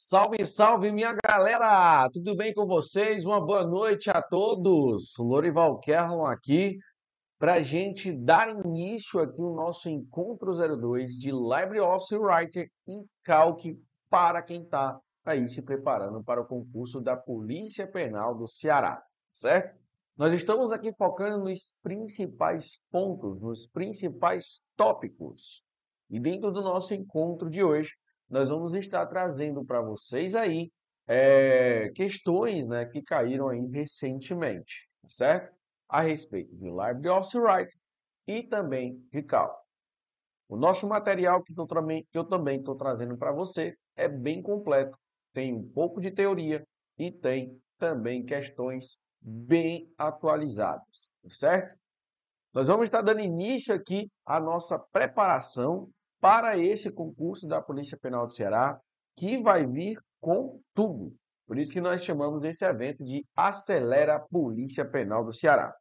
Salve, 0.00 0.46
salve, 0.46 0.92
minha 0.92 1.14
galera! 1.22 2.08
Tudo 2.10 2.34
bem 2.34 2.54
com 2.54 2.64
vocês? 2.64 3.26
Uma 3.26 3.44
boa 3.44 3.66
noite 3.66 4.08
a 4.08 4.22
todos. 4.22 5.12
Lorival 5.18 5.80
Kerlon 5.80 6.24
aqui 6.24 6.78
para 7.36 7.62
gente 7.62 8.12
dar 8.12 8.48
início 8.48 9.20
aqui 9.20 9.42
no 9.42 9.54
nosso 9.54 9.90
Encontro 9.90 10.54
02 10.54 11.18
de 11.18 11.30
LibreOffice 11.30 12.16
Writer 12.16 12.70
e 12.86 13.04
Calc 13.24 13.76
para 14.08 14.40
quem 14.40 14.62
está 14.62 14.98
aí 15.26 15.46
se 15.48 15.60
preparando 15.60 16.22
para 16.22 16.40
o 16.40 16.46
concurso 16.46 17.02
da 17.02 17.16
Polícia 17.16 17.86
Penal 17.86 18.34
do 18.34 18.46
Ceará, 18.46 19.02
certo? 19.32 19.76
Nós 20.16 20.32
estamos 20.32 20.70
aqui 20.72 20.94
focando 20.96 21.44
nos 21.44 21.76
principais 21.82 22.80
pontos, 22.90 23.42
nos 23.42 23.66
principais 23.66 24.62
tópicos. 24.76 25.62
E 26.08 26.18
dentro 26.18 26.50
do 26.52 26.62
nosso 26.62 26.94
encontro 26.94 27.50
de 27.50 27.62
hoje, 27.62 27.92
nós 28.28 28.48
vamos 28.48 28.74
estar 28.74 29.06
trazendo 29.06 29.64
para 29.64 29.80
vocês 29.80 30.34
aí 30.34 30.70
é, 31.06 31.90
questões 31.94 32.66
né, 32.66 32.84
que 32.84 33.02
caíram 33.02 33.48
aí 33.48 33.66
recentemente, 33.66 34.88
certo? 35.08 35.56
A 35.88 36.02
respeito 36.02 36.54
de 36.54 36.68
LibreOffice 36.68 37.38
Writer 37.38 37.74
e 38.26 38.42
também 38.42 39.02
de 39.10 39.22
Cal. 39.22 39.58
O 40.48 40.56
nosso 40.56 40.86
material 40.86 41.42
que, 41.42 41.54
eu 42.12 42.24
também 42.24 42.58
estou 42.58 42.76
trazendo 42.76 43.16
para 43.16 43.32
você 43.32 43.74
é 43.96 44.06
bem 44.06 44.42
completo. 44.42 44.96
Tem 45.32 45.54
um 45.54 45.66
pouco 45.66 46.00
de 46.00 46.10
teoria 46.10 46.66
e 46.98 47.10
tem 47.10 47.58
também 47.78 48.24
questões 48.24 48.98
bem 49.20 49.90
atualizadas, 49.96 51.10
certo? 51.30 51.76
Nós 52.52 52.68
vamos 52.68 52.86
estar 52.86 53.02
dando 53.02 53.20
início 53.20 53.74
aqui 53.74 54.10
à 54.24 54.40
nossa 54.40 54.78
preparação 54.78 55.88
para 56.20 56.58
esse 56.58 56.90
concurso 56.90 57.46
da 57.46 57.60
Polícia 57.60 57.96
Penal 57.96 58.26
do 58.26 58.32
Ceará, 58.32 58.78
que 59.16 59.38
vai 59.38 59.66
vir 59.66 60.00
com 60.20 60.60
tudo. 60.74 61.14
Por 61.46 61.58
isso 61.58 61.72
que 61.72 61.80
nós 61.80 62.04
chamamos 62.04 62.44
esse 62.44 62.64
evento 62.64 63.04
de 63.04 63.24
Acelera 63.34 64.18
Polícia 64.18 64.84
Penal 64.84 65.24
do 65.24 65.32
Ceará. 65.32 65.74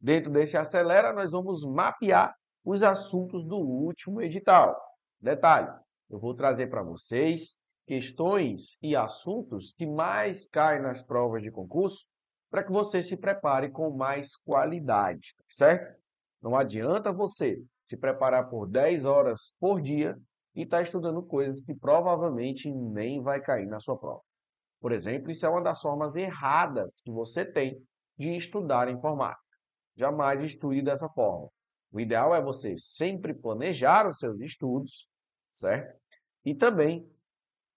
Dentro 0.00 0.30
desse 0.30 0.56
Acelera, 0.56 1.12
nós 1.12 1.32
vamos 1.32 1.64
mapear 1.64 2.34
os 2.64 2.82
assuntos 2.82 3.44
do 3.44 3.56
último 3.56 4.20
edital. 4.20 4.78
Detalhe, 5.20 5.72
eu 6.10 6.18
vou 6.18 6.34
trazer 6.34 6.68
para 6.68 6.82
vocês 6.82 7.56
questões 7.86 8.78
e 8.82 8.94
assuntos 8.94 9.72
que 9.72 9.86
mais 9.86 10.46
caem 10.46 10.82
nas 10.82 11.02
provas 11.02 11.42
de 11.42 11.50
concurso 11.50 12.06
para 12.50 12.62
que 12.62 12.70
você 12.70 13.02
se 13.02 13.16
prepare 13.16 13.70
com 13.70 13.90
mais 13.90 14.36
qualidade, 14.36 15.34
certo? 15.48 15.98
Não 16.42 16.54
adianta 16.56 17.12
você 17.12 17.62
se 17.88 17.96
preparar 17.96 18.48
por 18.50 18.66
10 18.66 19.06
horas 19.06 19.54
por 19.58 19.80
dia 19.80 20.16
e 20.54 20.62
estar 20.62 20.78
tá 20.78 20.82
estudando 20.82 21.22
coisas 21.22 21.60
que 21.62 21.74
provavelmente 21.74 22.70
nem 22.70 23.22
vai 23.22 23.40
cair 23.40 23.66
na 23.66 23.80
sua 23.80 23.96
prova. 23.96 24.20
Por 24.80 24.92
exemplo, 24.92 25.30
isso 25.30 25.46
é 25.46 25.48
uma 25.48 25.62
das 25.62 25.80
formas 25.80 26.14
erradas 26.14 27.00
que 27.00 27.10
você 27.10 27.44
tem 27.44 27.82
de 28.16 28.36
estudar 28.36 28.88
informática. 28.88 29.42
Jamais 29.96 30.42
estude 30.42 30.82
dessa 30.82 31.08
forma. 31.08 31.48
O 31.90 31.98
ideal 31.98 32.34
é 32.34 32.42
você 32.42 32.76
sempre 32.76 33.32
planejar 33.32 34.06
os 34.06 34.18
seus 34.18 34.38
estudos, 34.40 35.08
certo? 35.48 35.98
E 36.44 36.54
também 36.54 37.10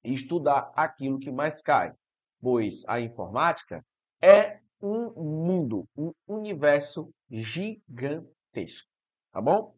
estudar 0.03 0.71
aquilo 0.75 1.19
que 1.19 1.31
mais 1.31 1.61
cai, 1.61 1.93
pois 2.41 2.83
a 2.87 2.99
informática 2.99 3.83
é 4.21 4.59
um 4.81 5.11
mundo, 5.13 5.87
um 5.95 6.11
universo 6.27 7.09
gigantesco, 7.29 8.89
tá 9.31 9.39
bom? 9.39 9.73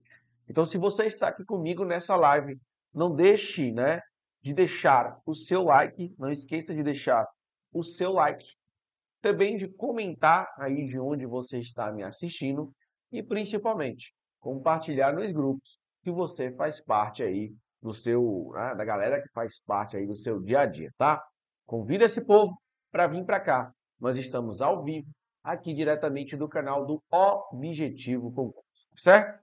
Então, 0.50 0.66
se 0.66 0.78
você 0.78 1.06
está 1.06 1.30
aqui 1.30 1.44
comigo 1.46 1.86
nessa 1.86 2.16
live, 2.16 2.58
não 2.94 3.14
deixe, 3.14 3.72
né, 3.72 4.02
de 4.42 4.54
deixar 4.54 5.18
o 5.26 5.34
seu 5.34 5.64
like, 5.64 6.14
não 6.18 6.30
esqueça 6.30 6.74
de 6.74 6.84
deixar 6.84 7.26
o 7.74 7.84
seu 7.84 8.12
like, 8.12 8.46
também 9.22 9.56
de 9.56 9.68
comentar 9.70 10.48
aí 10.58 10.86
de 10.86 11.00
onde 11.00 11.26
você 11.26 11.60
está 11.60 11.92
me 11.92 12.04
assistindo 12.04 12.72
e 13.12 13.24
principalmente 13.24 14.14
compartilhar 14.40 15.14
nos 15.14 15.32
grupos 15.32 15.80
que 16.04 16.12
você 16.12 16.52
faz 16.52 16.84
parte 16.84 17.24
aí 17.24 17.54
do 17.82 17.94
seu, 17.94 18.52
né, 18.54 18.76
da 18.76 18.84
galera 18.84 19.22
que 19.22 19.30
faz 19.34 19.62
parte 19.66 19.96
aí 19.96 20.06
do 20.06 20.16
seu 20.16 20.42
dia 20.42 20.62
a 20.62 20.66
dia, 20.66 20.90
tá? 20.98 21.24
Convida 21.66 22.06
esse 22.06 22.24
povo 22.26 22.54
para 22.92 23.08
vir 23.08 23.26
para 23.26 23.40
cá. 23.40 23.72
Nós 24.00 24.18
estamos 24.18 24.62
ao 24.62 24.84
vivo 24.84 25.10
aqui 25.42 25.74
diretamente 25.74 26.36
do 26.36 26.48
canal 26.48 26.86
do 26.86 27.02
Objetivo 27.12 28.32
Concurso, 28.32 28.88
certo? 28.96 29.43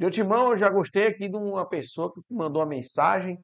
De 0.00 0.06
Otimão, 0.06 0.48
eu 0.48 0.56
já 0.56 0.70
gostei 0.70 1.08
aqui 1.08 1.28
de 1.28 1.36
uma 1.36 1.68
pessoa 1.68 2.10
que 2.10 2.22
mandou 2.30 2.62
uma 2.62 2.68
mensagem, 2.68 3.38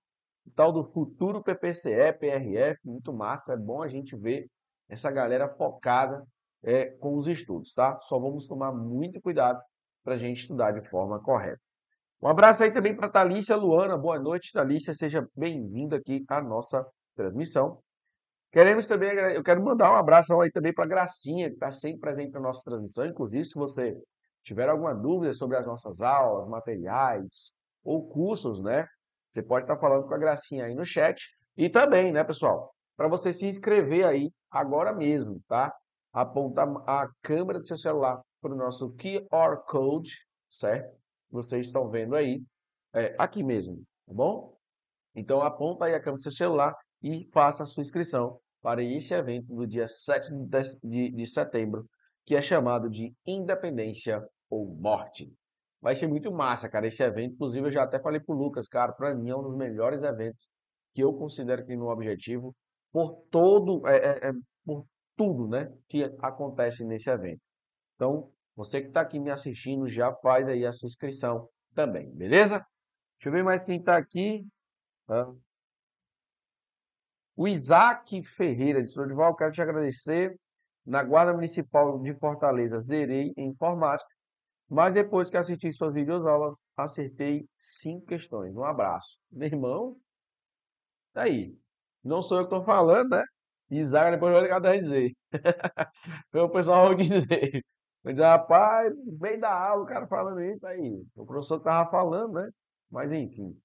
o 0.47 0.51
tal 0.53 0.73
do 0.73 0.83
futuro 0.83 1.43
PPCE, 1.43 2.15
PRF, 2.19 2.81
muito 2.83 3.13
massa, 3.13 3.53
é 3.53 3.57
bom 3.59 3.83
a 3.83 3.89
gente 3.89 4.17
ver 4.17 4.49
essa 4.89 5.11
galera 5.11 5.51
focada 5.51 6.25
é, 6.65 6.87
com 6.87 7.15
os 7.15 7.29
estudos, 7.29 7.75
tá? 7.75 7.99
Só 8.01 8.19
vamos 8.19 8.47
tomar 8.47 8.73
muito 8.73 9.21
cuidado 9.21 9.61
para 10.03 10.15
a 10.15 10.17
gente 10.17 10.39
estudar 10.39 10.71
de 10.71 10.89
forma 10.89 11.21
correta. 11.21 11.61
Um 12.23 12.29
abraço 12.29 12.65
aí 12.65 12.73
também 12.73 12.97
para 12.97 13.11
Thalícia 13.11 13.55
Luana, 13.55 13.99
boa 13.99 14.19
noite, 14.19 14.51
Thalícia, 14.51 14.95
seja 14.95 15.29
bem-vinda 15.37 15.97
aqui 15.97 16.25
à 16.27 16.41
nossa 16.41 16.87
transmissão. 17.15 17.83
Queremos 18.51 18.87
também, 18.87 19.11
eu 19.11 19.43
quero 19.43 19.63
mandar 19.63 19.93
um 19.93 19.97
abraço 19.97 20.41
aí 20.41 20.51
também 20.51 20.73
para 20.73 20.87
Gracinha, 20.87 21.51
que 21.51 21.57
está 21.57 21.71
sempre 21.71 22.01
presente 22.01 22.33
na 22.33 22.41
nossa 22.41 22.63
transmissão, 22.65 23.05
inclusive 23.05 23.45
se 23.45 23.55
você 23.55 23.95
tiver 24.47 24.69
alguma 24.69 24.95
dúvida 24.95 25.33
sobre 25.35 25.57
as 25.57 25.67
nossas 25.67 26.01
aulas, 26.01 26.49
materiais 26.49 27.53
ou 27.85 28.09
cursos, 28.09 28.63
né? 28.63 28.87
Você 29.29 29.43
pode 29.43 29.65
estar 29.65 29.77
falando 29.77 30.07
com 30.07 30.15
a 30.15 30.19
Gracinha 30.19 30.67
aí 30.67 30.75
no 30.75 30.85
chat. 30.85 31.21
E 31.57 31.69
também, 31.69 32.13
né, 32.13 32.23
pessoal, 32.23 32.73
para 32.97 33.09
você 33.09 33.33
se 33.33 33.45
inscrever 33.45 34.07
aí 34.07 34.31
agora 34.49 34.95
mesmo, 34.95 35.43
tá? 35.49 35.75
Aponta 36.13 36.63
a 36.87 37.09
câmera 37.23 37.59
do 37.59 37.67
seu 37.67 37.77
celular 37.77 38.23
para 38.41 38.53
o 38.53 38.57
nosso 38.57 38.95
QR 38.95 39.57
Code, 39.67 40.13
certo? 40.49 40.97
Vocês 41.29 41.67
estão 41.67 41.91
vendo 41.91 42.15
aí, 42.15 42.41
é, 42.95 43.17
aqui 43.19 43.43
mesmo, 43.43 43.83
tá 44.07 44.15
bom? 44.15 44.57
Então 45.13 45.43
aponta 45.43 45.87
aí 45.87 45.95
a 45.95 46.01
câmera 46.01 46.19
do 46.19 46.23
seu 46.23 46.33
celular 46.33 46.75
e 47.03 47.27
faça 47.33 47.65
a 47.65 47.67
sua 47.67 47.83
inscrição 47.83 48.39
para 48.63 48.83
esse 48.83 49.13
evento 49.13 49.53
do 49.53 49.67
dia 49.67 49.89
7 49.89 50.31
de, 50.85 51.11
de 51.11 51.27
setembro, 51.27 51.85
que 52.25 52.37
é 52.37 52.41
chamado 52.41 52.89
de 52.89 53.13
Independência 53.27 54.23
ou 54.51 54.75
morte. 54.75 55.33
Vai 55.81 55.95
ser 55.95 56.07
muito 56.07 56.33
massa, 56.33 56.69
cara, 56.69 56.87
esse 56.87 57.03
evento. 57.03 57.35
Inclusive, 57.35 57.67
eu 57.67 57.71
já 57.71 57.85
até 57.85 58.01
falei 58.01 58.21
pro 58.21 58.35
Lucas, 58.35 58.69
cara, 58.69 58.93
para 58.93 59.15
mim 59.15 59.31
é 59.31 59.37
um 59.37 59.43
dos 59.43 59.57
melhores 59.57 60.03
eventos 60.03 60.49
que 60.95 61.03
eu 61.03 61.13
considero 61.13 61.63
aqui 61.63 61.77
no 61.77 61.91
Objetivo, 61.91 62.55
por 62.91 63.23
todo, 63.31 63.87
é, 63.87 63.97
é, 63.97 64.29
é, 64.29 64.33
por 64.65 64.87
tudo, 65.15 65.47
né, 65.47 65.71
que 65.89 66.03
acontece 66.21 66.85
nesse 66.85 67.11
evento. 67.11 67.41
Então, 67.95 68.31
você 68.57 68.81
que 68.81 68.89
está 68.89 69.03
aqui 69.03 69.19
me 69.19 69.31
assistindo, 69.31 69.89
já 69.89 70.13
faz 70.23 70.49
aí 70.49 70.65
a 70.65 70.73
sua 70.73 70.87
inscrição 70.87 71.49
também, 71.75 72.11
beleza? 72.15 72.65
Deixa 73.19 73.29
eu 73.29 73.33
ver 73.33 73.45
mais 73.45 73.63
quem 73.63 73.79
está 73.79 73.97
aqui. 73.97 74.47
O 77.37 77.47
Isaac 77.47 78.23
Ferreira, 78.23 78.83
de 78.83 78.91
Sodival, 78.91 79.37
quero 79.37 79.53
te 79.53 79.61
agradecer. 79.61 80.35
Na 80.87 81.03
Guarda 81.03 81.35
Municipal 81.35 82.01
de 82.01 82.15
Fortaleza, 82.19 82.79
zerei 82.79 83.33
em 83.37 83.51
informática 83.51 84.16
mas 84.69 84.93
depois 84.93 85.31
que 85.31 85.37
assisti 85.37 85.71
suas 85.73 85.95
videoaulas, 85.95 86.69
acertei 86.77 87.49
cinco 87.59 88.07
questões. 88.07 88.55
Um 88.55 88.65
abraço. 88.65 89.19
Meu 89.31 89.47
irmão, 89.47 89.97
tá 91.13 91.23
aí. 91.23 91.57
Não 92.03 92.23
sou 92.23 92.39
eu 92.39 92.49
que 92.49 92.55
estou 92.55 92.65
falando, 92.65 93.11
né? 93.11 93.25
Isaac 93.71 94.13
depois 94.13 94.33
vai 94.33 94.43
ligar 94.43 94.65
a 94.65 94.77
dizer. 94.77 95.13
Foi 96.31 96.41
o 96.41 96.49
pessoal 96.49 96.97
que 96.97 97.03
dizer. 97.05 97.65
Mas, 98.03 98.17
rapaz, 98.19 98.93
veio 99.19 99.41
da 99.41 99.53
aula, 99.53 99.83
o 99.83 99.87
cara 99.87 100.07
falando 100.07 100.41
isso, 100.41 100.61
tá 100.61 100.69
aí. 100.69 101.05
O 101.17 101.27
professor 101.27 101.59
estava 101.59 101.91
falando, 101.91 102.35
né? 102.35 102.49
Mas 102.91 103.13
enfim. 103.13 103.57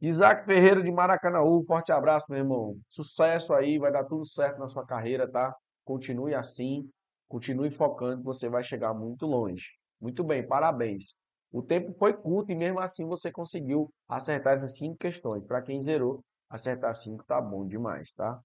Isaac 0.00 0.44
Ferreira 0.44 0.82
de 0.82 0.90
Maracanaú, 0.90 1.62
forte 1.64 1.92
abraço, 1.92 2.30
meu 2.30 2.40
irmão. 2.40 2.76
Sucesso 2.88 3.54
aí, 3.54 3.78
vai 3.78 3.92
dar 3.92 4.04
tudo 4.04 4.24
certo 4.24 4.58
na 4.58 4.68
sua 4.68 4.84
carreira, 4.84 5.28
tá? 5.28 5.54
Continue 5.84 6.34
assim, 6.34 6.88
continue 7.28 7.70
focando, 7.70 8.22
você 8.22 8.48
vai 8.48 8.64
chegar 8.64 8.94
muito 8.94 9.26
longe. 9.26 9.81
Muito 10.02 10.24
bem, 10.24 10.44
parabéns. 10.44 11.16
O 11.52 11.62
tempo 11.62 11.92
foi 11.92 12.12
curto 12.12 12.50
e 12.50 12.56
mesmo 12.56 12.80
assim 12.80 13.06
você 13.06 13.30
conseguiu 13.30 13.88
acertar 14.08 14.54
essas 14.54 14.76
cinco 14.76 14.96
questões. 14.96 15.44
Para 15.46 15.62
quem 15.62 15.80
zerou, 15.80 16.24
acertar 16.50 16.92
cinco 16.92 17.24
tá 17.24 17.40
bom 17.40 17.64
demais, 17.64 18.12
tá? 18.12 18.40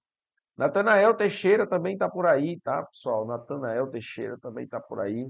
Natanael 0.56 1.16
Teixeira 1.16 1.66
também 1.66 1.98
tá 1.98 2.08
por 2.08 2.26
aí, 2.26 2.60
tá, 2.60 2.84
pessoal? 2.84 3.26
Natanael 3.26 3.90
Teixeira 3.90 4.38
também 4.38 4.68
tá 4.68 4.80
por 4.80 5.00
aí. 5.00 5.28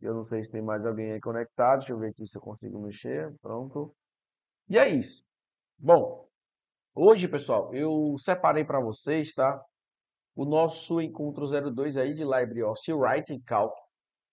Eu 0.00 0.12
não 0.12 0.24
sei 0.24 0.42
se 0.42 0.50
tem 0.50 0.60
mais 0.60 0.84
alguém 0.84 1.12
aí 1.12 1.20
conectado. 1.20 1.78
Deixa 1.78 1.92
eu 1.92 1.98
ver 2.00 2.08
aqui 2.08 2.26
se 2.26 2.36
eu 2.36 2.42
consigo 2.42 2.80
mexer. 2.80 3.32
Pronto. 3.40 3.94
E 4.68 4.76
é 4.76 4.88
isso. 4.88 5.24
Bom, 5.78 6.28
hoje, 6.96 7.28
pessoal, 7.28 7.72
eu 7.72 8.16
separei 8.18 8.64
para 8.64 8.80
vocês, 8.80 9.32
tá? 9.34 9.62
O 10.34 10.44
nosso 10.44 11.00
encontro 11.00 11.44
02 11.46 11.96
aí 11.96 12.12
de 12.12 12.24
LibreOffice 12.24 12.92
Writing 12.92 13.40
Calc 13.42 13.87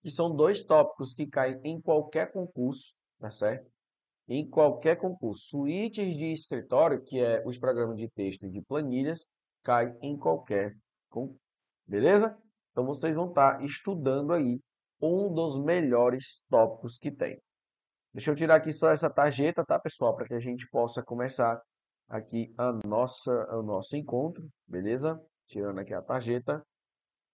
que 0.06 0.10
são 0.12 0.32
dois 0.32 0.62
tópicos 0.62 1.12
que 1.12 1.26
caem 1.26 1.58
em 1.64 1.80
qualquer 1.80 2.30
concurso, 2.30 2.94
tá 3.18 3.28
certo? 3.28 3.68
em 4.28 4.48
qualquer 4.48 4.94
concurso. 4.94 5.48
Suítes 5.48 6.16
de 6.16 6.30
escritório, 6.30 7.02
que 7.02 7.18
é 7.18 7.42
os 7.44 7.58
programas 7.58 7.96
de 7.96 8.08
texto 8.10 8.46
e 8.46 8.50
de 8.50 8.62
planilhas, 8.62 9.28
cai 9.64 9.92
em 10.00 10.16
qualquer 10.16 10.76
concurso. 11.10 11.40
Beleza? 11.84 12.38
Então 12.70 12.86
vocês 12.86 13.16
vão 13.16 13.30
estar 13.30 13.64
estudando 13.64 14.32
aí 14.32 14.60
um 15.02 15.34
dos 15.34 15.60
melhores 15.60 16.40
tópicos 16.48 16.98
que 16.98 17.10
tem. 17.10 17.42
Deixa 18.14 18.30
eu 18.30 18.36
tirar 18.36 18.54
aqui 18.56 18.72
só 18.72 18.90
essa 18.90 19.10
tarjeta, 19.10 19.64
tá, 19.64 19.76
pessoal? 19.76 20.14
Para 20.14 20.28
que 20.28 20.34
a 20.34 20.40
gente 20.40 20.68
possa 20.70 21.02
começar 21.02 21.60
aqui 22.08 22.54
a 22.56 22.72
nossa, 22.86 23.32
o 23.56 23.62
nosso 23.64 23.96
encontro, 23.96 24.48
beleza? 24.68 25.20
Tirando 25.48 25.80
aqui 25.80 25.92
a 25.92 26.00
tarjeta, 26.00 26.64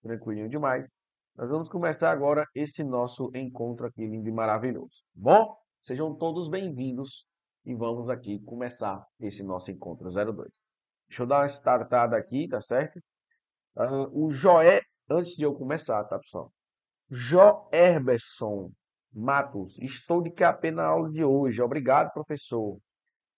tranquilinho 0.02 0.48
demais. 0.48 0.96
Nós 1.34 1.48
vamos 1.48 1.66
começar 1.66 2.12
agora 2.12 2.46
esse 2.54 2.84
nosso 2.84 3.30
encontro 3.34 3.86
aqui 3.86 4.06
lindo 4.06 4.28
e 4.28 4.32
maravilhoso. 4.32 5.06
Bom, 5.14 5.56
sejam 5.80 6.14
todos 6.14 6.46
bem-vindos 6.46 7.26
e 7.64 7.74
vamos 7.74 8.10
aqui 8.10 8.38
começar 8.40 9.02
esse 9.18 9.42
nosso 9.42 9.70
encontro 9.70 10.10
02. 10.10 10.50
Deixa 11.08 11.22
eu 11.22 11.26
dar 11.26 11.38
uma 11.40 11.46
startada 11.46 12.18
aqui, 12.18 12.46
tá 12.48 12.60
certo? 12.60 13.00
Uh, 13.74 14.26
o 14.26 14.30
Joé, 14.30 14.82
antes 15.08 15.34
de 15.34 15.42
eu 15.42 15.54
começar, 15.54 16.04
tá, 16.04 16.18
pessoal? 16.18 16.52
Jó 17.10 17.66
Herberson 17.72 18.70
Matos, 19.10 19.78
estou 19.78 20.22
de 20.22 20.30
QAP 20.30 20.70
na 20.70 20.84
aula 20.84 21.10
de 21.10 21.24
hoje. 21.24 21.62
Obrigado, 21.62 22.12
professor. 22.12 22.76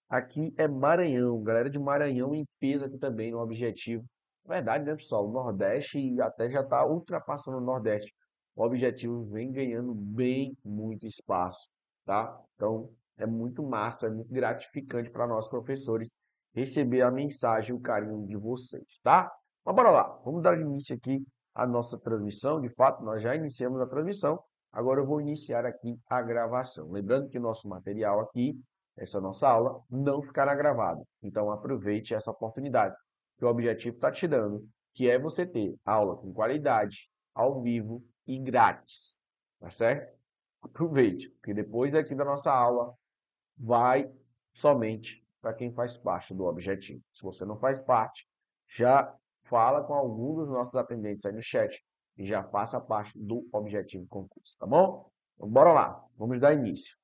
Aqui 0.08 0.52
é 0.58 0.66
Maranhão, 0.66 1.40
galera 1.44 1.70
de 1.70 1.78
Maranhão 1.78 2.34
em 2.34 2.44
peso 2.58 2.84
aqui 2.84 2.98
também 2.98 3.30
no 3.30 3.38
objetivo 3.38 4.04
Verdade, 4.46 4.84
né, 4.84 4.94
pessoal? 4.94 5.26
O 5.26 5.32
Nordeste 5.32 6.20
até 6.20 6.50
já 6.50 6.60
está 6.60 6.86
ultrapassando 6.86 7.58
o 7.58 7.60
Nordeste. 7.60 8.14
O 8.54 8.62
objetivo 8.62 9.24
vem 9.30 9.50
ganhando 9.50 9.94
bem 9.94 10.56
muito 10.62 11.06
espaço, 11.06 11.70
tá? 12.04 12.38
Então, 12.54 12.90
é 13.16 13.26
muito 13.26 13.62
massa, 13.62 14.06
é 14.06 14.10
muito 14.10 14.30
gratificante 14.30 15.10
para 15.10 15.26
nós 15.26 15.48
professores 15.48 16.14
receber 16.54 17.00
a 17.02 17.10
mensagem, 17.10 17.74
o 17.74 17.80
carinho 17.80 18.26
de 18.26 18.36
vocês, 18.36 19.00
tá? 19.02 19.32
Mas 19.64 19.74
bora 19.74 19.90
lá, 19.90 20.20
vamos 20.24 20.42
dar 20.42 20.60
início 20.60 20.94
aqui 20.94 21.24
à 21.54 21.66
nossa 21.66 21.98
transmissão. 21.98 22.60
De 22.60 22.68
fato, 22.68 23.02
nós 23.02 23.22
já 23.22 23.34
iniciamos 23.34 23.80
a 23.80 23.86
transmissão. 23.86 24.38
Agora 24.70 25.00
eu 25.00 25.06
vou 25.06 25.20
iniciar 25.20 25.64
aqui 25.64 25.98
a 26.06 26.20
gravação. 26.20 26.90
Lembrando 26.90 27.28
que 27.28 27.38
nosso 27.38 27.66
material 27.66 28.20
aqui, 28.20 28.60
essa 28.96 29.20
nossa 29.20 29.48
aula, 29.48 29.80
não 29.88 30.20
ficará 30.20 30.54
gravado. 30.54 31.02
Então 31.22 31.50
aproveite 31.50 32.14
essa 32.14 32.30
oportunidade 32.30 32.94
que 33.44 33.46
o 33.46 33.50
objetivo 33.50 33.94
está 33.94 34.10
te 34.10 34.26
dando, 34.26 34.66
que 34.94 35.08
é 35.08 35.18
você 35.18 35.44
ter 35.44 35.76
aula 35.84 36.16
com 36.16 36.32
qualidade, 36.32 37.10
ao 37.34 37.60
vivo 37.60 38.02
e 38.26 38.38
grátis. 38.38 39.18
Tá 39.60 39.68
certo? 39.68 40.16
Aproveite, 40.62 41.28
porque 41.28 41.52
depois 41.52 41.92
daqui 41.92 42.14
da 42.14 42.24
nossa 42.24 42.50
aula 42.50 42.94
vai 43.56 44.10
somente 44.50 45.22
para 45.42 45.52
quem 45.52 45.70
faz 45.70 45.98
parte 45.98 46.32
do 46.32 46.44
objetivo. 46.44 47.02
Se 47.12 47.22
você 47.22 47.44
não 47.44 47.56
faz 47.56 47.82
parte, 47.82 48.26
já 48.66 49.14
fala 49.42 49.84
com 49.84 49.92
algum 49.92 50.36
dos 50.36 50.48
nossos 50.48 50.74
atendentes 50.74 51.26
aí 51.26 51.32
no 51.32 51.42
chat 51.42 51.84
e 52.16 52.24
já 52.24 52.42
faça 52.44 52.80
parte 52.80 53.18
do 53.18 53.46
objetivo 53.52 54.06
concurso, 54.06 54.56
tá 54.58 54.66
bom? 54.66 55.10
Então, 55.34 55.50
bora 55.50 55.72
lá, 55.72 56.04
vamos 56.16 56.40
dar 56.40 56.54
início. 56.54 56.96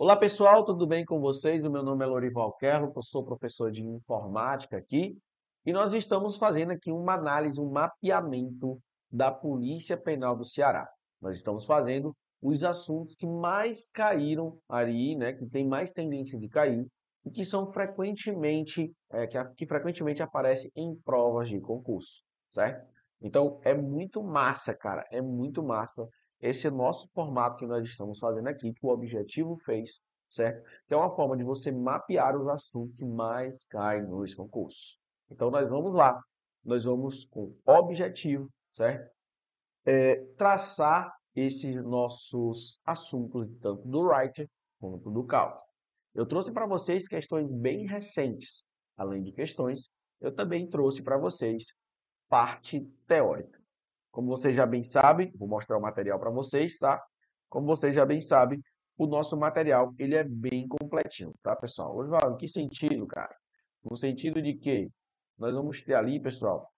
Olá 0.00 0.14
pessoal, 0.14 0.64
tudo 0.64 0.86
bem 0.86 1.04
com 1.04 1.18
vocês? 1.18 1.64
O 1.64 1.70
meu 1.72 1.82
nome 1.82 2.04
é 2.04 2.06
Lorival 2.06 2.52
Kerlo, 2.52 2.92
sou 3.02 3.24
professor 3.24 3.72
de 3.72 3.82
informática 3.82 4.76
aqui 4.76 5.18
e 5.66 5.72
nós 5.72 5.92
estamos 5.92 6.36
fazendo 6.36 6.70
aqui 6.70 6.92
uma 6.92 7.14
análise, 7.14 7.60
um 7.60 7.68
mapeamento 7.68 8.80
da 9.10 9.32
Polícia 9.32 9.96
Penal 9.96 10.36
do 10.36 10.44
Ceará. 10.44 10.88
Nós 11.20 11.36
estamos 11.36 11.66
fazendo 11.66 12.16
os 12.40 12.62
assuntos 12.62 13.16
que 13.16 13.26
mais 13.26 13.90
caíram 13.90 14.56
ali, 14.68 15.16
né, 15.16 15.32
que 15.32 15.44
tem 15.48 15.66
mais 15.66 15.90
tendência 15.90 16.38
de 16.38 16.48
cair 16.48 16.86
e 17.24 17.30
que 17.32 17.44
são 17.44 17.68
frequentemente, 17.72 18.92
é, 19.10 19.26
que, 19.26 19.36
que 19.56 19.66
frequentemente 19.66 20.22
aparecem 20.22 20.70
em 20.76 20.94
provas 20.94 21.48
de 21.48 21.58
concurso, 21.58 22.22
certo? 22.48 22.86
Então 23.20 23.58
é 23.64 23.74
muito 23.74 24.22
massa, 24.22 24.72
cara, 24.72 25.04
é 25.10 25.20
muito 25.20 25.60
massa 25.60 26.08
esse 26.40 26.66
é 26.66 26.70
nosso 26.70 27.08
formato 27.08 27.56
que 27.56 27.66
nós 27.66 27.82
estamos 27.84 28.18
fazendo 28.18 28.48
aqui, 28.48 28.72
que 28.72 28.86
o 28.86 28.90
objetivo 28.90 29.56
fez, 29.64 30.00
certo? 30.28 30.62
Que 30.86 30.94
é 30.94 30.96
uma 30.96 31.10
forma 31.10 31.36
de 31.36 31.42
você 31.42 31.72
mapear 31.72 32.36
os 32.36 32.46
assuntos 32.48 32.94
que 32.96 33.04
mais 33.04 33.64
caem 33.64 34.06
nos 34.06 34.34
concursos. 34.34 34.98
Então, 35.30 35.50
nós 35.50 35.68
vamos 35.68 35.94
lá. 35.94 36.18
Nós 36.64 36.84
vamos 36.84 37.24
com 37.24 37.54
objetivo, 37.66 38.48
certo? 38.68 39.10
É, 39.84 40.16
traçar 40.36 41.12
esses 41.34 41.82
nossos 41.84 42.80
assuntos, 42.84 43.48
tanto 43.60 43.86
do 43.88 44.00
writer 44.00 44.48
quanto 44.78 45.10
do 45.10 45.24
calc. 45.24 45.60
Eu 46.14 46.26
trouxe 46.26 46.52
para 46.52 46.66
vocês 46.66 47.06
questões 47.06 47.52
bem 47.52 47.86
recentes. 47.86 48.64
Além 48.96 49.22
de 49.22 49.32
questões, 49.32 49.88
eu 50.20 50.34
também 50.34 50.68
trouxe 50.68 51.02
para 51.02 51.16
vocês 51.16 51.74
parte 52.28 52.80
teórica. 53.06 53.57
Como 54.18 54.30
vocês 54.30 54.56
já 54.56 54.66
bem 54.66 54.82
sabem, 54.82 55.30
vou 55.36 55.46
mostrar 55.46 55.78
o 55.78 55.80
material 55.80 56.18
para 56.18 56.28
vocês, 56.28 56.76
tá? 56.76 57.00
Como 57.48 57.68
vocês 57.68 57.94
já 57.94 58.04
bem 58.04 58.20
sabem, 58.20 58.60
o 58.96 59.06
nosso 59.06 59.36
material 59.36 59.94
ele 59.96 60.16
é 60.16 60.24
bem 60.24 60.66
completinho, 60.66 61.32
tá, 61.40 61.54
pessoal? 61.54 61.96
Osvaldo, 61.96 62.34
em 62.34 62.36
que 62.36 62.48
sentido, 62.48 63.06
cara? 63.06 63.32
No 63.88 63.96
sentido 63.96 64.42
de 64.42 64.54
que 64.54 64.90
nós 65.38 65.54
vamos 65.54 65.80
ter 65.82 65.94
ali, 65.94 66.18
pessoal, 66.18 66.68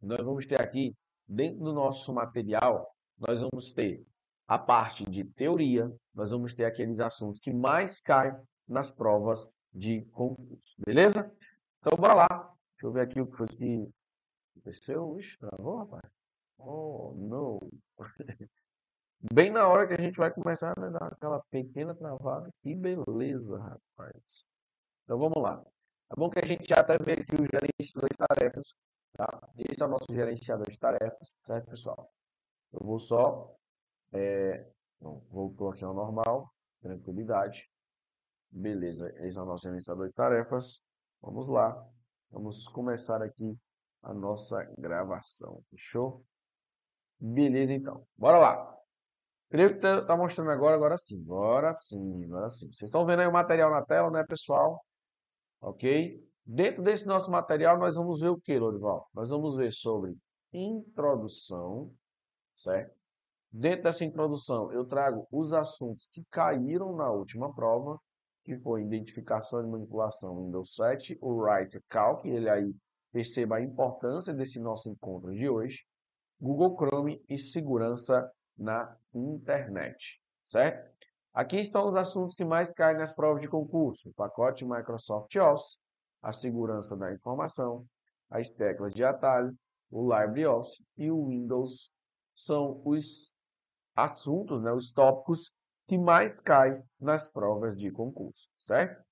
nós 0.00 0.24
vamos 0.24 0.46
ter 0.46 0.58
aqui, 0.58 0.96
dentro 1.28 1.62
do 1.64 1.74
nosso 1.74 2.14
material, 2.14 2.90
nós 3.18 3.42
vamos 3.42 3.70
ter 3.70 4.02
a 4.48 4.58
parte 4.58 5.04
de 5.04 5.22
teoria, 5.22 5.94
nós 6.14 6.30
vamos 6.30 6.54
ter 6.54 6.64
aqueles 6.64 6.98
assuntos 6.98 7.40
que 7.40 7.52
mais 7.52 8.00
caem 8.00 8.34
nas 8.66 8.90
provas 8.90 9.54
de 9.70 10.00
concurso, 10.12 10.76
beleza? 10.78 11.30
Então, 11.80 11.94
bora 11.98 12.14
lá. 12.14 12.54
Deixa 12.72 12.86
eu 12.86 12.90
ver 12.90 13.02
aqui 13.02 13.20
o 13.20 13.26
que 13.26 13.36
foi 13.36 13.48
que 13.48 13.86
aconteceu. 14.56 15.18
Ixi, 15.18 15.38
travou, 15.38 15.76
rapaz. 15.76 16.13
Oh, 16.58 17.12
não. 17.16 17.58
Bem 19.32 19.50
na 19.50 19.66
hora 19.66 19.86
que 19.86 19.94
a 19.94 20.00
gente 20.00 20.16
vai 20.16 20.30
começar 20.30 20.72
a 20.76 20.88
dar 20.90 21.12
aquela 21.12 21.40
pequena 21.50 21.94
travada. 21.94 22.50
Que 22.62 22.74
beleza, 22.74 23.58
rapaz. 23.58 24.44
Então 25.04 25.18
vamos 25.18 25.42
lá. 25.42 25.64
É 26.12 26.14
bom 26.16 26.28
que 26.28 26.38
a 26.38 26.46
gente 26.46 26.68
já 26.68 26.76
até 26.76 26.98
vê 26.98 27.12
aqui 27.12 27.34
o 27.34 27.46
gerenciador 27.46 28.08
de 28.10 28.16
tarefas. 28.28 28.74
Tá? 29.14 29.48
Esse 29.56 29.82
é 29.82 29.86
o 29.86 29.88
nosso 29.88 30.06
gerenciador 30.12 30.68
de 30.70 30.78
tarefas, 30.78 31.34
certo, 31.38 31.70
pessoal? 31.70 32.10
Eu 32.72 32.80
vou 32.84 32.98
só. 32.98 33.54
É, 34.12 34.68
voltou 35.00 35.70
aqui 35.70 35.84
ao 35.84 35.94
normal. 35.94 36.52
Tranquilidade. 36.82 37.70
Beleza, 38.50 39.12
esse 39.24 39.38
é 39.38 39.42
o 39.42 39.46
nosso 39.46 39.62
gerenciador 39.62 40.06
de 40.06 40.14
tarefas. 40.14 40.82
Vamos 41.22 41.48
lá. 41.48 41.82
Vamos 42.30 42.68
começar 42.68 43.22
aqui 43.22 43.58
a 44.02 44.12
nossa 44.12 44.62
gravação. 44.76 45.62
Fechou? 45.70 46.24
Beleza, 47.26 47.72
então. 47.72 48.06
Bora 48.18 48.38
lá. 48.38 48.78
Creio 49.48 49.72
que 49.74 49.80
tá, 49.80 50.04
tá, 50.04 50.14
mostrando 50.14 50.50
agora, 50.50 50.76
agora 50.76 50.98
sim. 50.98 51.22
Agora 51.22 51.72
sim, 51.72 52.24
agora 52.24 52.50
sim. 52.50 52.66
Vocês 52.66 52.88
estão 52.88 53.06
vendo 53.06 53.20
aí 53.20 53.26
o 53.26 53.32
material 53.32 53.70
na 53.70 53.82
tela, 53.82 54.10
né, 54.10 54.22
pessoal? 54.24 54.84
Ok? 55.58 56.22
Dentro 56.44 56.82
desse 56.82 57.06
nosso 57.06 57.30
material, 57.30 57.78
nós 57.78 57.96
vamos 57.96 58.20
ver 58.20 58.28
o 58.28 58.38
que, 58.38 58.58
Lorival? 58.58 59.08
Nós 59.14 59.30
vamos 59.30 59.56
ver 59.56 59.72
sobre 59.72 60.14
introdução, 60.52 61.90
certo? 62.52 62.94
Dentro 63.50 63.84
dessa 63.84 64.04
introdução, 64.04 64.70
eu 64.70 64.84
trago 64.84 65.26
os 65.32 65.54
assuntos 65.54 66.06
que 66.12 66.22
caíram 66.30 66.94
na 66.94 67.10
última 67.10 67.54
prova, 67.54 67.98
que 68.44 68.58
foi 68.58 68.82
identificação 68.82 69.64
e 69.64 69.70
manipulação 69.70 70.44
Windows 70.44 70.74
7, 70.74 71.16
o 71.22 71.40
Writer 71.40 71.82
Calc, 71.88 72.26
ele 72.26 72.50
aí 72.50 72.74
perceba 73.10 73.56
a 73.56 73.62
importância 73.62 74.34
desse 74.34 74.60
nosso 74.60 74.90
encontro 74.90 75.32
de 75.34 75.48
hoje. 75.48 75.86
Google 76.40 76.76
Chrome 76.76 77.24
e 77.28 77.38
segurança 77.38 78.30
na 78.56 78.96
internet, 79.12 80.20
certo? 80.42 80.92
Aqui 81.32 81.58
estão 81.58 81.88
os 81.88 81.96
assuntos 81.96 82.36
que 82.36 82.44
mais 82.44 82.72
caem 82.72 82.96
nas 82.96 83.12
provas 83.12 83.40
de 83.40 83.48
concurso. 83.48 84.10
O 84.10 84.14
pacote 84.14 84.64
Microsoft 84.64 85.34
Office, 85.36 85.78
a 86.22 86.32
segurança 86.32 86.96
da 86.96 87.12
informação, 87.12 87.84
as 88.30 88.50
teclas 88.50 88.94
de 88.94 89.04
atalho, 89.04 89.52
o 89.90 90.12
LibreOffice 90.12 90.84
e 90.96 91.10
o 91.10 91.26
Windows 91.26 91.90
são 92.34 92.80
os 92.84 93.32
assuntos, 93.94 94.62
né, 94.62 94.72
os 94.72 94.92
tópicos 94.92 95.52
que 95.86 95.98
mais 95.98 96.40
caem 96.40 96.82
nas 96.98 97.30
provas 97.30 97.76
de 97.76 97.90
concurso, 97.90 98.50
certo? 98.58 99.02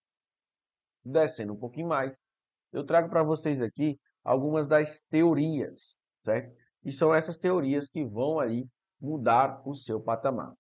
Descendo 1.05 1.53
um 1.53 1.59
pouquinho 1.59 1.89
mais, 1.89 2.25
eu 2.73 2.85
trago 2.85 3.09
para 3.09 3.23
vocês 3.23 3.61
aqui 3.61 3.99
algumas 4.25 4.67
das 4.67 5.03
teorias, 5.03 5.99
certo? 6.21 6.57
E 6.85 6.91
são 6.91 7.15
essas 7.15 7.39
teorias 7.39 7.89
que 7.89 8.05
vão 8.05 8.41
aí 8.41 8.67
mudar 9.01 9.63
o 9.65 9.75
seu 9.75 10.01
patamar. 10.01 10.53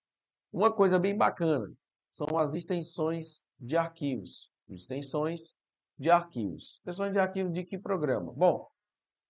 Uma 0.52 0.72
coisa 0.72 0.98
bem 0.98 1.16
bacana 1.16 1.72
são 2.10 2.38
as 2.38 2.52
extensões 2.54 3.44
de 3.58 3.76
arquivos. 3.76 4.50
Extensões 4.68 5.56
de 5.98 6.10
arquivos. 6.10 6.78
Extensões 6.78 7.12
de 7.12 7.18
arquivos 7.18 7.52
de 7.52 7.64
que 7.64 7.78
programa? 7.78 8.32
Bom, 8.32 8.66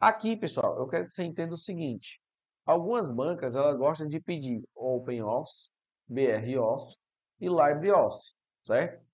aqui, 0.00 0.36
pessoal, 0.36 0.78
eu 0.78 0.88
quero 0.88 1.04
que 1.04 1.12
você 1.12 1.24
entenda 1.24 1.54
o 1.54 1.58
seguinte. 1.58 2.20
Algumas 2.64 3.10
bancas 3.10 3.56
elas 3.56 3.76
gostam 3.76 4.08
de 4.08 4.20
pedir 4.20 4.62
OpenOffice, 4.74 5.70
BROS 6.06 6.98
e 7.40 7.48
LibreOffice, 7.48 8.34
certo? 8.60 9.04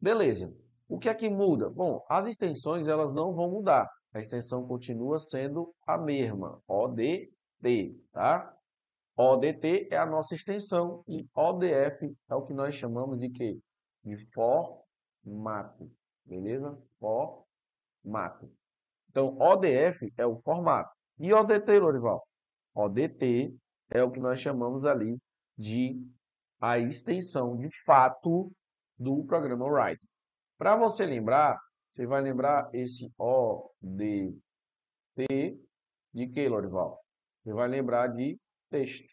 Beleza. 0.00 0.52
O 0.88 0.98
que 0.98 1.08
é 1.08 1.14
que 1.14 1.30
muda? 1.30 1.70
Bom, 1.70 2.04
as 2.08 2.26
extensões 2.26 2.88
elas 2.88 3.12
não 3.12 3.34
vão 3.34 3.50
mudar. 3.50 3.88
A 4.14 4.20
extensão 4.20 4.64
continua 4.64 5.18
sendo 5.18 5.74
a 5.84 5.98
mesma, 5.98 6.62
ODT, 6.68 8.00
tá? 8.12 8.56
ODT 9.16 9.88
é 9.90 9.96
a 9.96 10.06
nossa 10.06 10.36
extensão 10.36 11.02
e 11.08 11.26
ODF 11.34 12.16
é 12.30 12.34
o 12.34 12.46
que 12.46 12.54
nós 12.54 12.76
chamamos 12.76 13.18
de 13.18 13.28
quê? 13.28 13.58
De 14.04 14.16
formato, 14.32 15.90
beleza? 16.24 16.80
Formato. 17.00 18.48
Então, 19.10 19.36
ODF 19.36 20.12
é 20.16 20.24
o 20.24 20.36
formato. 20.36 20.90
E 21.18 21.32
ODT, 21.32 21.80
Lorival? 21.80 22.24
ODT 22.72 23.52
é 23.90 24.02
o 24.02 24.12
que 24.12 24.20
nós 24.20 24.38
chamamos 24.40 24.84
ali 24.84 25.18
de 25.58 26.00
a 26.60 26.78
extensão 26.78 27.56
de 27.56 27.68
fato 27.84 28.50
do 28.96 29.24
programa 29.24 29.66
Write. 29.66 30.08
Para 30.56 30.76
você 30.76 31.04
lembrar, 31.04 31.58
você 31.94 32.06
vai 32.06 32.20
lembrar 32.20 32.68
esse 32.74 33.08
ODT 33.16 34.40
de 36.12 36.26
que, 36.26 36.48
Lorival? 36.48 37.00
Você 37.40 37.52
vai 37.52 37.68
lembrar 37.68 38.08
de 38.08 38.36
texto. 38.68 39.08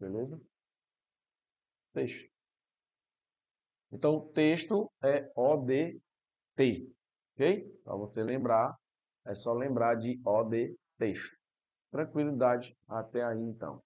Beleza? 0.00 0.42
Texto. 1.94 2.28
Então, 3.92 4.26
texto 4.32 4.90
é 5.00 5.30
ODT. 5.36 6.00
Ok? 7.34 7.80
Para 7.84 7.94
você 7.94 8.20
lembrar, 8.20 8.76
é 9.24 9.32
só 9.32 9.52
lembrar 9.52 9.94
de 9.94 10.20
OD 10.24 10.76
texto. 10.98 11.36
Tranquilidade 11.92 12.76
até 12.88 13.22
aí, 13.22 13.38
então. 13.38 13.80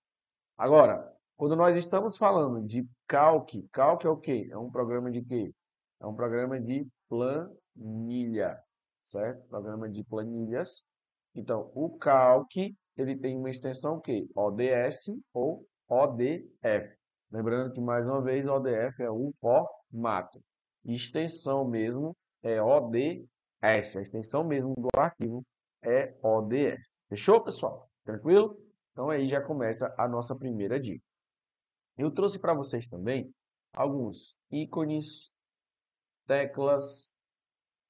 Agora, 0.56 1.14
quando 1.36 1.54
nós 1.54 1.76
estamos 1.76 2.16
falando 2.16 2.66
de 2.66 2.88
Calc, 3.06 3.62
Calc 3.70 4.06
é 4.06 4.08
o 4.08 4.16
quê? 4.16 4.48
É 4.50 4.56
um 4.56 4.70
programa 4.70 5.10
de 5.10 5.22
quê? 5.22 5.52
É 6.00 6.06
um 6.06 6.14
programa 6.14 6.58
de 6.58 6.88
planilha, 7.80 8.62
certo? 8.98 9.48
Programa 9.48 9.88
de 9.88 10.04
planilhas. 10.04 10.84
Então, 11.34 11.70
o 11.74 11.96
Calc, 11.96 12.54
ele 12.96 13.18
tem 13.18 13.36
uma 13.36 13.50
extensão 13.50 14.00
que 14.00 14.28
ODS 14.36 15.06
ou 15.32 15.66
ODF. 15.88 16.94
Lembrando 17.30 17.72
que, 17.72 17.80
mais 17.80 18.06
uma 18.06 18.22
vez, 18.22 18.46
ODF 18.46 19.02
é 19.02 19.10
um 19.10 19.32
formato. 19.40 20.42
Extensão 20.84 21.66
mesmo 21.66 22.14
é 22.42 22.60
ODS. 22.60 23.26
A 23.62 23.76
extensão 23.78 24.44
mesmo 24.44 24.74
do 24.74 24.88
arquivo 24.96 25.44
é 25.82 26.14
ODS. 26.22 27.00
Fechou, 27.08 27.42
pessoal? 27.42 27.88
Tranquilo? 28.04 28.56
Então, 28.92 29.08
aí 29.08 29.26
já 29.28 29.40
começa 29.40 29.94
a 29.96 30.08
nossa 30.08 30.34
primeira 30.36 30.78
dica. 30.80 31.04
Eu 31.96 32.10
trouxe 32.10 32.38
para 32.38 32.54
vocês 32.54 32.86
também 32.88 33.32
alguns 33.72 34.36
ícones, 34.50 35.32
teclas 36.26 37.14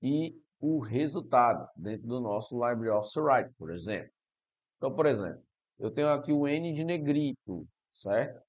e 0.03 0.35
o 0.61 0.79
resultado 0.79 1.69
dentro 1.77 2.07
do 2.07 2.21
nosso 2.21 2.55
LibreOffice 2.63 3.19
Write, 3.19 3.51
por 3.57 3.71
exemplo. 3.71 4.11
Então, 4.77 4.95
por 4.95 5.07
exemplo, 5.07 5.43
eu 5.79 5.91
tenho 5.91 6.09
aqui 6.09 6.33
o 6.33 6.47
N 6.47 6.73
de 6.73 6.85
negrito, 6.85 7.67
certo? 7.89 8.41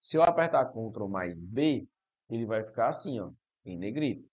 Se 0.00 0.16
eu 0.16 0.22
apertar 0.22 0.66
Ctrl 0.66 1.08
mais 1.08 1.44
B, 1.44 1.86
ele 2.28 2.46
vai 2.46 2.62
ficar 2.62 2.88
assim, 2.88 3.18
ó, 3.18 3.30
em 3.64 3.76
negrito. 3.76 4.28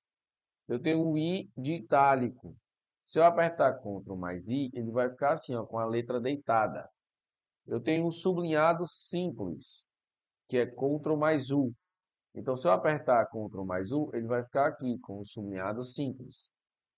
Eu 0.68 0.80
tenho 0.80 1.04
o 1.04 1.18
I 1.18 1.50
de 1.58 1.74
itálico. 1.74 2.56
Se 3.02 3.20
eu 3.20 3.24
apertar 3.24 3.80
Ctrl 3.80 4.16
mais 4.16 4.48
I, 4.50 4.70
ele 4.74 4.92
vai 4.92 5.10
ficar 5.10 5.32
assim, 5.32 5.56
ó, 5.56 5.66
com 5.66 5.80
a 5.80 5.86
letra 5.86 6.22
deitada. 6.22 6.88
Eu 7.66 7.82
tenho 7.82 8.06
um 8.06 8.12
sublinhado 8.12 8.86
simples, 8.86 9.88
que 10.48 10.58
é 10.58 10.66
Ctrl 10.66 11.16
mais 11.18 11.50
U. 11.50 11.74
Então, 12.36 12.56
se 12.56 12.68
eu 12.68 12.72
apertar 12.72 13.26
Ctrl 13.28 13.64
mais 13.64 13.92
U, 13.92 14.10
ele 14.14 14.28
vai 14.28 14.44
ficar 14.44 14.68
aqui 14.68 15.00
com 15.00 15.20
o 15.20 15.26
sublinhado 15.26 15.84
simples. 15.84 16.53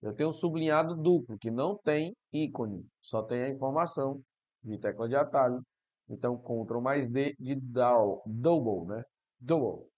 Eu 0.06 0.14
tenho 0.14 0.30
um 0.30 0.34
sublinhado 0.34 0.96
duplo, 0.96 1.36
que 1.36 1.50
não 1.50 1.76
tem 1.76 2.16
ícone, 2.32 2.86
só 3.02 3.24
tem 3.24 3.42
a 3.42 3.50
informação 3.50 4.22
de 4.64 4.78
tecla 4.78 5.10
de 5.10 5.16
atalho. 5.16 5.64
Então, 6.08 6.38
Ctrl 6.38 6.80
mais 6.80 7.08
D 7.08 7.36
de 7.40 7.56
double, 7.56 8.86
né? 8.86 9.04
Double. 9.40 9.90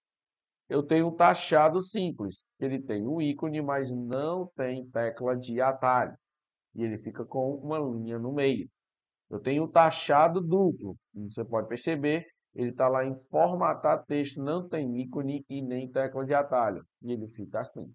Eu 0.69 0.81
tenho 0.81 1.07
um 1.07 1.15
taxado 1.15 1.81
simples. 1.81 2.49
Ele 2.57 2.81
tem 2.81 3.05
um 3.05 3.21
ícone, 3.21 3.61
mas 3.61 3.91
não 3.91 4.49
tem 4.55 4.89
tecla 4.91 5.35
de 5.35 5.59
atalho. 5.59 6.15
E 6.73 6.83
ele 6.83 6.97
fica 6.97 7.25
com 7.25 7.55
uma 7.55 7.77
linha 7.77 8.17
no 8.17 8.31
meio. 8.31 8.69
Eu 9.29 9.41
tenho 9.41 9.63
o 9.63 9.67
taxado 9.67 10.39
duplo. 10.39 10.95
Você 11.13 11.43
pode 11.43 11.67
perceber, 11.67 12.25
ele 12.55 12.69
está 12.69 12.87
lá 12.87 13.05
em 13.05 13.13
formatar 13.29 14.05
texto, 14.05 14.41
não 14.41 14.69
tem 14.69 15.01
ícone 15.01 15.43
e 15.49 15.61
nem 15.61 15.91
tecla 15.91 16.25
de 16.25 16.33
atalho. 16.33 16.81
E 17.01 17.11
ele 17.11 17.27
fica 17.27 17.59
assim. 17.59 17.93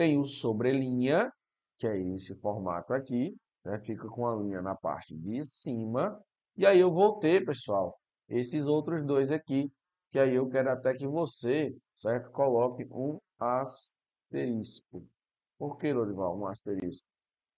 Tem 0.00 0.16
o 0.16 0.24
sobrelinha, 0.24 1.30
que 1.78 1.86
é 1.86 2.00
esse 2.14 2.34
formato 2.36 2.94
aqui, 2.94 3.36
né? 3.62 3.78
fica 3.80 4.08
com 4.08 4.26
a 4.26 4.34
linha 4.34 4.62
na 4.62 4.74
parte 4.74 5.14
de 5.14 5.44
cima. 5.44 6.18
E 6.56 6.64
aí 6.64 6.80
eu 6.80 6.90
vou 6.90 7.18
ter, 7.18 7.44
pessoal, 7.44 7.94
esses 8.26 8.66
outros 8.66 9.04
dois 9.04 9.30
aqui, 9.30 9.70
que 10.08 10.18
aí 10.18 10.34
eu 10.34 10.48
quero 10.48 10.70
até 10.70 10.94
que 10.94 11.06
você, 11.06 11.76
certo, 11.92 12.30
coloque 12.30 12.88
um 12.90 13.18
asterisco. 13.38 15.06
Por 15.58 15.76
que, 15.76 15.92
Lorival, 15.92 16.34
um 16.34 16.46
asterisco? 16.46 17.06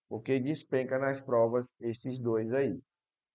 Porque 0.09 0.41
despenca 0.41 0.99
nas 0.99 1.21
provas 1.21 1.77
esses 1.81 2.19
dois 2.19 2.53
aí. 2.53 2.77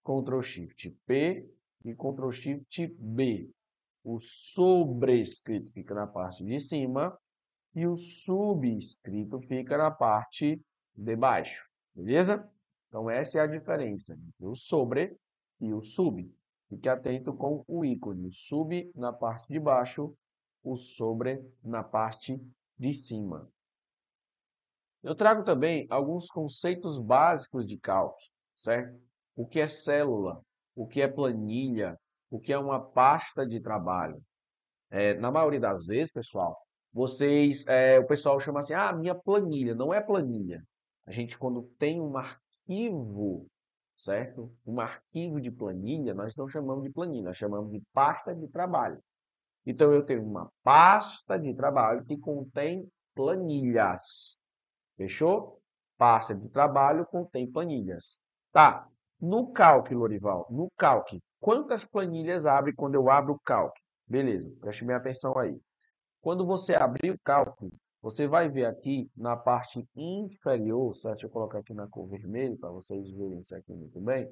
Ctrl 0.04 0.42
Shift 0.42 0.92
P 1.06 1.50
e 1.86 1.96
Ctrl 1.96 2.32
Shift 2.32 2.94
B. 3.00 3.50
O 4.04 4.20
sobrescrito 4.20 5.72
fica 5.72 5.96
na 5.96 6.08
parte 6.08 6.44
de 6.44 6.60
cima 6.60 7.18
e 7.78 7.86
o 7.86 7.96
subscrito 7.96 9.40
fica 9.40 9.78
na 9.78 9.92
parte 9.92 10.60
de 10.96 11.16
baixo. 11.16 11.64
Beleza? 11.94 12.52
Então, 12.88 13.08
essa 13.08 13.38
é 13.38 13.42
a 13.42 13.46
diferença 13.46 14.14
entre 14.14 14.48
o 14.48 14.56
sobre 14.56 15.16
e 15.62 15.72
o 15.72 15.80
sub. 15.80 16.28
Fique 16.68 16.90
atento 16.90 17.36
com 17.36 17.64
o 17.68 17.86
ícone. 17.86 18.26
O 18.26 18.32
sub 18.32 18.92
na 18.96 19.14
parte 19.14 19.48
de 19.48 19.60
baixo, 19.60 20.12
o 20.64 20.76
sobre 20.76 21.40
na 21.64 21.84
parte 21.84 22.42
de 22.80 22.94
cima. 22.96 23.48
Eu 25.04 25.14
trago 25.14 25.44
também 25.44 25.86
alguns 25.88 26.32
conceitos 26.32 26.98
básicos 26.98 27.68
de 27.68 27.78
Calc, 27.78 28.18
certo? 28.56 29.00
O 29.36 29.46
que 29.46 29.60
é 29.60 29.68
célula, 29.68 30.42
o 30.76 30.88
que 30.88 31.00
é 31.00 31.08
planilha, 31.08 31.96
o 32.32 32.40
que 32.40 32.52
é 32.52 32.58
uma 32.58 32.84
pasta 32.84 33.46
de 33.46 33.62
trabalho. 33.62 34.20
É, 34.90 35.14
na 35.14 35.30
maioria 35.30 35.60
das 35.60 35.86
vezes, 35.86 36.12
pessoal, 36.12 36.58
vocês, 36.94 37.66
é, 37.68 38.00
o 38.00 38.08
pessoal 38.08 38.40
chama 38.40 38.60
assim, 38.60 38.74
ah, 38.74 38.94
minha 38.94 39.16
planilha, 39.16 39.76
não 39.76 39.94
é 39.94 40.02
planilha. 40.02 40.64
A 41.06 41.12
gente, 41.12 41.38
quando 41.38 41.64
tem 41.78 42.02
um 42.02 42.18
arquivo, 42.18 43.48
certo? 43.96 44.52
Um 44.66 44.80
arquivo 44.80 45.40
de 45.40 45.52
planilha, 45.52 46.14
nós 46.14 46.36
não 46.36 46.48
chamamos 46.48 46.84
de 46.84 46.90
planilha, 46.90 47.26
nós 47.26 47.38
chamamos 47.38 47.72
de 47.72 47.82
pasta 47.94 48.36
de 48.36 48.48
trabalho. 48.48 49.02
Então, 49.66 49.94
eu 49.94 50.04
tenho 50.06 50.24
uma 50.24 50.52
pasta 50.64 51.38
de 51.38 51.54
trabalho 51.54 52.04
que 52.04 52.18
contém 52.18 52.90
planilhas. 53.14 54.38
Fechou? 54.96 55.62
Pasta 55.98 56.34
de 56.34 56.48
trabalho 56.50 57.06
contém 57.06 57.52
planilhas. 57.52 58.20
Tá. 58.52 58.88
No 59.20 59.52
Calc, 59.52 59.92
Lorival, 59.92 60.48
no 60.50 60.70
Calc, 60.78 61.20
quantas 61.40 61.84
planilhas 61.84 62.46
abre 62.46 62.72
quando 62.72 62.96
eu 62.96 63.10
abro 63.10 63.34
o 63.34 63.40
Calc? 63.40 63.74
Beleza, 64.06 64.54
preste 64.62 64.86
bem 64.86 64.96
atenção 64.96 65.38
aí. 65.38 65.60
Quando 66.28 66.46
você 66.46 66.76
abrir 66.76 67.12
o 67.12 67.20
cálculo, 67.24 67.72
você 68.02 68.28
vai 68.28 68.50
ver 68.50 68.66
aqui 68.66 69.10
na 69.16 69.38
parte 69.38 69.88
inferior, 69.96 70.94
certo? 70.94 71.24
Eu 71.24 71.30
colocar 71.30 71.60
aqui 71.60 71.74
na 71.74 71.88
cor 71.88 72.06
vermelha 72.06 72.58
para 72.58 72.70
vocês 72.70 73.10
verem 73.12 73.40
isso 73.40 73.56
aqui 73.56 73.72
muito 73.74 73.98
bem. 74.02 74.30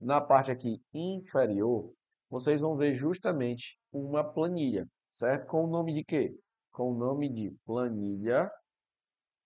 Na 0.00 0.20
parte 0.20 0.50
aqui 0.50 0.82
inferior, 0.92 1.92
vocês 2.28 2.60
vão 2.60 2.76
ver 2.76 2.96
justamente 2.96 3.78
uma 3.92 4.24
planilha, 4.24 4.84
certo? 5.12 5.46
Com 5.46 5.62
o 5.62 5.68
nome 5.68 5.94
de 5.94 6.02
quê? 6.02 6.36
Com 6.72 6.90
o 6.90 6.98
nome 6.98 7.28
de 7.28 7.54
planilha, 7.64 8.50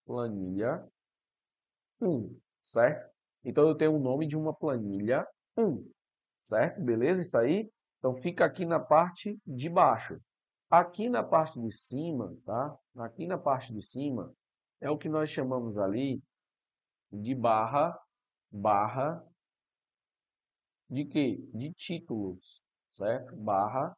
planilha 0.06 0.82
1, 2.00 2.34
certo? 2.58 3.06
Então, 3.44 3.68
eu 3.68 3.74
tenho 3.74 3.94
o 3.94 4.00
nome 4.00 4.26
de 4.26 4.34
uma 4.34 4.54
planilha 4.54 5.28
1, 5.58 5.86
certo? 6.40 6.80
Beleza? 6.80 7.20
Isso 7.20 7.36
aí? 7.36 7.70
Então, 7.98 8.14
fica 8.14 8.46
aqui 8.46 8.64
na 8.64 8.80
parte 8.80 9.38
de 9.46 9.68
baixo. 9.68 10.18
Aqui 10.72 11.10
na 11.10 11.22
parte 11.22 11.60
de 11.60 11.70
cima, 11.70 12.34
tá? 12.46 12.74
Aqui 12.96 13.26
na 13.26 13.36
parte 13.36 13.74
de 13.74 13.82
cima 13.82 14.34
é 14.80 14.88
o 14.88 14.96
que 14.96 15.06
nós 15.06 15.28
chamamos 15.28 15.76
ali 15.76 16.22
de 17.12 17.34
barra, 17.34 17.94
barra 18.50 19.22
de 20.88 21.04
quê? 21.04 21.46
De 21.52 21.74
títulos, 21.74 22.64
certo? 22.88 23.36
Barra 23.36 23.94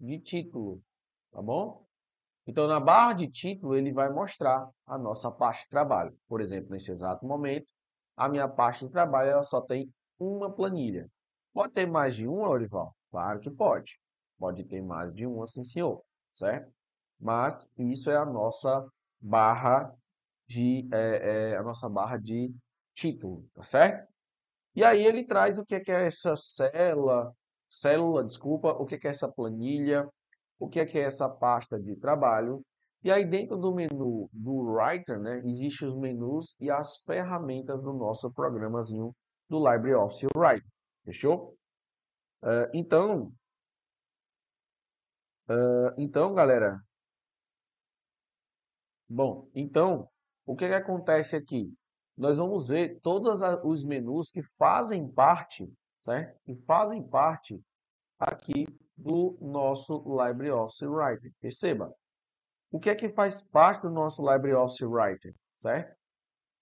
de 0.00 0.18
título, 0.18 0.82
tá 1.30 1.42
bom? 1.42 1.86
Então, 2.46 2.66
na 2.66 2.80
barra 2.80 3.12
de 3.12 3.30
título, 3.30 3.76
ele 3.76 3.92
vai 3.92 4.10
mostrar 4.10 4.66
a 4.86 4.96
nossa 4.96 5.30
parte 5.30 5.64
de 5.64 5.68
trabalho. 5.68 6.18
Por 6.26 6.40
exemplo, 6.40 6.70
nesse 6.70 6.90
exato 6.90 7.26
momento, 7.26 7.68
a 8.16 8.30
minha 8.30 8.48
parte 8.48 8.86
de 8.86 8.90
trabalho 8.90 9.28
ela 9.28 9.42
só 9.42 9.60
tem 9.60 9.92
uma 10.18 10.50
planilha. 10.50 11.06
Pode 11.52 11.74
ter 11.74 11.86
mais 11.86 12.16
de 12.16 12.26
uma, 12.26 12.48
Orival? 12.48 12.96
Claro 13.10 13.40
que 13.40 13.50
pode. 13.50 14.00
Pode 14.38 14.64
ter 14.64 14.82
mais 14.82 15.12
de 15.14 15.26
um, 15.26 15.42
assim, 15.42 15.64
senhor. 15.64 16.02
certo? 16.32 16.72
Mas 17.20 17.70
isso 17.76 18.10
é 18.10 18.16
a 18.16 18.24
nossa 18.24 18.86
barra 19.20 19.92
de 20.46 20.88
é, 20.92 21.52
é, 21.52 21.56
a 21.56 21.62
nossa 21.62 21.88
barra 21.88 22.16
de 22.16 22.54
título, 22.94 23.44
tá 23.54 23.62
certo? 23.62 24.08
E 24.74 24.84
aí 24.84 25.04
ele 25.04 25.24
traz 25.24 25.58
o 25.58 25.64
que 25.64 25.74
é, 25.74 25.80
que 25.80 25.90
é 25.90 26.06
essa 26.06 26.36
célula, 26.36 27.32
célula, 27.68 28.24
desculpa, 28.24 28.70
o 28.70 28.86
que 28.86 28.94
é, 28.94 28.98
que 28.98 29.06
é 29.08 29.10
essa 29.10 29.30
planilha, 29.30 30.08
o 30.58 30.68
que 30.68 30.80
é, 30.80 30.86
que 30.86 30.98
é 30.98 31.02
essa 31.02 31.28
pasta 31.28 31.78
de 31.80 31.96
trabalho. 31.96 32.62
E 33.02 33.10
aí 33.10 33.24
dentro 33.24 33.56
do 33.56 33.74
menu 33.74 34.28
do 34.32 34.72
Writer, 34.72 35.18
né, 35.18 35.42
existem 35.44 35.88
os 35.88 35.96
menus 35.96 36.56
e 36.60 36.70
as 36.70 36.98
ferramentas 37.04 37.80
do 37.82 37.92
nosso 37.92 38.30
programazinho 38.32 39.14
do 39.48 39.58
LibreOffice 39.58 40.26
Writer. 40.36 40.68
Fechou? 41.04 41.54
Uh, 42.42 42.70
então, 42.72 43.32
uh, 45.48 45.94
então, 45.96 46.34
galera, 46.34 46.80
bom, 49.08 49.48
então, 49.54 50.08
o 50.46 50.56
que, 50.56 50.68
que 50.68 50.74
acontece 50.74 51.36
aqui? 51.36 51.72
Nós 52.16 52.38
vamos 52.38 52.68
ver 52.68 52.98
todos 53.00 53.40
os 53.62 53.84
menus 53.84 54.30
que 54.30 54.42
fazem 54.56 55.08
parte, 55.08 55.70
certo? 55.98 56.36
Que 56.44 56.54
fazem 56.64 57.02
parte 57.06 57.60
aqui 58.18 58.66
do 58.96 59.38
nosso 59.40 60.02
LibreOffice 60.04 60.86
Writer. 60.86 61.32
Perceba, 61.40 61.94
o 62.70 62.80
que 62.80 62.90
é 62.90 62.94
que 62.94 63.08
faz 63.08 63.40
parte 63.40 63.82
do 63.82 63.90
nosso 63.90 64.22
LibreOffice 64.22 64.84
Writer, 64.84 65.32
certo? 65.54 65.96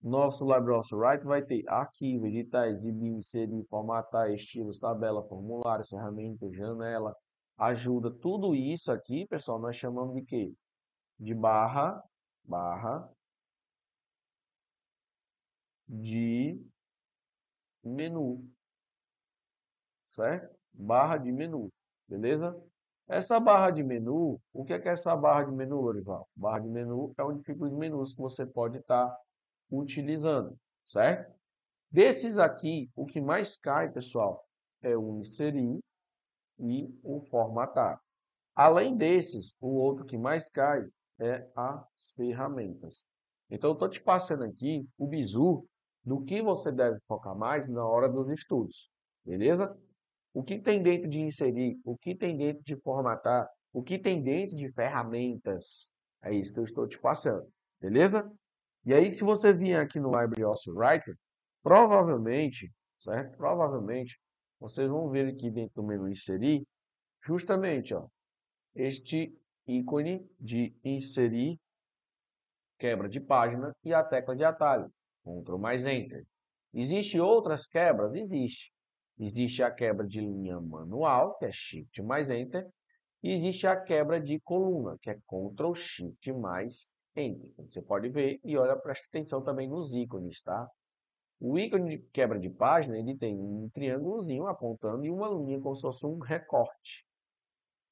Nosso 0.02 0.44
LibreOffice 0.44 0.94
Writer 0.94 1.26
vai 1.26 1.42
ter 1.42 1.64
arquivo, 1.68 2.26
editar, 2.26 2.68
exibir, 2.68 3.12
inserir, 3.12 3.64
formatar, 3.64 4.30
estilos, 4.30 4.78
tabela, 4.78 5.26
formulário, 5.26 5.84
ferramenta, 5.88 6.46
janela, 6.52 7.14
ajuda. 7.56 8.10
Tudo 8.10 8.54
isso 8.54 8.92
aqui, 8.92 9.26
pessoal, 9.26 9.58
nós 9.58 9.76
chamamos 9.76 10.14
de 10.14 10.22
quê? 10.22 10.54
De 11.18 11.34
barra, 11.34 12.02
barra 12.44 13.10
de 15.88 16.60
menu, 17.82 18.44
certo? 20.06 20.54
Barra 20.72 21.16
de 21.16 21.32
menu, 21.32 21.70
beleza? 22.08 22.60
Essa 23.08 23.38
barra 23.38 23.70
de 23.70 23.84
menu, 23.84 24.40
o 24.52 24.64
que 24.64 24.72
é, 24.72 24.80
que 24.80 24.88
é 24.88 24.92
essa 24.92 25.14
barra 25.16 25.44
de 25.44 25.52
menu, 25.52 25.80
Lorival? 25.80 26.28
Barra 26.34 26.58
de 26.58 26.68
menu 26.68 27.14
é 27.16 27.22
onde 27.22 27.44
ficam 27.44 27.66
os 27.68 27.72
menus 27.72 28.12
que 28.12 28.20
você 28.20 28.44
pode 28.44 28.78
estar 28.78 29.08
tá 29.08 29.20
utilizando, 29.70 30.58
certo? 30.84 31.32
Desses 31.88 32.36
aqui, 32.36 32.90
o 32.96 33.06
que 33.06 33.20
mais 33.20 33.56
cai, 33.56 33.90
pessoal, 33.90 34.44
é 34.82 34.96
o 34.96 35.18
inserir 35.18 35.80
e 36.58 36.88
o 37.02 37.20
formatar. 37.20 38.00
Além 38.54 38.96
desses, 38.96 39.56
o 39.60 39.68
outro 39.68 40.04
que 40.04 40.16
mais 40.16 40.48
cai 40.48 40.82
é 41.20 41.46
as 41.54 42.12
ferramentas. 42.16 43.06
Então, 43.50 43.70
eu 43.70 43.74
estou 43.74 43.88
te 43.88 44.02
passando 44.02 44.44
aqui 44.44 44.86
o 44.98 45.06
bizu 45.06 45.66
do 46.04 46.22
que 46.22 46.40
você 46.42 46.72
deve 46.72 46.98
focar 47.06 47.36
mais 47.36 47.68
na 47.68 47.84
hora 47.84 48.08
dos 48.08 48.28
estudos, 48.28 48.90
beleza? 49.24 49.76
O 50.32 50.42
que 50.42 50.58
tem 50.58 50.82
dentro 50.82 51.08
de 51.08 51.20
inserir, 51.20 51.78
o 51.84 51.96
que 51.96 52.14
tem 52.14 52.36
dentro 52.36 52.62
de 52.62 52.76
formatar, 52.76 53.48
o 53.72 53.82
que 53.82 53.98
tem 53.98 54.22
dentro 54.22 54.56
de 54.56 54.70
ferramentas. 54.72 55.90
É 56.22 56.32
isso 56.32 56.52
que 56.52 56.60
eu 56.60 56.64
estou 56.64 56.86
te 56.86 56.98
passando, 56.98 57.46
beleza? 57.80 58.30
E 58.84 58.94
aí, 58.94 59.10
se 59.10 59.24
você 59.24 59.52
vier 59.52 59.80
aqui 59.80 59.98
no 59.98 60.18
LibreOffice 60.18 60.70
Writer, 60.70 61.16
provavelmente, 61.62 62.72
certo? 62.96 63.36
Provavelmente, 63.36 64.16
vocês 64.58 64.88
vão 64.88 65.08
ver 65.08 65.28
aqui 65.28 65.50
dentro 65.50 65.82
do 65.82 65.86
menu 65.86 66.08
inserir, 66.08 66.66
justamente, 67.22 67.94
ó, 67.94 68.06
este 68.74 69.36
ícone 69.66 70.26
de 70.38 70.74
inserir, 70.84 71.58
quebra 72.78 73.08
de 73.08 73.20
página 73.20 73.74
e 73.84 73.92
a 73.92 74.02
tecla 74.02 74.36
de 74.36 74.44
atalho. 74.44 74.90
Ctrl 75.24 75.58
mais 75.58 75.86
Enter. 75.86 76.24
Existe 76.72 77.18
outras 77.18 77.66
quebras? 77.66 78.14
Existe. 78.14 78.72
Existe 79.18 79.62
a 79.62 79.70
quebra 79.70 80.06
de 80.06 80.20
linha 80.20 80.60
manual, 80.60 81.36
que 81.38 81.46
é 81.46 81.50
Shift 81.52 82.02
mais 82.02 82.30
Enter. 82.30 82.68
E 83.22 83.32
existe 83.32 83.66
a 83.66 83.80
quebra 83.80 84.20
de 84.20 84.38
coluna, 84.40 84.96
que 85.00 85.10
é 85.10 85.18
Ctrl 85.26 85.74
Shift 85.74 86.32
mais 86.34 86.94
Enter. 87.16 87.50
Você 87.58 87.80
pode 87.80 88.08
ver 88.10 88.38
e 88.44 88.56
olha, 88.56 88.76
presta 88.76 89.06
atenção 89.08 89.42
também 89.42 89.68
nos 89.68 89.92
ícones, 89.94 90.42
tá? 90.42 90.68
O 91.38 91.58
ícone 91.58 91.98
de 91.98 92.02
quebra 92.12 92.38
de 92.38 92.48
página, 92.48 92.98
ele 92.98 93.16
tem 93.16 93.38
um 93.38 93.68
triângulozinho 93.68 94.46
apontando 94.46 95.04
e 95.04 95.10
uma 95.10 95.28
linha 95.28 95.60
como 95.60 95.74
se 95.74 95.82
fosse 95.82 96.06
um 96.06 96.18
recorte. 96.18 97.06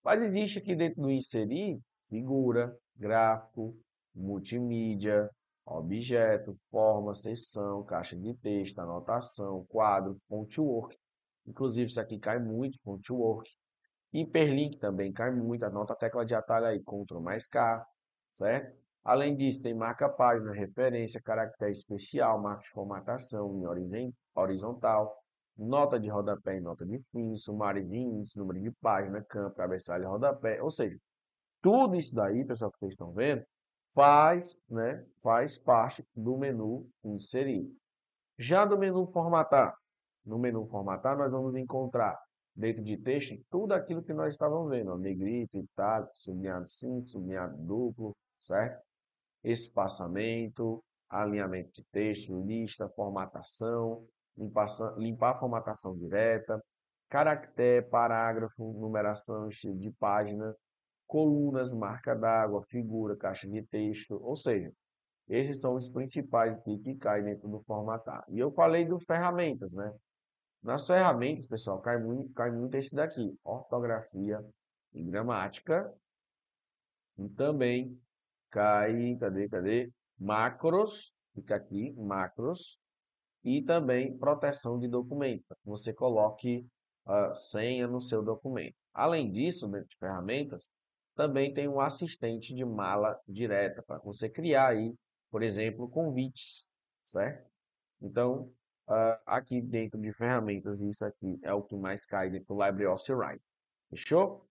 Mas 0.02 0.22
existe 0.22 0.58
aqui 0.58 0.74
dentro 0.74 1.02
do 1.02 1.10
inserir, 1.10 1.78
figura, 2.08 2.74
gráfico, 2.96 3.76
multimídia, 4.14 5.30
objeto, 5.66 6.54
forma, 6.70 7.14
seção, 7.14 7.84
caixa 7.84 8.16
de 8.16 8.34
texto, 8.34 8.78
anotação, 8.78 9.64
quadro, 9.66 10.14
fontwork. 10.28 10.96
Inclusive, 11.46 11.86
isso 11.86 12.00
aqui 12.00 12.18
cai 12.18 12.38
muito, 12.38 12.80
fontwork. 12.82 13.50
Hiperlink 14.12 14.78
também 14.78 15.12
cai 15.12 15.30
muito, 15.30 15.64
anota 15.64 15.92
a 15.92 15.96
tecla 15.96 16.24
de 16.24 16.34
atalho 16.34 16.66
aí, 16.66 16.80
Ctrl 16.80 17.20
mais 17.20 17.46
K, 17.46 17.84
certo? 18.30 18.83
Além 19.04 19.36
disso, 19.36 19.60
tem 19.60 19.74
marca-página, 19.74 20.52
referência, 20.52 21.20
caractere 21.20 21.72
especial, 21.72 22.40
marca 22.40 22.62
de 22.62 22.70
formatação 22.70 23.54
em 23.54 23.66
horizontal, 24.34 25.14
nota 25.56 26.00
de 26.00 26.08
rodapé 26.08 26.56
e 26.56 26.60
nota 26.60 26.86
de 26.86 26.98
fim, 27.12 27.36
sumário 27.36 27.86
de 27.86 27.96
índice, 27.96 28.38
número 28.38 28.60
de 28.60 28.70
página, 28.80 29.22
campo, 29.22 29.56
cabeçalho 29.56 30.04
e 30.04 30.06
rodapé. 30.06 30.62
Ou 30.62 30.70
seja, 30.70 30.96
tudo 31.60 31.96
isso 31.96 32.14
daí, 32.14 32.46
pessoal, 32.46 32.70
que 32.70 32.78
vocês 32.78 32.94
estão 32.94 33.12
vendo, 33.12 33.44
faz, 33.94 34.58
né, 34.68 35.04
faz 35.22 35.58
parte 35.58 36.04
do 36.14 36.38
menu 36.38 36.88
inserir. 37.04 37.70
Já 38.38 38.64
do 38.64 38.78
menu 38.78 39.06
formatar, 39.06 39.76
no 40.24 40.38
menu 40.38 40.66
formatar 40.66 41.16
nós 41.16 41.30
vamos 41.30 41.54
encontrar 41.56 42.18
dentro 42.56 42.82
de 42.82 42.96
texto 42.96 43.34
tudo 43.50 43.72
aquilo 43.72 44.02
que 44.02 44.12
nós 44.12 44.32
estávamos 44.32 44.70
vendo, 44.70 44.92
ó, 44.92 44.96
negrito, 44.96 45.56
itálico, 45.58 46.10
sublinhado 46.14 46.66
simples, 46.66 47.12
sublinhado 47.12 47.56
duplo, 47.58 48.16
certo? 48.38 48.83
Espaçamento, 49.44 50.82
alinhamento 51.08 51.70
de 51.74 51.84
texto, 51.92 52.40
lista, 52.44 52.88
formatação, 52.88 54.06
limpar, 54.36 54.66
limpar 54.96 55.32
a 55.32 55.36
formatação 55.36 55.96
direta, 55.96 56.60
caractere, 57.08 57.86
parágrafo, 57.86 58.72
numeração, 58.72 59.48
estilo 59.48 59.78
de 59.78 59.90
página, 59.92 60.54
colunas, 61.06 61.72
marca 61.72 62.14
d'água, 62.14 62.62
figura, 62.68 63.16
caixa 63.16 63.48
de 63.48 63.62
texto, 63.62 64.18
ou 64.22 64.34
seja, 64.34 64.72
esses 65.28 65.60
são 65.60 65.74
os 65.74 65.88
principais 65.88 66.52
aqui 66.54 66.78
que 66.78 66.94
caem 66.96 67.24
dentro 67.24 67.48
do 67.48 67.60
formatar. 67.60 68.24
E 68.28 68.38
eu 68.38 68.50
falei 68.50 68.84
do 68.84 68.98
ferramentas, 68.98 69.72
né? 69.72 69.92
Nas 70.62 70.86
ferramentas, 70.86 71.46
pessoal, 71.46 71.80
cai 71.80 71.98
muito, 71.98 72.32
cai 72.32 72.50
muito 72.50 72.74
esse 72.74 72.94
daqui, 72.94 73.38
ortografia 73.44 74.44
e 74.92 75.02
gramática. 75.02 75.92
E 77.18 77.28
também 77.28 77.98
cai, 78.54 79.16
cadê, 79.18 79.48
cadê? 79.48 79.90
Macros, 80.16 81.12
fica 81.34 81.56
aqui, 81.56 81.92
macros. 81.96 82.78
E 83.42 83.60
também 83.62 84.16
proteção 84.16 84.78
de 84.78 84.88
documento, 84.88 85.44
você 85.64 85.92
coloque 85.92 86.66
a 87.04 87.34
senha 87.34 87.86
no 87.86 88.00
seu 88.00 88.22
documento. 88.22 88.76
Além 88.94 89.30
disso, 89.30 89.68
dentro 89.68 89.88
de 89.88 89.96
ferramentas, 89.98 90.70
também 91.14 91.52
tem 91.52 91.68
um 91.68 91.80
assistente 91.80 92.54
de 92.54 92.64
mala 92.64 93.20
direta 93.28 93.82
para 93.82 93.98
você 93.98 94.30
criar 94.30 94.68
aí, 94.68 94.94
por 95.30 95.42
exemplo, 95.42 95.90
convites, 95.90 96.70
certo? 97.02 97.50
Então, 98.00 98.50
uh, 98.88 99.18
aqui 99.26 99.60
dentro 99.60 100.00
de 100.00 100.10
ferramentas, 100.12 100.80
isso 100.80 101.04
aqui 101.04 101.38
é 101.42 101.52
o 101.52 101.62
que 101.62 101.76
mais 101.76 102.06
cai 102.06 102.30
dentro 102.30 102.54
do 102.54 102.64
LibreOffice 102.64 103.12
Writer. 103.12 103.42
Fechou? 103.90 104.48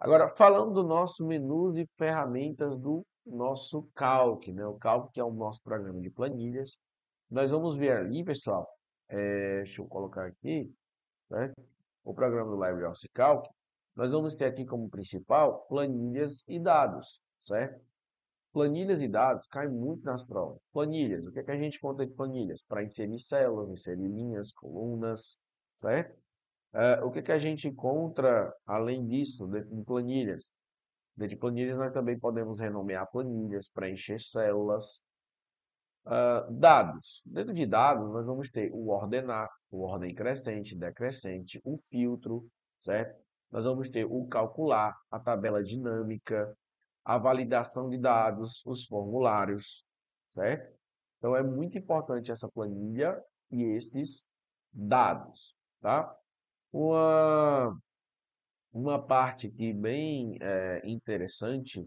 Agora, 0.00 0.28
falando 0.28 0.72
do 0.72 0.82
nosso 0.82 1.26
menus 1.26 1.76
e 1.76 1.86
ferramentas 1.96 2.76
do 2.78 3.04
nosso 3.28 3.82
Calc, 3.94 4.46
né? 4.52 4.66
O 4.66 4.74
Calc 4.74 5.12
que 5.12 5.20
é 5.20 5.24
o 5.24 5.32
nosso 5.32 5.62
programa 5.62 6.00
de 6.00 6.10
planilhas. 6.10 6.82
Nós 7.30 7.50
vamos 7.50 7.76
ver 7.76 7.96
ali, 7.96 8.24
pessoal, 8.24 8.68
é, 9.08 9.58
deixa 9.58 9.80
eu 9.80 9.86
colocar 9.86 10.26
aqui, 10.26 10.72
né? 11.30 11.52
o 12.08 12.14
programa 12.14 12.50
do 12.50 12.64
LibreOffice 12.64 13.08
Calc, 13.10 13.46
nós 13.94 14.12
vamos 14.12 14.34
ter 14.34 14.46
aqui 14.46 14.64
como 14.64 14.88
principal 14.88 15.66
planilhas 15.68 16.44
e 16.48 16.58
dados, 16.58 17.20
certo? 17.38 17.84
Planilhas 18.50 19.02
e 19.02 19.08
dados 19.08 19.46
caem 19.46 19.68
muito 19.68 20.04
nas 20.04 20.24
provas. 20.24 20.58
Planilhas, 20.72 21.26
o 21.26 21.32
que, 21.32 21.40
é 21.40 21.42
que 21.42 21.50
a 21.50 21.58
gente 21.58 21.78
conta 21.78 22.06
de 22.06 22.14
planilhas? 22.14 22.64
Para 22.64 22.82
inserir 22.82 23.18
células, 23.18 23.68
inserir 23.68 24.08
linhas, 24.08 24.52
colunas, 24.52 25.38
certo? 25.74 26.16
Uh, 26.72 27.04
o 27.04 27.10
que, 27.10 27.18
é 27.18 27.22
que 27.22 27.32
a 27.32 27.38
gente 27.38 27.68
encontra, 27.68 28.54
além 28.66 29.06
disso, 29.06 29.46
dentro 29.46 29.76
de 29.76 29.84
planilhas? 29.84 30.54
Dentro 31.18 31.34
de 31.34 31.36
planilhas, 31.36 31.76
nós 31.76 31.92
também 31.92 32.16
podemos 32.16 32.60
renomear 32.60 33.10
planilhas, 33.10 33.68
preencher 33.68 34.20
células. 34.20 35.04
Uh, 36.06 36.50
dados. 36.52 37.20
Dentro 37.26 37.52
de 37.52 37.66
dados, 37.66 38.08
nós 38.10 38.24
vamos 38.24 38.48
ter 38.48 38.70
o 38.72 38.88
ordenar, 38.88 39.50
o 39.70 39.82
ordem 39.82 40.14
crescente, 40.14 40.78
decrescente, 40.78 41.60
o 41.64 41.76
filtro, 41.76 42.48
certo? 42.78 43.20
nós 43.50 43.64
vamos 43.64 43.88
ter 43.88 44.04
o 44.04 44.26
calcular, 44.26 44.96
a 45.10 45.18
tabela 45.18 45.62
dinâmica, 45.62 46.56
a 47.04 47.16
validação 47.18 47.88
de 47.88 47.98
dados, 47.98 48.64
os 48.66 48.84
formulários, 48.84 49.84
certo? 50.26 50.76
Então 51.18 51.34
é 51.34 51.42
muito 51.42 51.78
importante 51.78 52.30
essa 52.30 52.48
planilha 52.48 53.20
e 53.50 53.62
esses 53.62 54.26
dados, 54.72 55.56
tá? 55.80 56.14
Uma, 56.70 57.76
uma 58.78 59.02
parte 59.04 59.48
aqui 59.48 59.72
bem 59.72 60.38
é, 60.40 60.80
interessante 60.84 61.84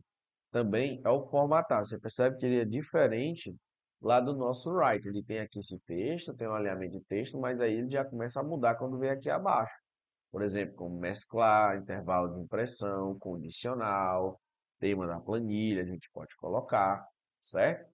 também 0.52 1.02
é 1.06 1.10
o 1.10 1.22
formatar. 1.22 1.86
Você 1.86 1.98
percebe 1.98 2.38
que 2.38 2.46
ele 2.46 2.60
é 2.60 2.66
diferente 2.66 3.56
lá 4.02 4.20
do 4.20 4.36
nosso 4.36 4.70
write. 4.70 5.08
Ele 5.08 5.24
tem 5.24 5.40
aqui 5.40 5.60
esse 5.60 5.80
texto, 5.80 6.34
tem 6.34 6.48
um 6.48 6.54
alinhamento 6.54 6.98
de 7.00 7.06
texto, 7.06 7.40
mas 7.40 7.62
aí 7.62 7.74
ele 7.74 7.90
já 7.90 8.04
começa 8.04 8.42
a 8.42 8.44
mudar 8.44 8.76
quando 8.76 9.00
vem 9.00 9.10
aqui 9.10 9.30
abaixo. 9.30 9.74
Por 10.30 10.42
exemplo, 10.44 10.76
como 10.76 11.00
mesclar, 11.00 11.78
intervalo 11.78 12.34
de 12.34 12.42
impressão, 12.42 13.18
condicional, 13.20 14.40
tema 14.80 15.08
da 15.08 15.20
planilha, 15.20 15.84
a 15.84 15.86
gente 15.86 16.10
pode 16.12 16.36
colocar, 16.38 17.06
certo? 17.40 17.90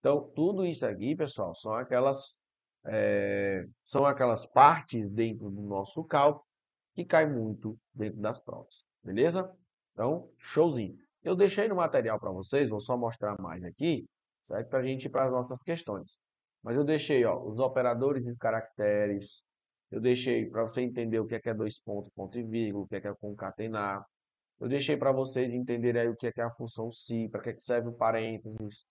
Então, 0.00 0.28
tudo 0.34 0.64
isso 0.64 0.86
aqui, 0.86 1.14
pessoal, 1.14 1.54
são 1.54 1.74
aquelas, 1.74 2.40
é, 2.86 3.64
são 3.82 4.04
aquelas 4.04 4.46
partes 4.46 5.10
dentro 5.10 5.50
do 5.50 5.62
nosso 5.62 6.02
cálculo 6.04 6.49
que 6.94 7.04
cai 7.04 7.26
muito 7.26 7.78
dentro 7.94 8.20
das 8.20 8.40
provas, 8.40 8.84
beleza? 9.02 9.50
Então, 9.92 10.30
showzinho. 10.38 10.96
Eu 11.22 11.36
deixei 11.36 11.68
no 11.68 11.76
material 11.76 12.18
para 12.18 12.30
vocês, 12.30 12.68
vou 12.68 12.80
só 12.80 12.96
mostrar 12.96 13.38
mais 13.40 13.62
aqui, 13.64 14.06
certo? 14.40 14.68
Para 14.68 14.78
a 14.80 14.82
gente 14.82 15.04
ir 15.04 15.10
para 15.10 15.26
as 15.26 15.32
nossas 15.32 15.62
questões. 15.62 16.18
Mas 16.62 16.76
eu 16.76 16.84
deixei 16.84 17.24
ó, 17.24 17.38
os 17.42 17.58
operadores 17.58 18.24
de 18.24 18.34
caracteres, 18.36 19.44
eu 19.90 20.00
deixei 20.00 20.48
para 20.48 20.62
você 20.62 20.82
entender 20.82 21.18
o 21.18 21.26
que 21.26 21.34
é, 21.34 21.40
que 21.40 21.50
é 21.50 21.54
dois 21.54 21.78
pontos, 21.80 22.10
ponto 22.14 22.38
e 22.38 22.42
vírgula, 22.42 22.84
o 22.84 22.88
que 22.88 22.96
é, 22.96 23.00
que 23.00 23.08
é 23.08 23.14
concatenar, 23.14 24.04
eu 24.60 24.68
deixei 24.68 24.96
para 24.96 25.10
vocês 25.10 25.52
entenderem 25.54 26.02
aí 26.02 26.08
o 26.08 26.14
que 26.14 26.26
é, 26.26 26.32
que 26.32 26.40
é 26.40 26.44
a 26.44 26.50
função 26.50 26.92
se, 26.92 27.28
para 27.30 27.40
que, 27.40 27.48
é 27.48 27.52
que 27.54 27.62
serve 27.62 27.88
o 27.88 27.94
parênteses. 27.94 28.86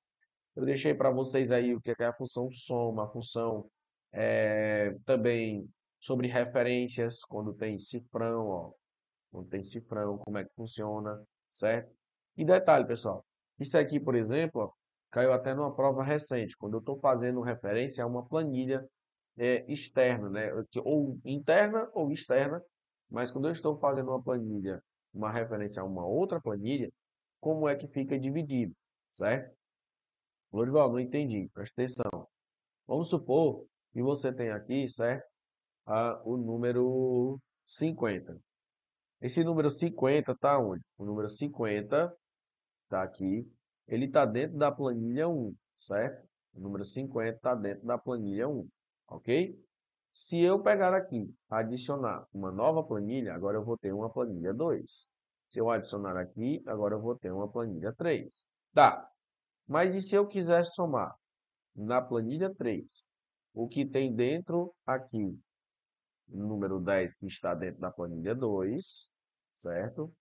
Eu 0.56 0.66
deixei 0.66 0.96
para 0.96 1.12
vocês 1.12 1.52
aí 1.52 1.76
o 1.76 1.80
que 1.80 1.92
é, 1.92 1.96
que 1.96 2.04
é 2.04 2.08
a 2.08 2.14
função 2.14 2.50
soma, 2.50 3.04
a 3.04 3.08
função 3.08 3.70
é, 4.12 4.96
também 5.06 5.70
sobre 6.00 6.28
referências, 6.28 7.22
quando 7.24 7.54
tem 7.54 7.78
cifrão, 7.78 8.48
ó, 8.48 8.72
quando 9.32 9.50
tem 9.50 9.64
cifrão, 9.64 10.18
como 10.18 10.38
é 10.38 10.46
que 10.46 10.54
funciona, 10.56 11.22
certo? 11.50 11.94
E 12.38 12.46
detalhe, 12.46 12.88
pessoal, 12.88 13.26
isso 13.60 13.78
aqui, 13.78 14.00
por 14.00 14.16
exemplo, 14.16 14.62
ó, 14.62 14.72
caiu 15.12 15.34
até 15.34 15.54
numa 15.54 15.76
prova 15.76 16.04
recente, 16.04 16.56
quando 16.58 16.76
eu 16.76 16.80
estou 16.80 16.98
fazendo 17.00 17.42
referência 17.42 18.04
a 18.04 18.08
uma 18.08 18.26
planilha 18.26 18.88
é, 19.38 19.66
externa, 19.72 20.30
né? 20.30 20.50
ou 20.84 21.20
interna 21.26 21.90
ou 21.94 22.12
externa, 22.12 22.62
mas 23.10 23.32
quando 23.32 23.48
eu 23.48 23.52
estou 23.52 23.78
fazendo 23.78 24.10
uma 24.10 24.22
planilha 24.22 24.82
uma 25.14 25.32
referência 25.32 25.82
a 25.82 25.86
uma 25.86 26.06
outra 26.06 26.40
planilha, 26.40 26.92
como 27.40 27.68
é 27.68 27.76
que 27.76 27.88
fica 27.88 28.20
dividido, 28.20 28.76
certo? 29.08 29.56
Lorival, 30.52 30.92
não 30.92 31.00
entendi, 31.00 31.50
presta 31.54 31.82
atenção. 31.82 32.28
Vamos 32.88 33.10
supor 33.10 33.66
que 33.92 34.02
você 34.02 34.34
tem 34.34 34.50
aqui, 34.50 34.88
certo? 34.88 35.29
Ah, 35.92 36.22
o 36.24 36.38
número 36.38 37.42
50. 37.66 38.40
Esse 39.20 39.44
número 39.44 39.72
50 39.72 40.34
está 40.34 40.60
onde? 40.60 40.84
O 41.00 41.04
número 41.04 41.28
50 41.28 42.16
está 42.84 43.02
aqui. 43.02 43.52
Ele 43.88 44.06
está 44.06 44.24
dentro 44.24 44.56
da 44.56 44.72
planilha 44.72 45.28
1, 45.28 45.52
certo? 45.76 46.28
O 46.54 46.60
número 46.60 46.86
50 46.86 47.36
está 47.36 47.56
dentro 47.56 47.88
da 47.88 47.98
planilha 47.98 48.48
1, 48.48 48.70
ok? 49.08 49.60
Se 50.12 50.40
eu 50.40 50.62
pegar 50.62 50.94
aqui, 50.94 51.34
adicionar 51.50 52.24
uma 52.32 52.52
nova 52.52 52.84
planilha, 52.84 53.34
agora 53.34 53.58
eu 53.58 53.66
vou 53.66 53.76
ter 53.76 53.92
uma 53.92 54.12
planilha 54.12 54.54
2. 54.54 55.08
Se 55.50 55.60
eu 55.60 55.72
adicionar 55.72 56.16
aqui, 56.18 56.62
agora 56.68 56.94
eu 56.94 57.02
vou 57.02 57.18
ter 57.18 57.32
uma 57.32 57.52
planilha 57.52 57.92
3. 57.96 58.46
Tá, 58.76 59.10
mas 59.68 59.96
e 59.96 60.04
se 60.04 60.14
eu 60.14 60.28
quiser 60.28 60.66
somar 60.66 61.16
na 61.76 62.00
planilha 62.00 62.54
3 62.54 63.10
o 63.56 63.68
que 63.68 63.90
tem 63.90 64.14
dentro 64.14 64.72
aqui, 64.86 65.36
número 66.30 66.80
10 66.80 67.18
que 67.18 67.28
está 67.28 67.54
dentro 67.54 67.82
da 67.82 67.92
planilha 67.92 68.36
2, 68.36 69.10
certo? 69.52 70.14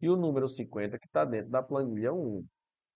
E 0.00 0.08
o 0.08 0.16
número 0.16 0.48
50 0.48 0.98
que 0.98 1.06
está 1.06 1.24
dentro 1.24 1.50
da 1.50 1.62
planilha 1.62 2.12
1. 2.12 2.46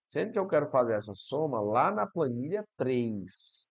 Sendo 0.04 0.32
que 0.32 0.38
eu 0.38 0.46
quero 0.46 0.68
fazer 0.70 0.94
essa 0.94 1.14
soma 1.14 1.60
lá 1.60 1.90
na 1.90 2.06
planilha 2.06 2.64
3, 2.76 3.70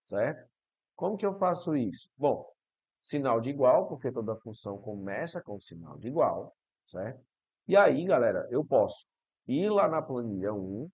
certo? 0.00 0.48
Como 0.96 1.16
que 1.16 1.26
eu 1.26 1.38
faço 1.38 1.76
isso? 1.76 2.10
Bom, 2.16 2.50
sinal 2.98 3.40
de 3.40 3.50
igual, 3.50 3.86
porque 3.86 4.10
toda 4.10 4.34
função 4.36 4.78
começa 4.78 5.42
com 5.42 5.60
sinal 5.60 5.98
de 5.98 6.08
igual, 6.08 6.54
certo? 6.82 7.24
E 7.66 7.76
aí, 7.76 8.04
galera, 8.04 8.46
eu 8.50 8.64
posso 8.64 9.06
ir 9.46 9.70
lá 9.70 9.88
na 9.88 10.02
planilha 10.02 10.52
1 10.52 10.90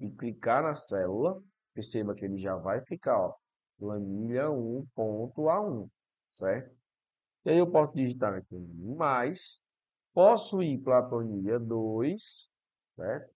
e 0.00 0.10
clicar 0.10 0.62
na 0.62 0.74
célula, 0.74 1.40
perceba 1.74 2.14
que 2.14 2.24
ele 2.24 2.38
já 2.38 2.56
vai 2.56 2.80
ficar, 2.80 3.18
ó, 3.18 3.34
planilha 3.78 4.48
1.A1, 4.48 5.88
certo? 6.32 6.74
E 7.44 7.50
aí 7.50 7.58
eu 7.58 7.70
posso 7.70 7.94
digitar 7.94 8.34
aqui 8.34 8.56
mais, 8.96 9.60
posso 10.14 10.62
ir 10.62 10.78
para 10.78 10.98
a 10.98 11.02
planilha 11.02 11.58
2, 11.58 12.50
certo? 12.96 13.34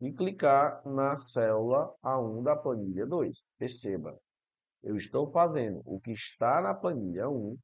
E 0.00 0.12
clicar 0.12 0.86
na 0.86 1.16
célula 1.16 1.94
A1 2.02 2.42
da 2.42 2.56
planilha 2.56 3.06
2. 3.06 3.50
Perceba, 3.58 4.18
eu 4.82 4.96
estou 4.96 5.26
fazendo 5.26 5.82
o 5.84 6.00
que 6.00 6.12
está 6.12 6.60
na 6.60 6.74
planilha 6.74 7.28
1 7.28 7.56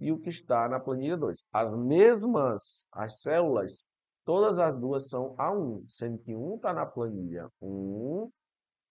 e 0.00 0.12
o 0.12 0.18
que 0.18 0.28
está 0.28 0.68
na 0.68 0.78
planilha 0.78 1.16
2. 1.16 1.46
As 1.52 1.74
mesmas, 1.76 2.86
as 2.92 3.20
células, 3.20 3.86
todas 4.24 4.58
as 4.58 4.78
duas 4.78 5.08
são 5.08 5.34
A1, 5.36 5.86
sendo 5.86 6.18
que 6.18 6.34
um 6.34 6.56
está 6.56 6.72
na 6.72 6.86
planilha 6.86 7.48
1, 7.60 8.30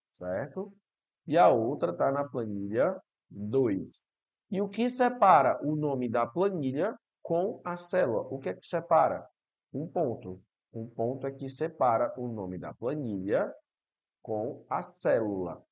certo? 0.08 0.74
E 1.28 1.38
a 1.38 1.50
outra 1.50 1.92
está 1.92 2.12
na 2.12 2.28
planilha 2.28 3.00
2. 3.30 4.11
E 4.52 4.62
o 4.62 4.68
que 4.68 4.90
separa 4.90 5.58
o 5.66 5.78
nome 5.78 6.10
da 6.10 6.28
planilha 6.28 6.98
com 7.24 7.62
a 7.64 7.78
célula? 7.78 8.28
O 8.30 8.38
que 8.38 8.50
é 8.50 8.54
que 8.54 8.66
separa? 8.66 9.26
Um 9.74 9.88
ponto. 9.88 10.42
Um 10.74 10.88
ponto 10.88 11.26
é 11.26 11.32
que 11.32 11.48
separa 11.48 12.14
o 12.18 12.28
nome 12.28 12.58
da 12.58 12.74
planilha 12.74 13.50
com 14.22 14.66
a 14.70 14.82
célula. 14.82 15.64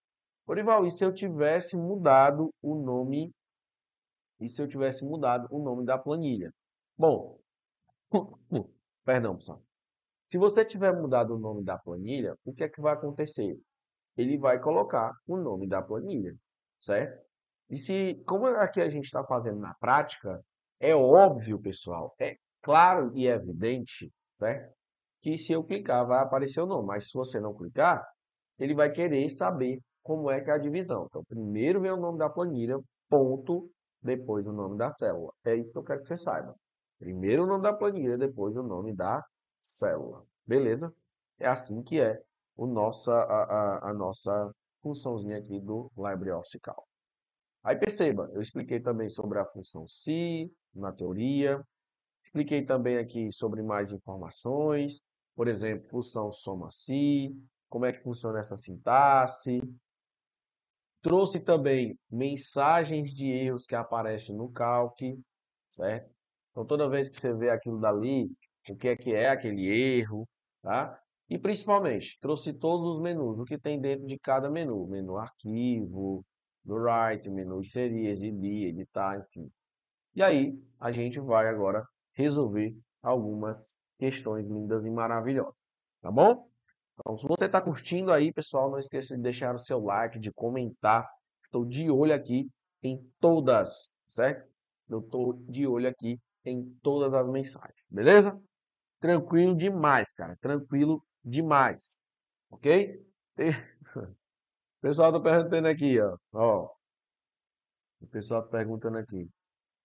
Orival, 0.48 0.86
e 0.86 0.92
se 0.92 1.04
eu 1.04 1.14
tivesse 1.14 1.76
mudado 1.78 2.50
o 2.62 2.76
nome 2.76 3.32
e 4.40 4.48
se 4.48 4.62
eu 4.62 4.68
tivesse 4.68 5.04
mudado 5.06 5.48
o 5.52 5.62
nome 5.62 5.86
da 5.86 5.98
planilha? 5.98 6.52
Bom, 6.98 7.38
perdão, 9.04 9.36
pessoal. 9.36 9.62
Se 10.26 10.38
você 10.38 10.64
tiver 10.64 10.94
mudado 10.94 11.36
o 11.36 11.40
nome 11.40 11.64
da 11.64 11.78
planilha, 11.78 12.36
o 12.46 12.54
que 12.54 12.64
é 12.64 12.70
que 12.70 12.80
vai 12.80 12.94
acontecer? 12.94 13.60
Ele 14.16 14.38
vai 14.38 14.60
colocar 14.60 15.14
o 15.28 15.36
nome 15.36 15.68
da 15.68 15.82
planilha, 15.82 16.34
certo? 16.78 17.29
E 17.70 17.78
se, 17.78 18.16
como 18.26 18.48
aqui 18.48 18.82
a 18.82 18.90
gente 18.90 19.06
está 19.06 19.24
fazendo 19.24 19.60
na 19.60 19.74
prática, 19.76 20.44
é 20.80 20.96
óbvio, 20.96 21.60
pessoal, 21.60 22.16
é 22.20 22.36
claro 22.62 23.12
e 23.16 23.28
evidente, 23.28 24.12
certo? 24.34 24.74
Que 25.22 25.38
se 25.38 25.54
eu 25.54 25.64
clicar 25.64 26.08
vai 26.08 26.20
aparecer 26.24 26.62
o 26.62 26.66
nome, 26.66 26.88
mas 26.88 27.10
se 27.10 27.14
você 27.14 27.40
não 27.40 27.54
clicar, 27.54 28.04
ele 28.58 28.74
vai 28.74 28.92
querer 28.92 29.30
saber 29.30 29.80
como 30.02 30.32
é 30.32 30.42
que 30.42 30.50
é 30.50 30.54
a 30.54 30.58
divisão. 30.58 31.06
Então, 31.08 31.24
primeiro 31.26 31.82
vem 31.82 31.92
o 31.92 31.98
nome 31.98 32.18
da 32.18 32.30
planilha, 32.30 32.80
ponto, 33.08 33.70
depois 34.02 34.48
o 34.48 34.52
nome 34.52 34.78
da 34.78 34.90
célula. 34.90 35.32
É 35.44 35.56
isso 35.56 35.72
que 35.72 35.78
eu 35.78 35.84
quero 35.84 36.02
que 36.02 36.08
você 36.08 36.18
saiba. 36.18 36.56
Primeiro 36.98 37.44
o 37.44 37.48
nome 37.48 37.64
da 37.64 37.74
planilha, 37.74 38.18
depois 38.18 38.56
o 38.56 38.64
nome 38.64 38.96
da 38.96 39.24
célula. 39.60 40.24
Beleza? 40.46 40.94
É 41.38 41.48
assim 41.48 41.84
que 41.84 42.00
é 42.00 42.20
o 42.56 42.66
nossa, 42.66 43.14
a, 43.14 43.44
a, 43.44 43.90
a 43.90 43.94
nossa 43.94 44.52
funçãozinha 44.82 45.38
aqui 45.38 45.60
do 45.60 45.92
LibreOffice 45.98 46.60
Calc. 46.60 46.89
Aí 47.64 47.76
perceba, 47.76 48.30
eu 48.34 48.42
expliquei 48.42 48.80
também 48.80 49.10
sobre 49.10 49.40
a 49.40 49.46
função 49.46 49.86
se 49.88 50.52
na 50.74 50.92
teoria, 50.92 51.62
expliquei 52.24 52.66
também 52.66 52.98
aqui 52.98 53.32
sobre 53.32 53.62
mais 53.62 53.92
informações, 53.92 55.02
por 55.36 55.48
exemplo, 55.48 55.88
função 55.88 56.32
soma-se, 56.32 57.36
como 57.68 57.86
é 57.86 57.94
que 57.94 58.02
funciona 58.02 58.40
essa 58.40 58.56
sintaxe, 58.56 59.62
Trouxe 61.02 61.40
também 61.40 61.98
mensagens 62.12 63.14
de 63.14 63.32
erros 63.32 63.66
que 63.66 63.74
aparecem 63.76 64.36
no 64.36 64.52
calc, 64.52 65.00
certo? 65.66 66.14
Então, 66.52 66.66
toda 66.66 66.90
vez 66.90 67.08
que 67.08 67.16
você 67.16 67.34
vê 67.34 67.50
aquilo 67.50 67.80
dali, 67.80 68.26
o 68.70 68.76
que 68.76 68.90
é 68.90 68.96
que 68.98 69.14
é 69.14 69.30
aquele 69.30 69.66
erro, 69.68 70.28
tá? 70.62 71.00
E 71.30 71.38
principalmente, 71.38 72.18
trouxe 72.20 72.52
todos 72.54 72.96
os 72.98 73.02
menus, 73.02 73.40
o 73.40 73.46
que 73.46 73.58
tem 73.58 73.80
dentro 73.80 74.06
de 74.08 74.20
cada 74.20 74.50
menu. 74.50 74.88
Menu 74.88 75.16
arquivo, 75.18 76.26
do 76.70 76.76
write, 76.76 77.30
menu 77.30 77.60
inserir, 77.60 78.08
exibir, 78.08 78.68
editar, 78.68 79.20
enfim. 79.20 79.52
E 80.16 80.22
aí, 80.22 80.54
a 80.80 80.92
gente 80.92 81.20
vai 81.20 81.48
agora 81.48 81.84
resolver 82.14 82.78
algumas 83.02 83.76
questões 83.98 84.46
lindas 84.48 84.86
e 84.86 84.90
maravilhosas, 84.92 85.64
tá 86.00 86.12
bom? 86.12 86.48
Então, 86.94 87.18
se 87.18 87.28
você 87.28 87.46
está 87.46 87.60
curtindo 87.60 88.12
aí, 88.12 88.32
pessoal, 88.32 88.70
não 88.70 88.78
esqueça 88.78 89.16
de 89.16 89.24
deixar 89.24 89.56
o 89.56 89.58
seu 89.58 89.80
like, 89.80 90.20
de 90.20 90.32
comentar. 90.32 91.08
Estou 91.46 91.66
de 91.66 91.90
olho 91.90 92.14
aqui 92.14 92.48
em 92.84 93.02
todas, 93.20 93.90
certo? 94.08 94.48
Eu 94.88 95.00
estou 95.00 95.34
de 95.34 95.66
olho 95.66 95.90
aqui 95.90 96.20
em 96.46 96.64
todas 96.84 97.14
as 97.14 97.28
mensagens, 97.28 97.84
beleza? 97.90 98.40
Tranquilo 99.00 99.56
demais, 99.56 100.12
cara, 100.12 100.38
tranquilo 100.40 101.04
demais, 101.24 101.98
ok? 102.52 103.02
O 104.80 104.82
pessoal 104.82 105.12
tá 105.12 105.20
perguntando 105.20 105.68
aqui, 105.68 106.00
ó, 106.00 106.16
ó, 106.34 106.72
o 108.02 108.08
pessoal 108.08 108.42
tá 108.44 108.50
perguntando 108.50 108.98
aqui, 108.98 109.30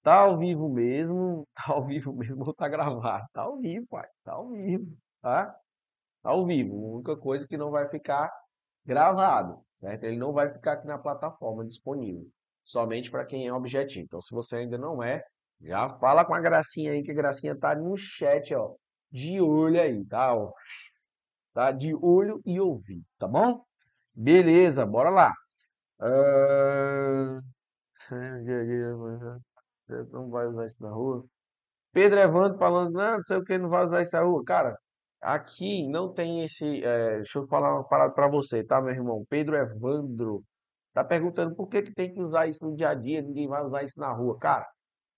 tá 0.05 0.21
ao 0.21 0.39
vivo 0.39 0.69
mesmo? 0.69 1.47
Tá 1.67 1.73
ao 1.73 1.85
vivo 1.85 2.13
mesmo 2.13 2.45
ou 2.47 2.55
tá 2.55 2.69
gravado? 2.69 3.27
Tá 3.33 3.43
ao 3.43 3.59
vivo, 3.59 3.87
pai, 3.89 4.07
tá 4.23 4.35
ao 4.35 4.51
vivo, 4.51 4.97
tá? 5.21 5.47
Tá 6.23 6.31
ao 6.31 6.47
vivo, 6.47 6.75
a 6.75 6.95
única 6.97 7.17
coisa 7.17 7.47
que 7.47 7.57
não 7.57 7.73
vai 7.73 7.89
ficar 7.89 8.31
gravado, 8.85 9.61
certo? 9.77 10.05
Ele 10.05 10.17
não 10.17 10.33
vai 10.33 10.53
ficar 10.53 10.75
aqui 10.75 10.87
na 10.87 10.99
plataforma 10.99 11.65
disponível, 11.65 12.29
somente 12.65 13.11
para 13.11 13.27
quem 13.27 13.49
é 13.49 13.53
objetivo. 13.53 14.05
Então, 14.05 14.23
se 14.23 14.33
você 14.33 14.59
ainda 14.59 14.79
não 14.79 15.03
é, 15.03 15.25
já 15.61 15.89
fala 15.89 16.25
com 16.25 16.35
a 16.35 16.41
Gracinha 16.41 16.93
aí, 16.93 17.03
que 17.03 17.11
a 17.11 17.15
Gracinha 17.15 17.59
tá 17.59 17.75
no 17.75 17.97
chat, 17.97 18.55
ó, 18.55 18.77
de 19.11 19.41
olho 19.41 19.81
aí, 19.81 20.05
tá? 20.07 20.33
Tá? 21.53 21.73
De 21.73 21.95
olho 21.95 22.41
e 22.45 22.61
ouvido, 22.61 23.05
tá 23.19 23.27
bom? 23.27 23.65
Beleza, 24.15 24.87
bora 24.87 25.11
lá. 25.11 25.33
Uh... 26.01 27.41
Você 29.85 30.03
não 30.13 30.31
vai 30.31 30.47
usar 30.47 30.67
isso 30.67 30.83
na 30.83 30.91
rua? 30.91 31.25
Pedro 31.93 32.19
Evandro 32.19 32.59
falando, 32.59 32.93
não, 32.93 33.17
não 33.17 33.23
sei 33.23 33.37
o 33.37 33.45
que, 33.45 33.59
não 33.59 33.69
vai 33.69 33.85
usar 33.85 34.03
isso 34.03 34.17
na 34.17 34.23
rua. 34.23 34.43
Cara, 34.45 34.77
Aqui 35.25 35.89
não 35.89 36.13
tem 36.13 36.45
esse. 36.45 36.85
é, 36.85 37.17
deixa 37.17 37.39
eu 37.39 37.47
falar 37.47 37.73
uma 37.75 37.89
parada 37.89 38.13
para 38.13 38.29
você, 38.29 38.63
tá, 38.63 38.79
meu 38.83 38.93
irmão? 38.93 39.25
Pedro 39.27 39.57
Evandro 39.57 40.45
tá 40.93 41.03
perguntando 41.03 41.55
por 41.55 41.67
que 41.67 41.81
que 41.81 41.95
tem 41.95 42.13
que 42.13 42.21
usar 42.21 42.47
isso 42.47 42.69
no 42.69 42.77
dia 42.77 42.91
a 42.91 42.95
dia, 42.95 43.23
ninguém 43.23 43.49
vai 43.49 43.65
usar 43.65 43.83
isso 43.83 43.99
na 43.99 44.13
rua. 44.13 44.39
Cara, 44.39 44.69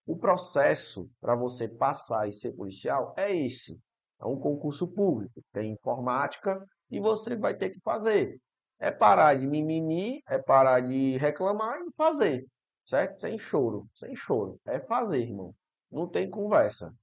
o 0.06 0.16
processo 0.16 1.10
para 1.20 1.34
você 1.34 1.66
passar 1.68 2.28
e 2.28 2.32
ser 2.32 2.52
policial 2.52 3.14
é 3.16 3.34
esse. 3.34 3.76
É 4.20 4.26
um 4.26 4.38
concurso 4.38 4.86
público, 4.86 5.42
tem 5.52 5.72
informática 5.72 6.64
e 6.88 7.00
você 7.00 7.34
vai 7.34 7.56
ter 7.56 7.70
que 7.70 7.80
fazer. 7.80 8.38
É 8.78 8.90
parar 8.90 9.34
de 9.34 9.46
mimimi, 9.46 10.22
é 10.28 10.38
parar 10.38 10.80
de 10.80 11.16
reclamar 11.16 11.80
e 11.80 11.92
fazer, 11.96 12.46
certo? 12.84 13.20
Sem 13.20 13.38
choro, 13.38 13.88
sem 13.94 14.14
choro. 14.14 14.60
É 14.66 14.78
fazer, 14.80 15.20
irmão. 15.20 15.54
Não 15.90 16.08
tem 16.08 16.28
conversa. 16.28 16.94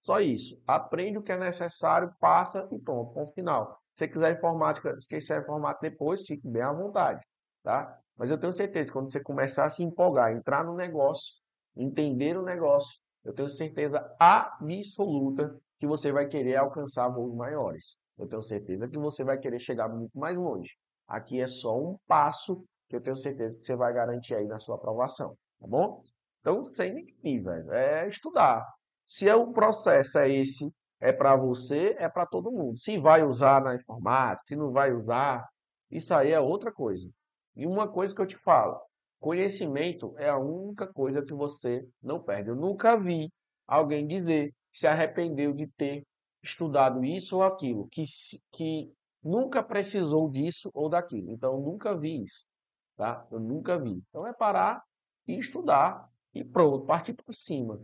Só 0.00 0.20
isso. 0.20 0.60
Aprende 0.66 1.18
o 1.18 1.22
que 1.22 1.32
é 1.32 1.38
necessário, 1.38 2.12
passa 2.20 2.68
e 2.70 2.78
pronto, 2.78 3.12
ponto 3.12 3.32
final. 3.32 3.80
Se 3.94 4.08
quiser 4.08 4.36
informática, 4.36 4.90
esquecer 4.98 5.34
a 5.34 5.38
informática 5.40 5.88
depois, 5.88 6.26
fique 6.26 6.46
bem 6.48 6.62
à 6.62 6.72
vontade, 6.72 7.24
tá? 7.62 7.98
Mas 8.16 8.30
eu 8.30 8.38
tenho 8.38 8.52
certeza 8.52 8.88
que 8.88 8.92
quando 8.92 9.10
você 9.10 9.20
começar 9.20 9.64
a 9.64 9.68
se 9.68 9.82
empolgar, 9.82 10.32
entrar 10.32 10.64
no 10.64 10.74
negócio, 10.74 11.34
entender 11.76 12.36
o 12.36 12.42
negócio, 12.42 12.98
eu 13.24 13.32
tenho 13.32 13.48
certeza 13.48 14.04
absoluta 14.18 15.56
que 15.78 15.86
você 15.86 16.12
vai 16.12 16.26
querer 16.26 16.56
alcançar 16.56 17.08
voos 17.08 17.34
maiores. 17.34 17.98
Eu 18.18 18.28
tenho 18.28 18.42
certeza 18.42 18.88
que 18.88 18.98
você 18.98 19.24
vai 19.24 19.38
querer 19.38 19.58
chegar 19.58 19.88
muito 19.88 20.18
mais 20.18 20.36
longe. 20.36 20.76
Aqui 21.14 21.40
é 21.40 21.46
só 21.46 21.78
um 21.78 21.96
passo 22.08 22.64
que 22.88 22.96
eu 22.96 23.00
tenho 23.00 23.16
certeza 23.16 23.56
que 23.56 23.62
você 23.62 23.76
vai 23.76 23.92
garantir 23.92 24.34
aí 24.34 24.46
na 24.46 24.58
sua 24.58 24.74
aprovação, 24.74 25.36
tá 25.60 25.66
bom? 25.66 26.02
Então, 26.40 26.64
sem 26.64 26.92
mimimi, 26.92 27.40
velho. 27.40 27.72
É 27.72 28.08
estudar. 28.08 28.66
Se 29.06 29.28
é 29.28 29.34
o 29.34 29.52
processo 29.52 30.18
é 30.18 30.28
esse, 30.28 30.72
é 31.00 31.12
para 31.12 31.36
você, 31.36 31.94
é 31.98 32.08
para 32.08 32.26
todo 32.26 32.50
mundo. 32.50 32.76
Se 32.78 32.98
vai 32.98 33.22
usar 33.22 33.62
na 33.62 33.76
informática, 33.76 34.42
se 34.46 34.56
não 34.56 34.72
vai 34.72 34.92
usar, 34.92 35.46
isso 35.88 36.12
aí 36.12 36.32
é 36.32 36.40
outra 36.40 36.72
coisa. 36.72 37.08
E 37.54 37.64
uma 37.64 37.86
coisa 37.86 38.12
que 38.12 38.20
eu 38.20 38.26
te 38.26 38.36
falo, 38.36 38.80
conhecimento 39.20 40.14
é 40.18 40.28
a 40.28 40.36
única 40.36 40.86
coisa 40.92 41.22
que 41.22 41.32
você 41.32 41.86
não 42.02 42.20
perde. 42.20 42.48
Eu 42.50 42.56
nunca 42.56 42.96
vi 42.96 43.30
alguém 43.68 44.04
dizer 44.04 44.50
que 44.72 44.80
se 44.80 44.86
arrependeu 44.88 45.52
de 45.52 45.68
ter 45.76 46.02
estudado 46.42 47.04
isso 47.04 47.36
ou 47.36 47.44
aquilo, 47.44 47.88
que, 47.90 48.04
que 48.52 48.92
nunca 49.24 49.62
precisou 49.62 50.28
disso 50.30 50.70
ou 50.74 50.88
daquilo. 50.88 51.32
Então, 51.32 51.60
nunca 51.60 51.96
vi 51.96 52.22
isso, 52.22 52.46
tá? 52.96 53.26
Eu 53.30 53.40
nunca 53.40 53.78
vi. 53.78 54.02
Então, 54.08 54.26
é 54.26 54.32
parar 54.32 54.82
e 55.26 55.38
estudar 55.38 56.08
e 56.34 56.44
pronto, 56.44 56.84
partir 56.84 57.14
para 57.14 57.32
cima. 57.32 57.80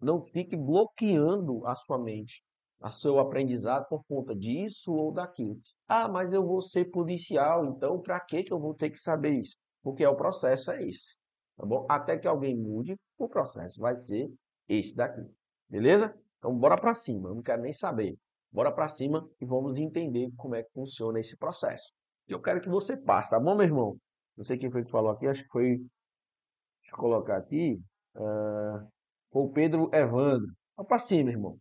Não 0.00 0.20
fique 0.22 0.56
bloqueando 0.56 1.66
a 1.66 1.74
sua 1.74 1.98
mente, 1.98 2.42
a 2.80 2.90
seu 2.90 3.18
aprendizado 3.18 3.86
por 3.88 4.04
conta 4.04 4.34
disso 4.34 4.92
ou 4.92 5.12
daquilo. 5.12 5.58
Ah, 5.88 6.08
mas 6.08 6.32
eu 6.32 6.46
vou 6.46 6.62
ser 6.62 6.86
policial, 6.86 7.66
então 7.66 8.00
para 8.00 8.18
que 8.20 8.44
eu 8.50 8.58
vou 8.58 8.74
ter 8.74 8.90
que 8.90 8.98
saber 8.98 9.40
isso? 9.40 9.56
Porque 9.82 10.06
o 10.06 10.16
processo 10.16 10.70
é 10.70 10.82
esse, 10.86 11.18
tá 11.56 11.66
bom? 11.66 11.86
Até 11.88 12.16
que 12.18 12.28
alguém 12.28 12.56
mude, 12.56 12.96
o 13.18 13.28
processo 13.28 13.80
vai 13.80 13.94
ser 13.94 14.30
esse 14.68 14.94
daqui. 14.94 15.22
Beleza? 15.68 16.14
Então 16.38 16.56
bora 16.56 16.76
para 16.76 16.94
cima, 16.94 17.28
eu 17.28 17.34
não 17.34 17.42
quero 17.42 17.62
nem 17.62 17.72
saber. 17.72 18.16
Bora 18.52 18.72
para 18.72 18.88
cima 18.88 19.28
e 19.40 19.44
vamos 19.44 19.78
entender 19.78 20.30
como 20.36 20.54
é 20.54 20.62
que 20.62 20.72
funciona 20.72 21.20
esse 21.20 21.36
processo. 21.36 21.92
Eu 22.26 22.40
quero 22.40 22.60
que 22.60 22.68
você 22.68 22.96
passe, 22.96 23.30
tá 23.30 23.38
bom, 23.38 23.54
meu 23.54 23.64
irmão? 23.66 23.96
Não 24.36 24.44
sei 24.44 24.58
quem 24.58 24.70
foi 24.70 24.84
que 24.84 24.90
falou 24.90 25.10
aqui, 25.10 25.26
acho 25.26 25.42
que 25.42 25.48
foi. 25.50 25.76
Deixa 25.76 26.92
eu 26.92 26.96
colocar 26.96 27.36
aqui. 27.36 27.80
Uh, 28.14 28.88
foi 29.30 29.42
o 29.42 29.50
Pedro 29.50 29.90
Evandro. 29.92 30.52
Vá 30.76 30.84
pra 30.84 30.98
cima, 30.98 31.30
irmão. 31.30 31.58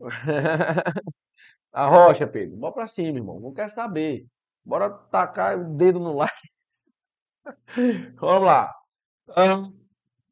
A 1.72 1.86
rocha, 1.86 2.26
Pedro. 2.26 2.56
Bora 2.56 2.74
pra 2.74 2.86
cima, 2.86 3.18
irmão. 3.18 3.40
Não 3.40 3.52
quer 3.52 3.68
saber. 3.68 4.26
Bora 4.64 4.90
tacar 4.90 5.58
o 5.58 5.74
dedo 5.76 5.98
no 5.98 6.14
like. 6.14 6.52
Vamos 8.20 8.44
lá. 8.44 8.72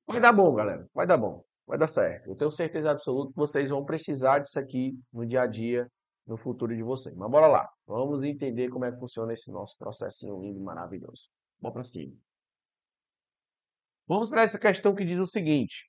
vai 0.06 0.20
dar 0.20 0.32
bom, 0.32 0.54
galera. 0.54 0.86
Vai 0.94 1.06
dar 1.06 1.16
bom. 1.16 1.42
Vai 1.70 1.78
dar 1.78 1.86
certo. 1.86 2.30
Eu 2.30 2.34
tenho 2.34 2.50
certeza 2.50 2.90
absoluta 2.90 3.30
que 3.30 3.36
vocês 3.36 3.70
vão 3.70 3.84
precisar 3.84 4.40
disso 4.40 4.58
aqui 4.58 4.98
no 5.12 5.24
dia 5.24 5.42
a 5.42 5.46
dia, 5.46 5.88
no 6.26 6.36
futuro 6.36 6.74
de 6.74 6.82
vocês. 6.82 7.14
Mas 7.14 7.30
bora 7.30 7.46
lá. 7.46 7.70
Vamos 7.86 8.24
entender 8.24 8.68
como 8.70 8.86
é 8.86 8.90
que 8.90 8.98
funciona 8.98 9.32
esse 9.32 9.52
nosso 9.52 9.78
processinho 9.78 10.40
lindo 10.42 10.58
e 10.58 10.62
maravilhoso. 10.64 11.30
Vamos 11.60 11.74
pra 11.74 11.84
cima. 11.84 12.12
Vamos 14.04 14.28
para 14.28 14.42
essa 14.42 14.58
questão 14.58 14.96
que 14.96 15.04
diz 15.04 15.16
o 15.20 15.26
seguinte: 15.26 15.88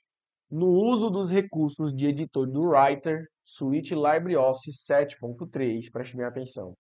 no 0.52 0.68
uso 0.68 1.10
dos 1.10 1.32
recursos 1.32 1.92
de 1.96 2.06
editor 2.06 2.46
do 2.46 2.62
Writer, 2.62 3.28
Suite 3.44 3.96
LibreOffice 3.96 4.78
7.3, 4.88 5.92
preste 5.92 6.16
bem 6.16 6.28
atenção. 6.28 6.78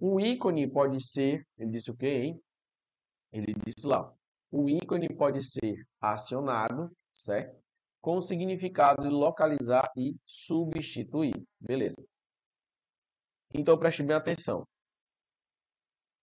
Um 0.00 0.18
ícone 0.18 0.68
pode 0.68 1.00
ser, 1.00 1.46
ele 1.56 1.70
disse 1.70 1.92
o 1.92 1.96
quê, 1.96 2.08
hein? 2.08 2.42
Ele 3.32 3.54
disse 3.64 3.86
lá, 3.86 4.12
o 4.50 4.68
ícone 4.68 5.08
pode 5.14 5.40
ser 5.40 5.86
acionado, 6.00 6.90
certo? 7.12 7.69
Com 8.00 8.16
o 8.16 8.20
significado 8.20 9.02
de 9.02 9.08
localizar 9.08 9.90
e 9.96 10.16
substituir. 10.24 11.34
Beleza. 11.60 12.02
Então, 13.52 13.78
preste 13.78 14.02
bem 14.02 14.16
atenção. 14.16 14.66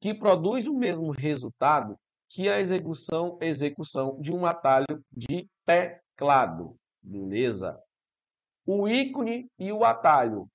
Que 0.02 0.14
produz 0.14 0.68
o 0.68 0.74
mesmo 0.74 1.12
resultado 1.12 1.98
que 2.30 2.50
a 2.50 2.60
execução, 2.60 3.38
execução 3.42 4.20
de 4.20 4.34
um 4.34 4.46
atalho 4.46 5.04
de 5.12 5.50
teclado. 5.66 6.76
Beleza? 7.02 7.80
O 8.66 8.88
ícone 8.88 9.50
e 9.58 9.72
o 9.72 9.86
atalho 9.86 10.50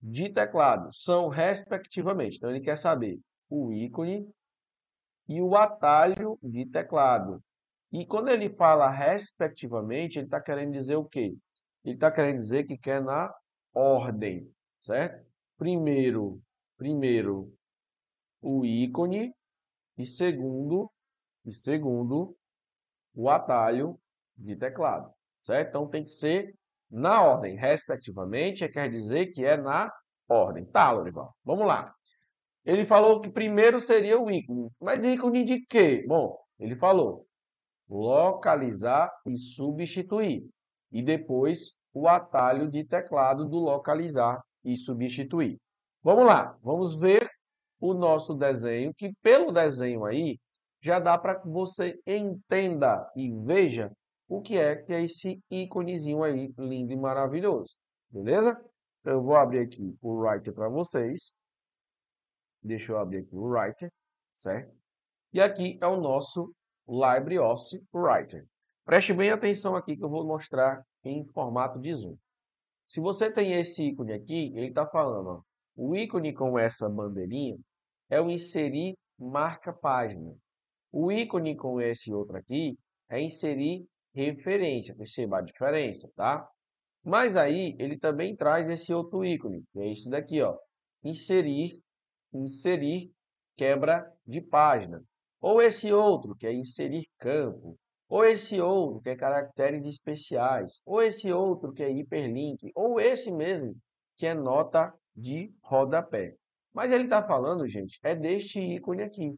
de 0.00 0.32
teclado 0.32 0.90
são 0.92 1.28
respectivamente. 1.28 2.36
Então 2.36 2.50
ele 2.50 2.60
quer 2.60 2.76
saber 2.76 3.20
o 3.48 3.72
ícone 3.72 4.26
e 5.28 5.40
o 5.42 5.54
atalho 5.56 6.38
de 6.42 6.64
teclado. 6.66 7.42
E 7.90 8.04
quando 8.06 8.28
ele 8.28 8.50
fala 8.50 8.90
respectivamente, 8.90 10.18
ele 10.18 10.26
está 10.26 10.40
querendo 10.40 10.72
dizer 10.72 10.96
o 10.96 11.04
quê? 11.04 11.34
Ele 11.84 11.94
está 11.94 12.10
querendo 12.10 12.38
dizer 12.38 12.64
que 12.64 12.76
quer 12.76 13.02
na 13.02 13.32
ordem, 13.72 14.50
certo? 14.78 15.26
Primeiro, 15.56 16.40
primeiro 16.76 17.52
o 18.40 18.64
ícone 18.64 19.32
e 19.96 20.04
segundo 20.06 20.90
e 21.44 21.52
segundo, 21.52 22.36
o 23.14 23.28
atalho 23.30 23.98
de 24.36 24.54
teclado, 24.54 25.10
certo? 25.38 25.68
Então 25.70 25.88
tem 25.88 26.02
que 26.02 26.10
ser 26.10 26.54
na 26.90 27.22
ordem, 27.22 27.56
respectivamente, 27.56 28.68
quer 28.68 28.90
dizer 28.90 29.26
que 29.28 29.44
é 29.44 29.56
na 29.56 29.90
ordem. 30.28 30.64
Tá, 30.66 30.90
Lorival? 30.90 31.34
Vamos 31.42 31.66
lá. 31.66 31.92
Ele 32.64 32.84
falou 32.84 33.20
que 33.20 33.30
primeiro 33.30 33.80
seria 33.80 34.20
o 34.20 34.30
ícone. 34.30 34.70
Mas 34.80 35.02
ícone 35.02 35.44
de 35.44 35.64
quê? 35.66 36.04
Bom, 36.06 36.38
ele 36.58 36.76
falou 36.76 37.26
localizar 37.88 39.10
e 39.26 39.36
substituir. 39.36 40.48
E 40.92 41.02
depois 41.02 41.76
o 41.92 42.06
atalho 42.08 42.70
de 42.70 42.84
teclado 42.84 43.48
do 43.48 43.58
localizar 43.58 44.40
e 44.64 44.76
substituir. 44.76 45.58
Vamos 46.02 46.26
lá, 46.26 46.56
vamos 46.62 46.98
ver 46.98 47.28
o 47.80 47.94
nosso 47.94 48.34
desenho, 48.34 48.92
que 48.94 49.12
pelo 49.22 49.52
desenho 49.52 50.04
aí, 50.04 50.38
já 50.80 50.98
dá 50.98 51.18
para 51.18 51.40
que 51.40 51.48
você 51.48 51.98
entenda 52.06 53.10
e 53.16 53.32
veja 53.44 53.90
o 54.28 54.40
que 54.40 54.56
é 54.58 54.76
que 54.76 54.92
é 54.92 55.02
esse 55.02 55.40
íconezinho 55.50 56.22
aí 56.22 56.52
lindo 56.58 56.92
e 56.92 56.96
maravilhoso. 56.96 57.76
Beleza? 58.10 58.56
Então, 59.00 59.14
eu 59.14 59.22
vou 59.22 59.36
abrir 59.36 59.60
aqui 59.60 59.96
o 60.00 60.20
Writer 60.20 60.52
para 60.52 60.68
vocês. 60.68 61.34
Deixa 62.62 62.92
eu 62.92 62.98
abrir 62.98 63.18
aqui 63.18 63.34
o 63.34 63.44
Writer, 63.44 63.90
certo? 64.34 64.76
E 65.32 65.40
aqui 65.40 65.78
é 65.80 65.86
o 65.86 66.00
nosso 66.00 66.52
LibreOffice 66.88 67.84
Writer. 67.92 68.46
Preste 68.84 69.12
bem 69.12 69.30
atenção 69.30 69.76
aqui 69.76 69.96
que 69.96 70.04
eu 70.04 70.08
vou 70.08 70.26
mostrar 70.26 70.82
em 71.04 71.24
formato 71.26 71.78
de 71.78 71.94
zoom. 71.94 72.16
Se 72.86 73.00
você 73.00 73.30
tem 73.30 73.52
esse 73.52 73.88
ícone 73.88 74.14
aqui, 74.14 74.52
ele 74.56 74.68
está 74.68 74.86
falando, 74.86 75.28
ó, 75.28 75.42
o 75.76 75.94
ícone 75.94 76.32
com 76.32 76.58
essa 76.58 76.88
bandeirinha 76.88 77.56
é 78.08 78.20
o 78.20 78.30
inserir 78.30 78.96
marca 79.18 79.72
página. 79.72 80.34
O 80.90 81.12
ícone 81.12 81.54
com 81.54 81.80
esse 81.80 82.12
outro 82.12 82.36
aqui 82.36 82.78
é 83.10 83.20
inserir 83.20 83.86
referência. 84.14 84.96
Perceba 84.96 85.38
a 85.38 85.42
diferença, 85.42 86.10
tá? 86.16 86.48
Mas 87.04 87.36
aí 87.36 87.76
ele 87.78 87.98
também 87.98 88.34
traz 88.34 88.68
esse 88.68 88.92
outro 88.92 89.24
ícone, 89.24 89.62
que 89.72 89.80
é 89.80 89.92
esse 89.92 90.08
daqui, 90.08 90.40
ó, 90.42 90.56
inserir, 91.04 91.80
inserir 92.32 93.12
quebra 93.56 94.10
de 94.26 94.40
página. 94.40 95.02
Ou 95.40 95.62
esse 95.62 95.92
outro, 95.92 96.34
que 96.34 96.46
é 96.46 96.52
inserir 96.52 97.06
campo. 97.18 97.76
Ou 98.08 98.24
esse 98.24 98.60
outro, 98.60 99.00
que 99.00 99.10
é 99.10 99.16
caracteres 99.16 99.86
especiais. 99.86 100.80
Ou 100.84 101.02
esse 101.02 101.32
outro, 101.32 101.72
que 101.72 101.82
é 101.82 101.90
hiperlink. 101.90 102.70
Ou 102.74 103.00
esse 103.00 103.30
mesmo, 103.30 103.76
que 104.16 104.26
é 104.26 104.34
nota 104.34 104.92
de 105.14 105.52
rodapé. 105.62 106.34
Mas 106.72 106.92
ele 106.92 107.04
está 107.04 107.22
falando, 107.22 107.66
gente, 107.66 107.98
é 108.02 108.14
deste 108.14 108.60
ícone 108.60 109.02
aqui. 109.02 109.34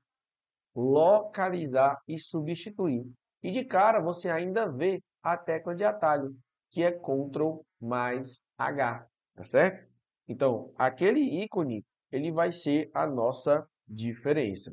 Localizar 0.74 1.98
e 2.06 2.18
substituir. 2.18 3.04
E 3.42 3.50
de 3.50 3.64
cara 3.64 4.00
você 4.00 4.30
ainda 4.30 4.70
vê 4.70 5.02
a 5.22 5.36
tecla 5.36 5.74
de 5.74 5.84
atalho, 5.84 6.34
que 6.70 6.82
é 6.82 6.92
Ctrl 6.92 7.60
mais 7.80 8.44
H, 8.56 9.06
tá 9.34 9.44
certo? 9.44 9.88
Então, 10.28 10.72
aquele 10.76 11.42
ícone, 11.42 11.84
ele 12.12 12.30
vai 12.30 12.52
ser 12.52 12.90
a 12.94 13.06
nossa 13.06 13.66
diferença. 13.88 14.72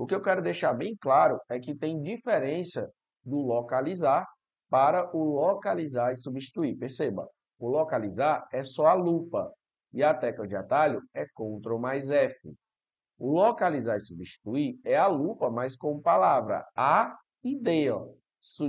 O 0.00 0.06
que 0.06 0.14
eu 0.14 0.22
quero 0.22 0.40
deixar 0.40 0.72
bem 0.72 0.96
claro 0.96 1.38
é 1.46 1.60
que 1.60 1.74
tem 1.74 2.00
diferença 2.00 2.90
do 3.22 3.36
localizar 3.36 4.26
para 4.70 5.14
o 5.14 5.22
localizar 5.22 6.10
e 6.14 6.16
substituir. 6.16 6.74
Perceba, 6.78 7.28
o 7.58 7.68
localizar 7.68 8.48
é 8.50 8.64
só 8.64 8.86
a 8.86 8.94
lupa 8.94 9.52
e 9.92 10.02
a 10.02 10.14
tecla 10.14 10.48
de 10.48 10.56
atalho 10.56 11.02
é 11.12 11.26
Ctrl 11.26 11.76
mais 11.78 12.10
F. 12.10 12.50
O 13.18 13.30
localizar 13.30 13.98
e 13.98 14.00
substituir 14.00 14.80
é 14.86 14.96
a 14.96 15.06
lupa, 15.06 15.50
mas 15.50 15.76
com 15.76 16.00
palavra 16.00 16.66
A 16.74 17.14
e 17.44 17.54
D, 17.54 17.90
ó, 17.90 18.08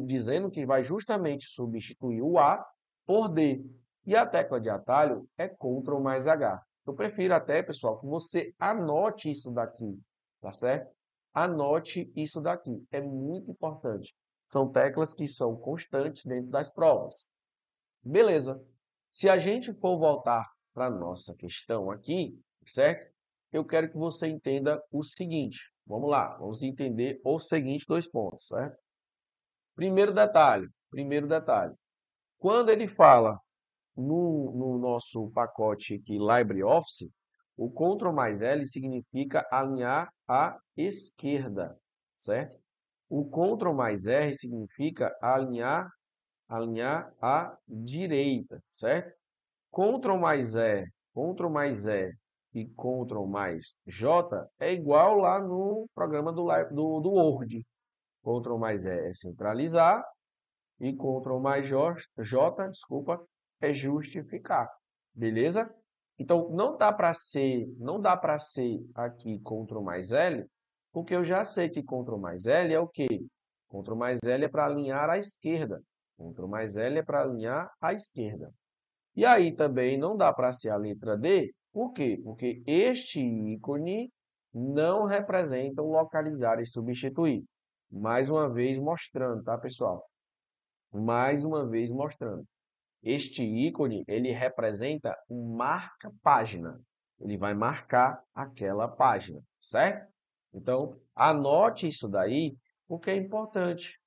dizendo 0.03 0.51
que 0.51 0.65
vai 0.65 0.83
justamente 0.83 1.45
substituir 1.45 2.21
o 2.21 2.37
A 2.39 2.61
por 3.05 3.29
D. 3.29 3.63
E 4.05 4.17
a 4.17 4.25
tecla 4.25 4.59
de 4.59 4.69
atalho 4.69 5.25
é 5.37 5.47
Ctrl 5.47 6.01
mais 6.01 6.27
H. 6.27 6.61
Eu 6.85 6.93
prefiro 6.93 7.33
até, 7.33 7.63
pessoal, 7.63 7.97
que 8.01 8.05
você 8.05 8.53
anote 8.59 9.31
isso 9.31 9.49
daqui, 9.49 9.97
tá 10.41 10.51
certo? 10.51 10.93
Anote 11.33 12.11
isso 12.15 12.41
daqui, 12.41 12.85
é 12.91 13.01
muito 13.01 13.49
importante. 13.51 14.13
São 14.47 14.69
teclas 14.69 15.13
que 15.13 15.27
são 15.27 15.55
constantes 15.55 16.25
dentro 16.25 16.51
das 16.51 16.71
provas. 16.71 17.27
Beleza. 18.03 18.61
Se 19.09 19.29
a 19.29 19.37
gente 19.37 19.73
for 19.73 19.97
voltar 19.97 20.49
para 20.73 20.87
a 20.87 20.89
nossa 20.89 21.33
questão 21.35 21.89
aqui, 21.89 22.37
certo? 22.65 23.11
Eu 23.51 23.65
quero 23.65 23.89
que 23.89 23.97
você 23.97 24.27
entenda 24.27 24.81
o 24.91 25.03
seguinte. 25.03 25.71
Vamos 25.85 26.09
lá, 26.09 26.37
vamos 26.37 26.61
entender 26.63 27.19
os 27.23 27.47
seguintes 27.47 27.85
dois 27.85 28.09
pontos, 28.09 28.47
certo? 28.47 28.77
Primeiro 29.75 30.13
detalhe, 30.13 30.69
primeiro 30.89 31.27
detalhe. 31.27 31.73
Quando 32.37 32.69
ele 32.69 32.87
fala 32.87 33.39
no, 33.95 34.51
no 34.55 34.77
nosso 34.77 35.29
pacote 35.31 35.95
aqui, 35.95 36.17
LibreOffice, 36.17 37.11
o 37.57 37.69
Ctrl 37.69 38.11
mais 38.11 38.41
L 38.41 38.65
significa 38.65 39.45
alinhar 39.51 40.11
à 40.27 40.57
esquerda, 40.75 41.77
certo? 42.15 42.57
O 43.09 43.25
Ctrl 43.25 43.73
mais 43.73 44.07
R 44.07 44.33
significa 44.33 45.13
alinhar, 45.21 45.89
alinhar 46.47 47.13
à 47.21 47.57
direita, 47.67 48.63
certo? 48.69 49.13
Ctrl 49.69 50.17
mais 50.17 50.55
E, 50.55 50.85
Ctrl 51.13 51.49
mais 51.49 51.85
E 51.87 52.11
e 52.53 52.65
Ctrl 52.65 53.25
mais 53.27 53.77
J 53.85 54.47
é 54.59 54.73
igual 54.73 55.17
lá 55.17 55.39
no 55.39 55.87
programa 55.93 56.31
do, 56.31 56.47
do, 56.69 56.99
do 56.99 57.11
Word. 57.11 57.65
Ctrl 58.23 58.57
mais 58.57 58.85
E 58.85 58.89
é 58.89 59.13
centralizar 59.13 60.03
e 60.79 60.93
Ctrl 60.93 61.39
mais 61.39 61.67
J, 61.67 61.95
J 62.17 62.69
desculpa, 62.69 63.21
é 63.59 63.73
justificar. 63.73 64.69
Beleza? 65.13 65.73
Então, 66.21 66.49
não 66.51 66.77
dá 66.77 66.93
para 66.93 67.12
ser, 67.15 67.67
não 67.79 67.99
dá 67.99 68.15
para 68.15 68.38
ser 68.38 68.86
aqui 68.93 69.39
Ctrl 69.39 69.81
mais 69.81 70.12
L, 70.12 70.45
porque 70.91 71.15
eu 71.15 71.23
já 71.23 71.43
sei 71.43 71.67
que 71.67 71.81
Ctrl 71.81 72.17
mais 72.17 72.45
L 72.45 72.71
é 72.71 72.79
o 72.79 72.88
quê? 72.88 73.07
Ctrl 73.67 73.95
mais 73.95 74.19
L 74.23 74.45
é 74.45 74.47
para 74.47 74.67
alinhar 74.67 75.10
à 75.10 75.17
esquerda. 75.17 75.81
Ctrl 76.15 76.47
mais 76.47 76.77
L 76.77 76.99
é 76.99 77.01
para 77.01 77.23
alinhar 77.23 77.71
à 77.81 77.91
esquerda. 77.91 78.53
E 79.15 79.25
aí 79.25 79.51
também 79.51 79.97
não 79.97 80.15
dá 80.15 80.31
para 80.31 80.51
ser 80.51 80.69
a 80.69 80.77
letra 80.77 81.17
D, 81.17 81.51
por 81.73 81.91
quê? 81.91 82.21
Porque 82.23 82.62
este 82.67 83.19
ícone 83.19 84.13
não 84.53 85.05
representa 85.05 85.81
o 85.81 85.91
localizar 85.91 86.62
e 86.62 86.67
substituir. 86.67 87.43
Mais 87.89 88.29
uma 88.29 88.47
vez 88.47 88.77
mostrando, 88.77 89.43
tá, 89.43 89.57
pessoal? 89.57 90.05
Mais 90.93 91.43
uma 91.43 91.67
vez 91.67 91.89
mostrando. 91.89 92.45
Este 93.03 93.43
ícone, 93.43 94.03
ele 94.07 94.31
representa 94.31 95.15
um 95.29 95.55
marca-página. 95.55 96.79
Ele 97.19 97.37
vai 97.37 97.53
marcar 97.53 98.21
aquela 98.33 98.87
página, 98.87 99.41
certo? 99.59 100.11
Então, 100.53 100.99
anote 101.15 101.87
isso 101.87 102.07
daí, 102.07 102.55
porque 102.87 103.09
é 103.11 103.15
importante. 103.15 103.99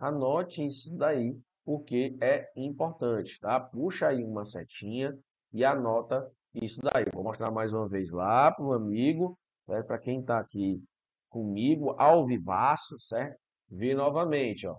Anote 0.00 0.66
isso 0.66 0.96
daí, 0.96 1.38
porque 1.64 2.16
é 2.20 2.50
importante, 2.56 3.38
tá? 3.40 3.60
Puxa 3.60 4.08
aí 4.08 4.24
uma 4.24 4.44
setinha 4.44 5.16
e 5.52 5.64
anota 5.64 6.28
isso 6.54 6.80
daí. 6.82 7.04
Vou 7.12 7.22
mostrar 7.22 7.50
mais 7.50 7.72
uma 7.72 7.88
vez 7.88 8.10
lá 8.10 8.50
para 8.52 8.64
o 8.64 8.72
amigo, 8.72 9.38
né? 9.68 9.82
para 9.82 9.98
quem 9.98 10.20
está 10.20 10.38
aqui 10.38 10.82
comigo, 11.28 11.90
ao 11.98 12.26
vivaço, 12.26 12.98
certo? 12.98 13.38
Ver 13.68 13.94
novamente, 13.94 14.66
ó. 14.66 14.76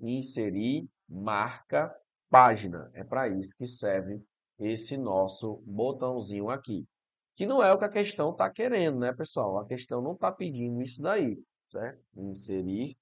Inserir 0.00 0.88
marca 1.08 1.94
página. 2.34 2.90
É 2.94 3.04
para 3.04 3.28
isso 3.28 3.54
que 3.56 3.64
serve 3.64 4.20
esse 4.58 4.96
nosso 4.96 5.62
botãozinho 5.64 6.50
aqui. 6.50 6.84
Que 7.32 7.46
não 7.46 7.62
é 7.62 7.72
o 7.72 7.78
que 7.78 7.84
a 7.84 7.88
questão 7.88 8.32
está 8.32 8.50
querendo, 8.50 8.98
né, 8.98 9.12
pessoal? 9.12 9.56
A 9.58 9.64
questão 9.64 10.02
não 10.02 10.14
está 10.14 10.32
pedindo 10.32 10.82
isso 10.82 11.00
daí, 11.00 11.40
certo? 11.70 12.02
Inserir 12.16 12.96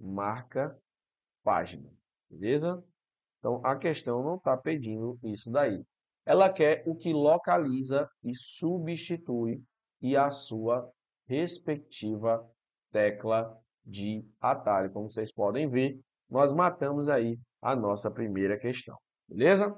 marca 0.00 0.74
página. 1.44 1.86
Beleza? 2.30 2.82
Então, 3.38 3.60
a 3.62 3.76
questão 3.76 4.22
não 4.22 4.36
está 4.36 4.56
pedindo 4.56 5.18
isso 5.22 5.50
daí. 5.50 5.84
Ela 6.24 6.50
quer 6.50 6.82
o 6.86 6.94
que 6.96 7.12
localiza 7.12 8.08
e 8.24 8.34
substitui 8.34 9.62
e 10.00 10.16
a 10.16 10.30
sua 10.30 10.90
respectiva 11.26 12.42
tecla 12.90 13.54
de 13.84 14.26
atalho. 14.40 14.90
Como 14.90 15.10
vocês 15.10 15.30
podem 15.30 15.68
ver, 15.68 16.00
nós 16.30 16.54
matamos 16.54 17.10
aí 17.10 17.38
a 17.62 17.76
nossa 17.76 18.10
primeira 18.10 18.58
questão. 18.58 18.98
Beleza? 19.28 19.74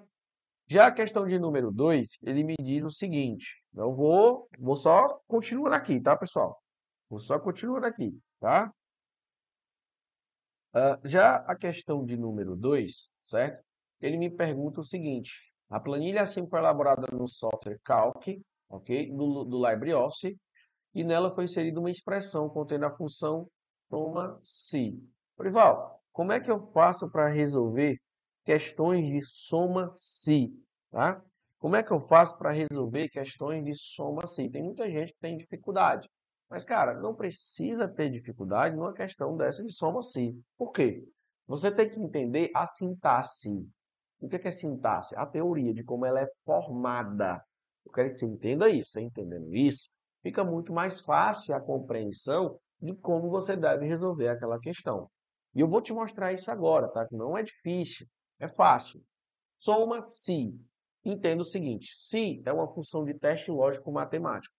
Já 0.66 0.86
a 0.86 0.92
questão 0.92 1.26
de 1.26 1.38
número 1.38 1.70
2, 1.70 2.18
ele 2.22 2.42
me 2.42 2.54
diz 2.58 2.82
o 2.82 2.90
seguinte. 2.90 3.62
Eu 3.74 3.94
vou, 3.94 4.48
vou 4.58 4.74
só 4.74 5.06
continuar 5.28 5.74
aqui, 5.76 6.00
tá, 6.00 6.16
pessoal? 6.16 6.58
Vou 7.08 7.18
só 7.18 7.38
continuar 7.38 7.84
aqui, 7.84 8.18
tá? 8.40 8.72
Uh, 10.74 11.06
já 11.06 11.36
a 11.36 11.54
questão 11.54 12.04
de 12.04 12.16
número 12.16 12.56
2, 12.56 13.10
certo? 13.22 13.62
Ele 14.00 14.16
me 14.16 14.30
pergunta 14.30 14.80
o 14.80 14.84
seguinte. 14.84 15.54
A 15.68 15.78
planilha 15.78 16.22
assim 16.22 16.48
foi 16.48 16.58
elaborada 16.58 17.06
no 17.12 17.28
software 17.28 17.78
Calc, 17.84 18.26
ok? 18.68 19.12
Do, 19.12 19.44
do 19.44 19.68
LibreOffice. 19.68 20.36
E 20.94 21.04
nela 21.04 21.34
foi 21.34 21.44
inserida 21.44 21.78
uma 21.78 21.90
expressão 21.90 22.48
contendo 22.48 22.86
a 22.86 22.96
função 22.96 23.48
soma-se. 23.86 24.98
Prival, 25.36 26.03
como 26.14 26.30
é 26.30 26.38
que 26.38 26.48
eu 26.48 26.60
faço 26.60 27.10
para 27.10 27.28
resolver 27.28 28.00
questões 28.44 29.04
de 29.04 29.20
soma-se? 29.20 30.48
Tá? 30.92 31.20
Como 31.58 31.74
é 31.74 31.82
que 31.82 31.90
eu 31.90 31.98
faço 31.98 32.38
para 32.38 32.52
resolver 32.52 33.08
questões 33.08 33.64
de 33.64 33.74
soma-se? 33.74 34.48
Tem 34.48 34.62
muita 34.62 34.88
gente 34.88 35.12
que 35.12 35.18
tem 35.18 35.36
dificuldade. 35.36 36.08
Mas, 36.48 36.62
cara, 36.62 36.94
não 37.00 37.16
precisa 37.16 37.88
ter 37.88 38.10
dificuldade 38.10 38.76
numa 38.76 38.94
questão 38.94 39.36
dessa 39.36 39.64
de 39.64 39.72
soma-se. 39.72 40.40
Por 40.56 40.70
quê? 40.70 41.04
Você 41.48 41.68
tem 41.68 41.90
que 41.90 41.98
entender 41.98 42.48
a 42.54 42.64
sintaxe. 42.64 43.66
O 44.20 44.28
que 44.28 44.36
é 44.36 44.50
sintaxe? 44.52 45.16
A 45.16 45.26
teoria 45.26 45.74
de 45.74 45.82
como 45.82 46.06
ela 46.06 46.20
é 46.20 46.26
formada. 46.44 47.42
Eu 47.84 47.90
quero 47.90 48.10
que 48.10 48.14
você 48.14 48.26
entenda 48.26 48.70
isso. 48.70 49.00
Entendendo 49.00 49.52
isso, 49.52 49.90
fica 50.22 50.44
muito 50.44 50.72
mais 50.72 51.00
fácil 51.00 51.56
a 51.56 51.60
compreensão 51.60 52.56
de 52.80 52.94
como 52.94 53.28
você 53.30 53.56
deve 53.56 53.84
resolver 53.84 54.28
aquela 54.28 54.60
questão. 54.60 55.10
E 55.54 55.60
eu 55.60 55.68
vou 55.68 55.80
te 55.80 55.92
mostrar 55.92 56.32
isso 56.32 56.50
agora, 56.50 56.88
tá? 56.88 57.06
Não 57.12 57.36
é 57.36 57.42
difícil, 57.42 58.06
é 58.40 58.48
fácil. 58.48 59.02
Soma-se. 59.56 60.58
Entenda 61.04 61.42
o 61.42 61.44
seguinte, 61.44 61.90
se 61.94 62.42
é 62.46 62.52
uma 62.52 62.66
função 62.66 63.04
de 63.04 63.12
teste 63.12 63.50
lógico 63.50 63.92
matemático 63.92 64.54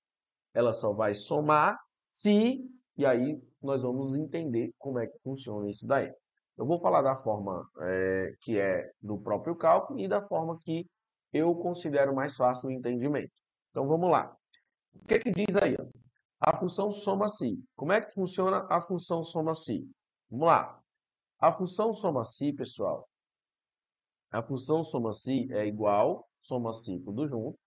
ela 0.55 0.71
só 0.71 0.93
vai 0.93 1.13
somar 1.13 1.77
se, 2.05 2.65
e 2.97 3.05
aí 3.05 3.37
nós 3.61 3.83
vamos 3.83 4.15
entender 4.15 4.71
como 4.79 4.97
é 4.97 5.05
que 5.05 5.19
funciona 5.19 5.69
isso 5.69 5.85
daí. 5.85 6.11
Eu 6.57 6.65
vou 6.65 6.79
falar 6.79 7.01
da 7.01 7.17
forma 7.17 7.69
é, 7.81 8.33
que 8.39 8.57
é 8.57 8.89
do 9.01 9.19
próprio 9.19 9.53
cálculo 9.57 9.99
e 9.99 10.07
da 10.07 10.21
forma 10.21 10.57
que 10.61 10.87
eu 11.33 11.53
considero 11.55 12.15
mais 12.15 12.37
fácil 12.37 12.69
o 12.69 12.71
entendimento. 12.71 13.29
Então 13.69 13.85
vamos 13.85 14.09
lá. 14.09 14.33
O 14.93 15.05
que, 15.05 15.19
que 15.19 15.31
diz 15.31 15.57
aí? 15.57 15.75
A 16.39 16.55
função 16.55 16.89
soma-se. 16.89 17.61
Como 17.75 17.91
é 17.91 17.99
que 17.99 18.13
funciona 18.13 18.65
a 18.69 18.79
função 18.79 19.25
soma-se? 19.25 19.85
Vamos 20.29 20.47
lá. 20.47 20.81
A 21.39 21.51
função 21.51 21.93
soma-se, 21.93 22.53
pessoal, 22.53 23.07
a 24.31 24.41
função 24.41 24.83
soma-se 24.83 25.47
é 25.53 25.65
igual, 25.65 26.27
soma-se 26.37 26.99
tudo 26.99 27.25
junto, 27.25 27.57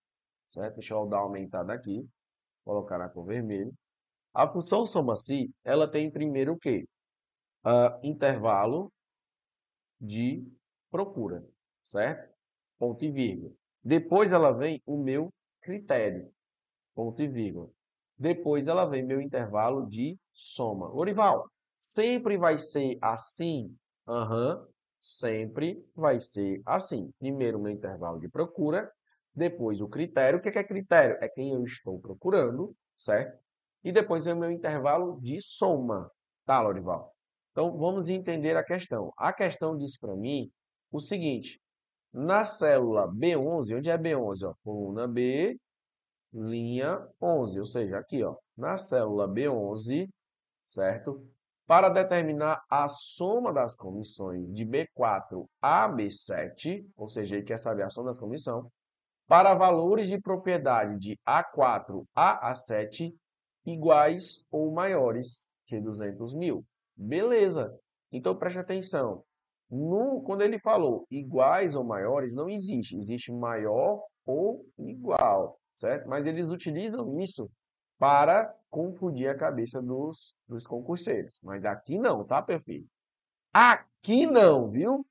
certo? 0.45 0.75
Deixa 0.75 0.93
eu 0.93 1.07
dar 1.07 1.17
uma 1.17 1.25
aumentada 1.25 1.73
aqui, 1.73 2.07
colocar 2.63 2.99
na 2.99 3.09
cor 3.09 3.25
vermelho. 3.25 3.73
A 4.33 4.47
função 4.47 4.85
soma-se, 4.85 5.51
ela 5.63 5.89
tem 5.89 6.11
primeiro 6.11 6.53
o 6.53 6.59
quê? 6.59 6.87
Uh, 7.65 8.05
intervalo 8.05 8.91
de 9.99 10.47
procura, 10.91 11.43
certo? 11.81 12.31
Ponto 12.77 13.03
e 13.03 13.11
vírgula. 13.11 13.51
Depois 13.83 14.31
ela 14.31 14.51
vem 14.51 14.81
o 14.85 14.97
meu 14.97 15.33
critério, 15.61 16.31
ponto 16.93 17.21
e 17.21 17.27
vírgula. 17.27 17.69
Depois 18.15 18.67
ela 18.67 18.85
vem 18.85 19.03
meu 19.03 19.19
intervalo 19.19 19.87
de 19.87 20.17
soma. 20.31 20.93
Orival, 20.93 21.49
sempre 21.79 22.37
vai 22.37 22.57
ser 22.57 22.97
assim? 23.01 23.73
Aham, 24.05 24.55
uhum, 24.57 24.67
sempre 24.99 25.81
vai 25.95 26.19
ser 26.19 26.61
assim. 26.65 27.09
Primeiro 27.17 27.57
meu 27.57 27.71
intervalo 27.71 28.19
de 28.19 28.27
procura, 28.27 28.91
depois 29.33 29.79
o 29.79 29.87
critério. 29.87 30.39
O 30.39 30.41
que 30.41 30.49
é 30.49 30.63
critério? 30.63 31.17
É 31.21 31.29
quem 31.29 31.53
eu 31.53 31.63
estou 31.63 31.97
procurando, 31.97 32.75
certo? 32.93 33.39
E 33.81 33.93
depois 33.93 34.25
vem 34.25 34.33
o 34.33 34.37
meu 34.37 34.51
intervalo 34.51 35.21
de 35.21 35.39
soma. 35.41 36.11
Tá, 36.45 36.61
Lorival? 36.61 37.15
Então, 37.51 37.77
vamos 37.77 38.09
entender 38.09 38.57
a 38.57 38.63
questão. 38.63 39.13
A 39.17 39.31
questão 39.31 39.77
diz 39.77 39.97
para 39.97 40.17
mim 40.17 40.51
o 40.91 40.99
seguinte. 40.99 41.61
Na 42.11 42.43
célula 42.43 43.07
B11, 43.07 43.77
onde 43.77 43.89
é 43.89 43.97
B11? 43.97 44.49
Ó, 44.49 44.53
coluna 44.65 45.07
B, 45.07 45.57
linha 46.33 47.07
11. 47.21 47.57
Ou 47.57 47.65
seja, 47.65 47.97
aqui, 47.97 48.21
ó, 48.21 48.35
na 48.57 48.75
célula 48.75 49.29
B11, 49.29 50.09
certo? 50.65 51.25
Para 51.69 51.87
determinar 51.87 52.63
a 52.67 52.87
soma 52.87 53.53
das 53.53 53.75
comissões 53.75 54.51
de 54.51 54.65
B4 54.65 55.45
a 55.61 55.87
B7, 55.87 56.83
ou 56.97 57.07
seja, 57.07 57.35
ele 57.35 57.45
quer 57.45 57.59
saber 57.59 57.83
a 57.83 57.89
soma 57.91 58.07
das 58.07 58.19
comissões, 58.19 58.65
para 59.27 59.53
valores 59.53 60.07
de 60.07 60.19
propriedade 60.19 60.97
de 60.97 61.19
A4 61.23 62.03
a 62.15 62.51
A7 62.51 63.13
iguais 63.67 64.43
ou 64.49 64.71
maiores 64.71 65.47
que 65.67 65.79
200 65.79 66.33
mil. 66.33 66.65
Beleza. 66.95 67.71
Então, 68.11 68.35
preste 68.35 68.57
atenção. 68.57 69.23
No, 69.69 70.23
quando 70.23 70.41
ele 70.41 70.57
falou 70.57 71.05
iguais 71.11 71.75
ou 71.75 71.83
maiores, 71.83 72.33
não 72.33 72.49
existe. 72.49 72.97
Existe 72.97 73.31
maior 73.31 74.01
ou 74.25 74.65
igual, 74.75 75.59
certo? 75.69 76.09
Mas 76.09 76.25
eles 76.25 76.49
utilizam 76.49 77.19
isso 77.19 77.47
para 77.99 78.55
confundir 78.69 79.29
a 79.29 79.37
cabeça 79.37 79.81
dos, 79.81 80.33
dos 80.47 80.65
concurseiros. 80.65 81.39
Mas 81.43 81.65
aqui 81.65 81.99
não, 81.99 82.25
tá, 82.25 82.41
perfil? 82.41 82.87
Aqui 83.53 84.25
não, 84.25 84.71
viu? 84.71 85.05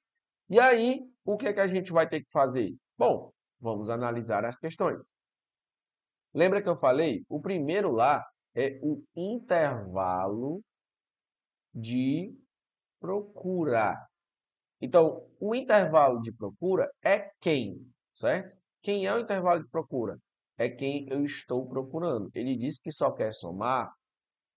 E 0.48 0.58
aí, 0.58 1.06
o 1.24 1.36
que 1.36 1.46
é 1.46 1.52
que 1.52 1.60
a 1.60 1.68
gente 1.68 1.92
vai 1.92 2.08
ter 2.08 2.22
que 2.22 2.30
fazer? 2.30 2.74
Bom, 2.96 3.30
vamos 3.60 3.90
analisar 3.90 4.44
as 4.44 4.58
questões. 4.58 5.14
Lembra 6.32 6.62
que 6.62 6.68
eu 6.68 6.76
falei? 6.76 7.24
O 7.28 7.40
primeiro 7.40 7.92
lá 7.92 8.26
é 8.54 8.78
o 8.82 9.02
intervalo 9.14 10.62
de 11.74 12.34
procura. 12.98 13.96
Então, 14.80 15.26
o 15.38 15.54
intervalo 15.54 16.20
de 16.22 16.32
procura 16.32 16.90
é 17.02 17.30
quem, 17.40 17.86
certo? 18.10 18.56
Quem 18.80 19.06
é 19.06 19.14
o 19.14 19.18
intervalo 19.18 19.62
de 19.62 19.68
procura? 19.68 20.18
É 20.58 20.68
quem 20.68 21.06
eu 21.08 21.24
estou 21.24 21.66
procurando. 21.66 22.30
Ele 22.34 22.56
disse 22.56 22.82
que 22.82 22.90
só 22.90 23.12
quer 23.12 23.32
somar 23.32 23.94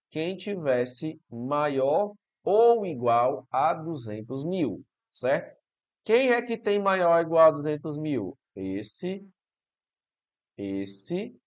quem 0.09 0.35
tivesse 0.35 1.21
maior 1.29 2.13
ou 2.43 2.85
igual 2.85 3.47
a 3.51 3.73
200 3.73 4.43
mil, 4.43 4.83
certo? 5.09 5.55
Quem 6.03 6.31
é 6.31 6.41
que 6.41 6.57
tem 6.57 6.81
maior 6.81 7.15
ou 7.15 7.21
igual 7.21 7.47
a 7.47 7.51
200 7.51 7.97
mil? 7.99 8.35
Esse, 8.55 9.25
esse 10.57 11.39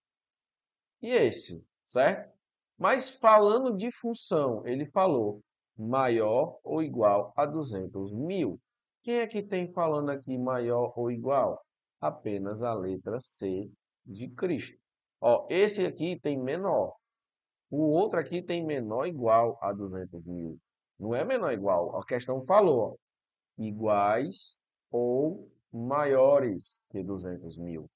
e 1.03 1.11
esse, 1.11 1.63
certo? 1.83 2.33
Mas 2.79 3.11
falando 3.11 3.77
de 3.77 3.91
função, 3.91 4.65
ele 4.67 4.87
falou 4.87 5.43
maior 5.77 6.59
ou 6.63 6.83
igual 6.83 7.33
a 7.37 7.45
200 7.45 8.13
mil. 8.13 8.61
Quem 9.03 9.17
é 9.17 9.27
que 9.27 9.43
tem 9.43 9.71
falando 9.73 10.11
aqui 10.11 10.39
maior 10.39 10.93
ou 10.97 11.11
igual? 11.11 11.61
Apenas 12.01 12.63
a 12.63 12.73
letra 12.73 13.19
C 13.19 13.71
de 14.07 14.29
Cristo. 14.29 14.77
Ó, 15.21 15.47
esse 15.51 15.85
aqui 15.85 16.19
tem 16.21 16.39
menor. 16.39 16.95
O 17.71 17.79
outro 17.79 18.19
aqui 18.19 18.43
tem 18.43 18.65
menor 18.65 19.07
igual 19.07 19.59
a 19.61 19.73
200 19.73 20.25
mil. 20.27 20.59
Não 20.99 21.15
é 21.15 21.25
menor 21.25 21.53
igual. 21.53 21.97
A 21.97 22.05
questão 22.05 22.45
falou, 22.45 22.93
ó, 22.93 22.95
iguais 23.59 24.61
ou 24.91 25.49
maiores 25.73 26.81
que 26.91 27.03
200 27.03 27.59
mil. 27.59 27.91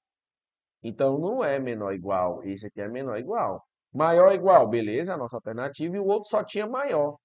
Então, 0.83 1.17
não 1.17 1.43
é 1.43 1.59
menor 1.59 1.93
igual. 1.93 2.43
Esse 2.43 2.67
aqui 2.67 2.81
é 2.81 2.87
menor 2.87 3.17
igual. 3.17 3.63
Maior 3.93 4.31
igual, 4.33 4.67
beleza, 4.67 5.13
a 5.13 5.17
nossa 5.17 5.37
alternativa. 5.37 5.95
E 5.95 5.99
o 5.99 6.05
outro 6.05 6.29
só 6.29 6.43
tinha 6.43 6.67
maior. 6.67 7.17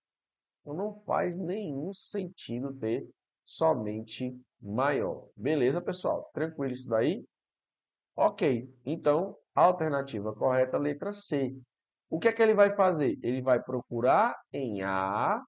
Então, 0.60 0.74
não 0.74 0.94
faz 1.04 1.36
nenhum 1.36 1.92
sentido 1.92 2.74
ter 2.74 3.08
somente 3.44 4.36
maior. 4.60 5.28
Beleza, 5.36 5.80
pessoal? 5.80 6.28
Tranquilo 6.32 6.72
isso 6.72 6.88
daí? 6.88 7.24
Ok, 8.16 8.72
então 8.84 9.36
a 9.54 9.62
alternativa 9.64 10.32
correta, 10.34 10.78
letra 10.78 11.12
C. 11.12 11.56
O 12.08 12.18
que 12.18 12.28
é 12.28 12.32
que 12.32 12.42
ele 12.42 12.54
vai 12.54 12.70
fazer? 12.70 13.18
Ele 13.22 13.42
vai 13.42 13.60
procurar 13.60 14.36
em 14.52 14.82
A 14.82 15.42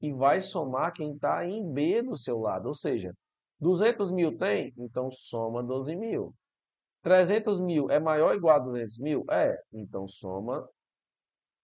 e 0.00 0.12
vai 0.12 0.40
somar 0.40 0.92
quem 0.92 1.14
está 1.14 1.44
em 1.44 1.70
B 1.70 2.02
do 2.02 2.16
seu 2.16 2.38
lado. 2.38 2.66
Ou 2.66 2.74
seja, 2.74 3.12
200 3.60 4.10
mil 4.10 4.36
tem? 4.38 4.72
Então 4.78 5.10
soma 5.10 5.62
12 5.62 5.94
mil. 5.96 6.34
300 7.02 7.60
mil 7.60 7.90
é 7.90 8.00
maior 8.00 8.30
ou 8.30 8.34
igual 8.34 8.56
a 8.56 8.58
200 8.58 8.98
mil? 8.98 9.24
É, 9.30 9.56
então 9.72 10.06
soma 10.08 10.66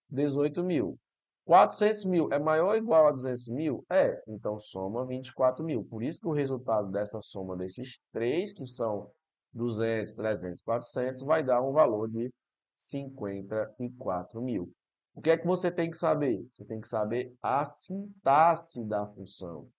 18 0.09 0.63
mil. 0.63 0.97
400 1.45 2.05
mil 2.05 2.31
é 2.31 2.39
maior 2.39 2.69
ou 2.69 2.75
igual 2.75 3.07
a 3.07 3.11
200 3.11 3.47
mil? 3.49 3.85
É, 3.89 4.21
então 4.27 4.59
soma 4.59 5.05
24 5.05 5.63
mil. 5.63 5.83
Por 5.85 6.03
isso 6.03 6.19
que 6.19 6.27
o 6.27 6.33
resultado 6.33 6.91
dessa 6.91 7.19
soma 7.21 7.55
desses 7.55 7.99
três, 8.11 8.53
que 8.53 8.65
são 8.65 9.11
200, 9.55 10.15
300, 10.15 10.61
400, 10.61 11.23
vai 11.23 11.43
dar 11.43 11.61
um 11.61 11.71
valor 11.71 12.09
de 12.09 12.31
54 12.73 14.41
mil. 14.41 14.71
O 15.13 15.21
que 15.21 15.29
é 15.29 15.37
que 15.37 15.47
você 15.47 15.71
tem 15.71 15.89
que 15.89 15.97
saber? 15.97 16.45
Você 16.49 16.65
tem 16.65 16.81
que 16.81 16.87
saber 16.87 17.33
a 17.41 17.63
sintaxe 17.63 18.83
da 18.83 19.07
função. 19.07 19.69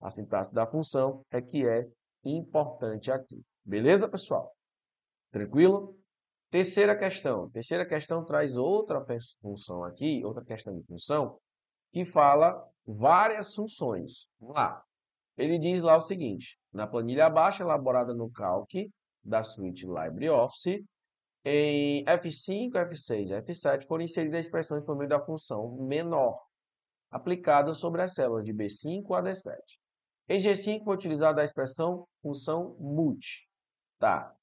A 0.00 0.08
sintaxe 0.08 0.54
da 0.54 0.64
função 0.66 1.24
é 1.32 1.42
que 1.42 1.66
é 1.66 1.84
importante 2.24 3.10
aqui. 3.10 3.42
Beleza, 3.64 4.08
pessoal? 4.08 4.54
Tranquilo? 5.32 5.98
Terceira 6.48 6.96
questão. 6.96 7.50
Terceira 7.50 7.84
questão 7.84 8.24
traz 8.24 8.56
outra 8.56 9.04
função 9.42 9.82
aqui, 9.82 10.24
outra 10.24 10.44
questão 10.44 10.72
de 10.78 10.84
função, 10.84 11.36
que 11.90 12.04
fala 12.04 12.64
várias 12.86 13.52
funções. 13.52 14.28
Vamos 14.38 14.54
lá. 14.54 14.80
Ele 15.36 15.58
diz 15.58 15.82
lá 15.82 15.96
o 15.96 16.00
seguinte, 16.00 16.56
na 16.72 16.86
planilha 16.86 17.26
abaixo, 17.26 17.64
elaborada 17.64 18.14
no 18.14 18.30
Calc, 18.30 18.72
da 19.24 19.42
suíte 19.42 19.86
LibreOffice, 19.86 20.84
em 21.44 22.04
F5, 22.06 22.72
F6 22.72 23.30
e 23.30 23.42
F7 23.42 23.84
foram 23.84 24.04
inseridas 24.04 24.46
expressões 24.46 24.82
por 24.82 24.96
meio 24.96 25.08
da 25.08 25.20
função 25.20 25.76
menor, 25.76 26.34
aplicada 27.10 27.72
sobre 27.74 28.00
as 28.00 28.14
células 28.14 28.44
de 28.44 28.52
B5 28.52 29.04
a 29.16 29.22
D7. 29.22 29.54
Em 30.26 30.40
G5 30.40 30.84
foi 30.84 30.94
utilizada 30.94 31.42
a 31.42 31.44
expressão 31.44 32.06
função 32.22 32.74
multi. 32.80 33.46
Tá. 33.98 34.34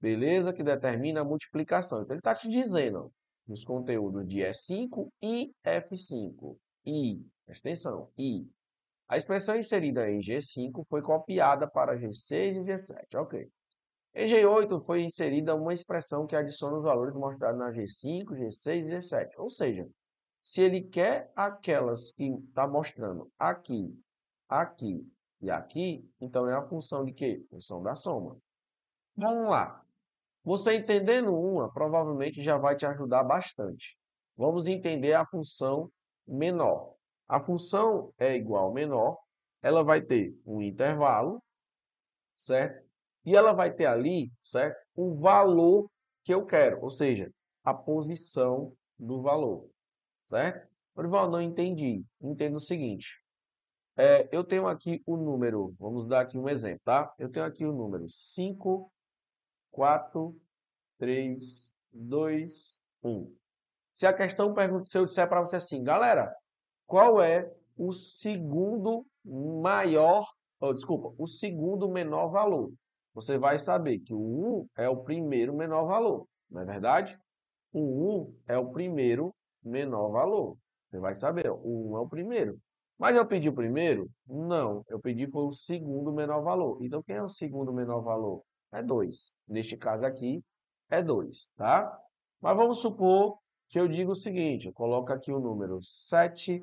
Beleza? 0.00 0.52
Que 0.52 0.64
determina 0.64 1.20
a 1.20 1.24
multiplicação. 1.24 2.02
Então, 2.02 2.14
ele 2.14 2.18
está 2.18 2.34
te 2.34 2.48
dizendo 2.48 3.12
nos 3.46 3.64
conteúdos 3.64 4.26
de 4.26 4.40
E5 4.40 5.08
e 5.22 5.52
F5. 5.64 6.56
I, 6.84 7.24
presta 7.46 7.68
atenção, 7.68 8.10
I. 8.18 8.50
A 9.08 9.16
expressão 9.16 9.56
inserida 9.56 10.10
em 10.10 10.18
G5 10.18 10.84
foi 10.88 11.02
copiada 11.02 11.68
para 11.70 11.96
G6 11.96 12.56
e 12.56 12.64
G7. 12.64 13.14
Ok. 13.14 13.48
Em 14.14 14.26
G8 14.26 14.80
foi 14.80 15.02
inserida 15.02 15.54
uma 15.54 15.72
expressão 15.72 16.26
que 16.26 16.36
adiciona 16.36 16.76
os 16.76 16.82
valores 16.82 17.14
mostrados 17.14 17.58
na 17.58 17.70
G5, 17.70 18.26
G6 18.26 18.86
e 18.86 18.96
G7. 18.96 19.30
Ou 19.38 19.48
seja, 19.48 19.88
se 20.40 20.60
ele 20.60 20.82
quer 20.82 21.32
aquelas 21.34 22.12
que 22.12 22.24
está 22.48 22.68
mostrando 22.68 23.30
aqui, 23.38 23.98
aqui 24.48 25.06
e 25.40 25.50
aqui, 25.50 26.06
então 26.20 26.48
é 26.48 26.54
a 26.54 26.62
função 26.62 27.04
de 27.04 27.12
quê? 27.12 27.44
Função 27.48 27.82
da 27.82 27.94
soma. 27.94 28.36
Vamos 29.16 29.48
lá. 29.48 29.82
Você 30.44 30.74
entendendo 30.74 31.34
uma, 31.34 31.72
provavelmente 31.72 32.42
já 32.42 32.58
vai 32.58 32.76
te 32.76 32.84
ajudar 32.84 33.22
bastante. 33.22 33.96
Vamos 34.36 34.66
entender 34.66 35.14
a 35.14 35.24
função 35.24 35.90
menor. 36.26 36.94
A 37.28 37.40
função 37.40 38.12
é 38.18 38.34
igual 38.34 38.72
menor 38.72 39.16
ela 39.62 39.84
vai 39.84 40.02
ter 40.02 40.36
um 40.44 40.60
intervalo, 40.60 41.40
certo? 42.34 42.81
E 43.24 43.36
ela 43.36 43.52
vai 43.52 43.72
ter 43.72 43.86
ali, 43.86 44.30
certo? 44.40 44.76
O 44.94 45.14
valor 45.14 45.90
que 46.24 46.34
eu 46.34 46.44
quero, 46.44 46.80
ou 46.82 46.90
seja, 46.90 47.32
a 47.64 47.72
posição 47.72 48.72
do 48.98 49.22
valor, 49.22 49.68
certo? 50.22 50.68
Orival, 50.94 51.30
não 51.30 51.40
entendi. 51.40 52.04
Entendo 52.20 52.56
o 52.56 52.60
seguinte. 52.60 53.22
É, 53.96 54.28
eu 54.32 54.42
tenho 54.42 54.66
aqui 54.66 55.02
o 55.06 55.16
número, 55.16 55.74
vamos 55.78 56.06
dar 56.06 56.22
aqui 56.22 56.38
um 56.38 56.48
exemplo, 56.48 56.80
tá? 56.84 57.12
Eu 57.18 57.30
tenho 57.30 57.44
aqui 57.44 57.64
o 57.64 57.72
número 57.72 58.08
5, 58.08 58.90
4, 59.70 60.34
3, 60.98 61.74
2, 61.92 62.80
1. 63.02 63.34
Se 63.92 64.06
a 64.06 64.12
questão 64.12 64.54
pergunta, 64.54 64.86
se 64.86 64.96
eu 64.96 65.04
disser 65.04 65.28
para 65.28 65.40
você 65.40 65.56
assim, 65.56 65.84
galera, 65.84 66.34
qual 66.86 67.20
é 67.20 67.50
o 67.76 67.92
segundo 67.92 69.06
maior, 69.24 70.26
oh, 70.58 70.72
desculpa, 70.72 71.14
o 71.18 71.26
segundo 71.26 71.90
menor 71.90 72.28
valor? 72.28 72.72
Você 73.14 73.38
vai 73.38 73.58
saber 73.58 73.98
que 73.98 74.14
o 74.14 74.64
1 74.64 74.68
é 74.76 74.88
o 74.88 75.02
primeiro 75.02 75.54
menor 75.54 75.84
valor, 75.86 76.26
não 76.50 76.62
é 76.62 76.64
verdade? 76.64 77.18
O 77.72 78.22
1 78.22 78.34
é 78.48 78.58
o 78.58 78.70
primeiro 78.70 79.34
menor 79.62 80.10
valor. 80.10 80.56
Você 80.88 80.98
vai 80.98 81.14
saber, 81.14 81.50
o 81.50 81.92
1 81.92 81.96
é 81.96 82.00
o 82.00 82.08
primeiro. 82.08 82.58
Mas 82.98 83.16
eu 83.16 83.26
pedi 83.26 83.48
o 83.48 83.54
primeiro? 83.54 84.10
Não, 84.26 84.84
eu 84.88 85.00
pedi 85.00 85.26
foi 85.26 85.44
o 85.44 85.52
segundo 85.52 86.12
menor 86.12 86.42
valor. 86.42 86.78
Então, 86.82 87.02
quem 87.02 87.16
é 87.16 87.22
o 87.22 87.28
segundo 87.28 87.72
menor 87.72 88.00
valor? 88.00 88.42
É 88.70 88.82
2. 88.82 89.34
Neste 89.48 89.76
caso 89.76 90.06
aqui, 90.06 90.42
é 90.88 91.02
2, 91.02 91.50
tá? 91.56 91.98
Mas 92.40 92.56
vamos 92.56 92.78
supor 92.78 93.38
que 93.68 93.80
eu 93.80 93.88
diga 93.88 94.10
o 94.10 94.14
seguinte, 94.14 94.66
eu 94.66 94.72
coloco 94.72 95.12
aqui 95.12 95.32
o 95.32 95.40
número 95.40 95.82
7, 95.82 96.62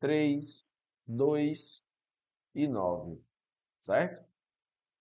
3, 0.00 0.74
2 1.06 1.86
e 2.54 2.66
9, 2.66 3.20
certo? 3.78 4.26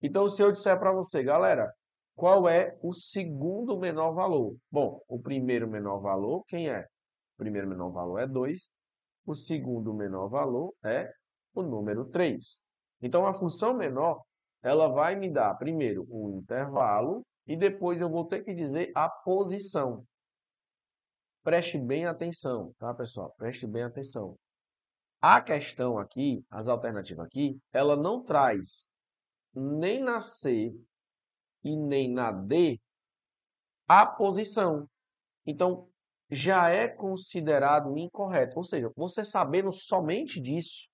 Então, 0.06 0.30
se 0.30 0.40
eu 0.40 0.52
disser 0.52 0.78
para 0.78 0.92
você, 0.92 1.24
galera, 1.24 1.74
qual 2.16 2.48
é 2.48 2.78
o 2.84 2.94
segundo 2.94 3.76
menor 3.76 4.12
valor? 4.12 4.56
Bom, 4.70 5.02
o 5.08 5.20
primeiro 5.20 5.68
menor 5.68 5.98
valor, 5.98 6.44
quem 6.48 6.70
é? 6.70 6.82
O 6.82 7.38
primeiro 7.38 7.68
menor 7.68 7.90
valor 7.90 8.20
é 8.20 8.28
2, 8.28 8.72
o 9.26 9.34
segundo 9.34 9.96
menor 9.96 10.28
valor 10.28 10.76
é 10.84 11.12
o 11.56 11.64
número 11.64 12.06
3. 12.06 12.64
Então, 13.02 13.26
a 13.26 13.34
função 13.34 13.74
menor, 13.74 14.22
ela 14.62 14.88
vai 14.90 15.16
me 15.16 15.28
dar, 15.28 15.56
primeiro, 15.56 16.06
um 16.08 16.38
intervalo 16.38 17.26
e 17.48 17.58
depois 17.58 18.00
eu 18.00 18.08
vou 18.08 18.28
ter 18.28 18.44
que 18.44 18.54
dizer 18.54 18.92
a 18.94 19.10
posição. 19.10 20.06
Preste 21.44 21.80
bem 21.80 22.06
atenção, 22.06 22.72
tá, 22.78 22.94
pessoal? 22.94 23.34
Preste 23.40 23.66
bem 23.66 23.82
atenção. 23.82 24.38
A 25.20 25.42
questão 25.42 25.98
aqui, 25.98 26.46
as 26.52 26.68
alternativas 26.68 27.26
aqui, 27.26 27.58
ela 27.74 27.96
não 27.96 28.24
traz 28.24 28.88
nem 29.56 30.02
na 30.02 30.20
C 30.20 30.76
e 31.64 31.76
nem 31.76 32.12
na 32.12 32.32
D 32.32 32.80
a 33.88 34.06
posição. 34.06 34.90
Então, 35.46 35.88
já 36.30 36.70
é 36.70 36.88
considerado 36.88 37.98
incorreto. 37.98 38.58
Ou 38.58 38.64
seja, 38.64 38.92
você 38.96 39.24
sabendo 39.24 39.72
somente 39.72 40.40
disso, 40.40 40.90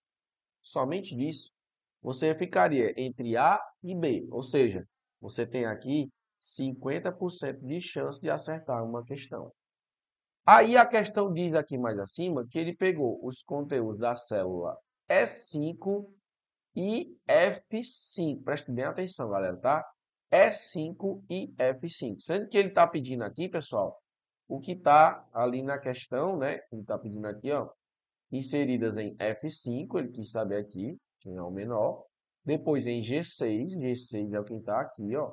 somente 0.62 1.16
disso, 1.16 1.52
você 2.02 2.36
ficaria 2.36 2.94
entre 2.98 3.38
A 3.38 3.60
e 3.84 3.96
B. 3.96 4.28
Ou 4.30 4.44
seja, 4.44 4.86
você 5.20 5.46
tem 5.46 5.66
aqui 5.66 6.10
50% 6.40 7.60
de 7.66 7.80
chance 7.80 8.20
de 8.20 8.30
acertar 8.30 8.84
uma 8.84 9.04
questão. 9.04 9.52
Aí 10.46 10.76
a 10.76 10.86
questão 10.86 11.32
diz 11.32 11.54
aqui 11.54 11.78
mais 11.78 12.00
acima 12.00 12.46
que 12.48 12.58
ele 12.58 12.76
pegou 12.76 13.24
os 13.26 13.44
conteúdos 13.44 14.00
da 14.00 14.16
célula 14.16 14.76
E5 15.08 16.12
e 16.76 17.16
F5. 17.28 18.44
Preste 18.44 18.72
bem 18.72 18.86
atenção, 18.86 19.30
galera, 19.30 19.58
tá? 19.58 19.86
E5 20.32 21.24
e 21.30 21.54
F5. 21.58 22.20
Sendo 22.20 22.48
que 22.48 22.58
ele 22.58 22.70
está 22.70 22.88
pedindo 22.88 23.24
aqui, 23.24 23.50
pessoal, 23.50 24.00
o 24.48 24.60
que 24.60 24.74
está 24.74 25.28
ali 25.34 25.62
na 25.62 25.78
questão, 25.78 26.38
né? 26.38 26.60
Ele 26.72 26.82
está 26.82 26.98
pedindo 26.98 27.26
aqui, 27.28 27.52
ó, 27.52 27.70
inseridas 28.32 28.98
em 28.98 29.16
F5, 29.18 30.00
ele 30.00 30.10
quis 30.10 30.32
saber 30.32 30.58
aqui, 30.58 30.98
quem 31.20 31.36
é 31.36 31.42
o 31.42 31.52
menor. 31.52 32.06
Depois 32.44 32.88
em 32.88 33.02
G6, 33.02 33.78
G6 33.78 34.34
é 34.34 34.40
o 34.40 34.44
que 34.44 34.56
está 34.56 34.82
aqui, 34.82 35.16
ó, 35.16 35.32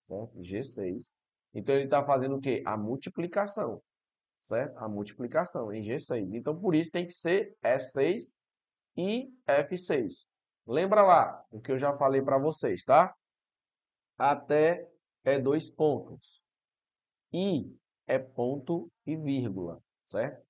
certo? 0.00 0.38
G6. 0.40 1.14
Então 1.54 1.74
ele 1.74 1.84
está 1.84 2.04
fazendo 2.04 2.36
o 2.36 2.40
quê? 2.40 2.62
A 2.66 2.76
multiplicação, 2.76 3.80
certo? 4.38 4.76
A 4.78 4.88
multiplicação 4.88 5.72
em 5.72 5.82
G6. 5.82 6.34
Então 6.34 6.58
por 6.58 6.74
isso 6.74 6.90
tem 6.90 7.06
que 7.06 7.12
ser 7.12 7.54
E6 7.62 8.34
e 8.96 9.30
F6. 9.46 10.26
Lembra 10.66 11.02
lá 11.02 11.44
o 11.50 11.60
que 11.60 11.72
eu 11.72 11.78
já 11.78 11.92
falei 11.92 12.22
para 12.22 12.38
vocês, 12.38 12.84
tá? 12.84 13.14
Até 14.16 14.88
é 15.24 15.38
dois 15.38 15.70
pontos. 15.70 16.44
E 17.32 17.76
é 18.06 18.18
ponto 18.18 18.90
e 19.06 19.16
vírgula, 19.16 19.80
certo? 20.02 20.44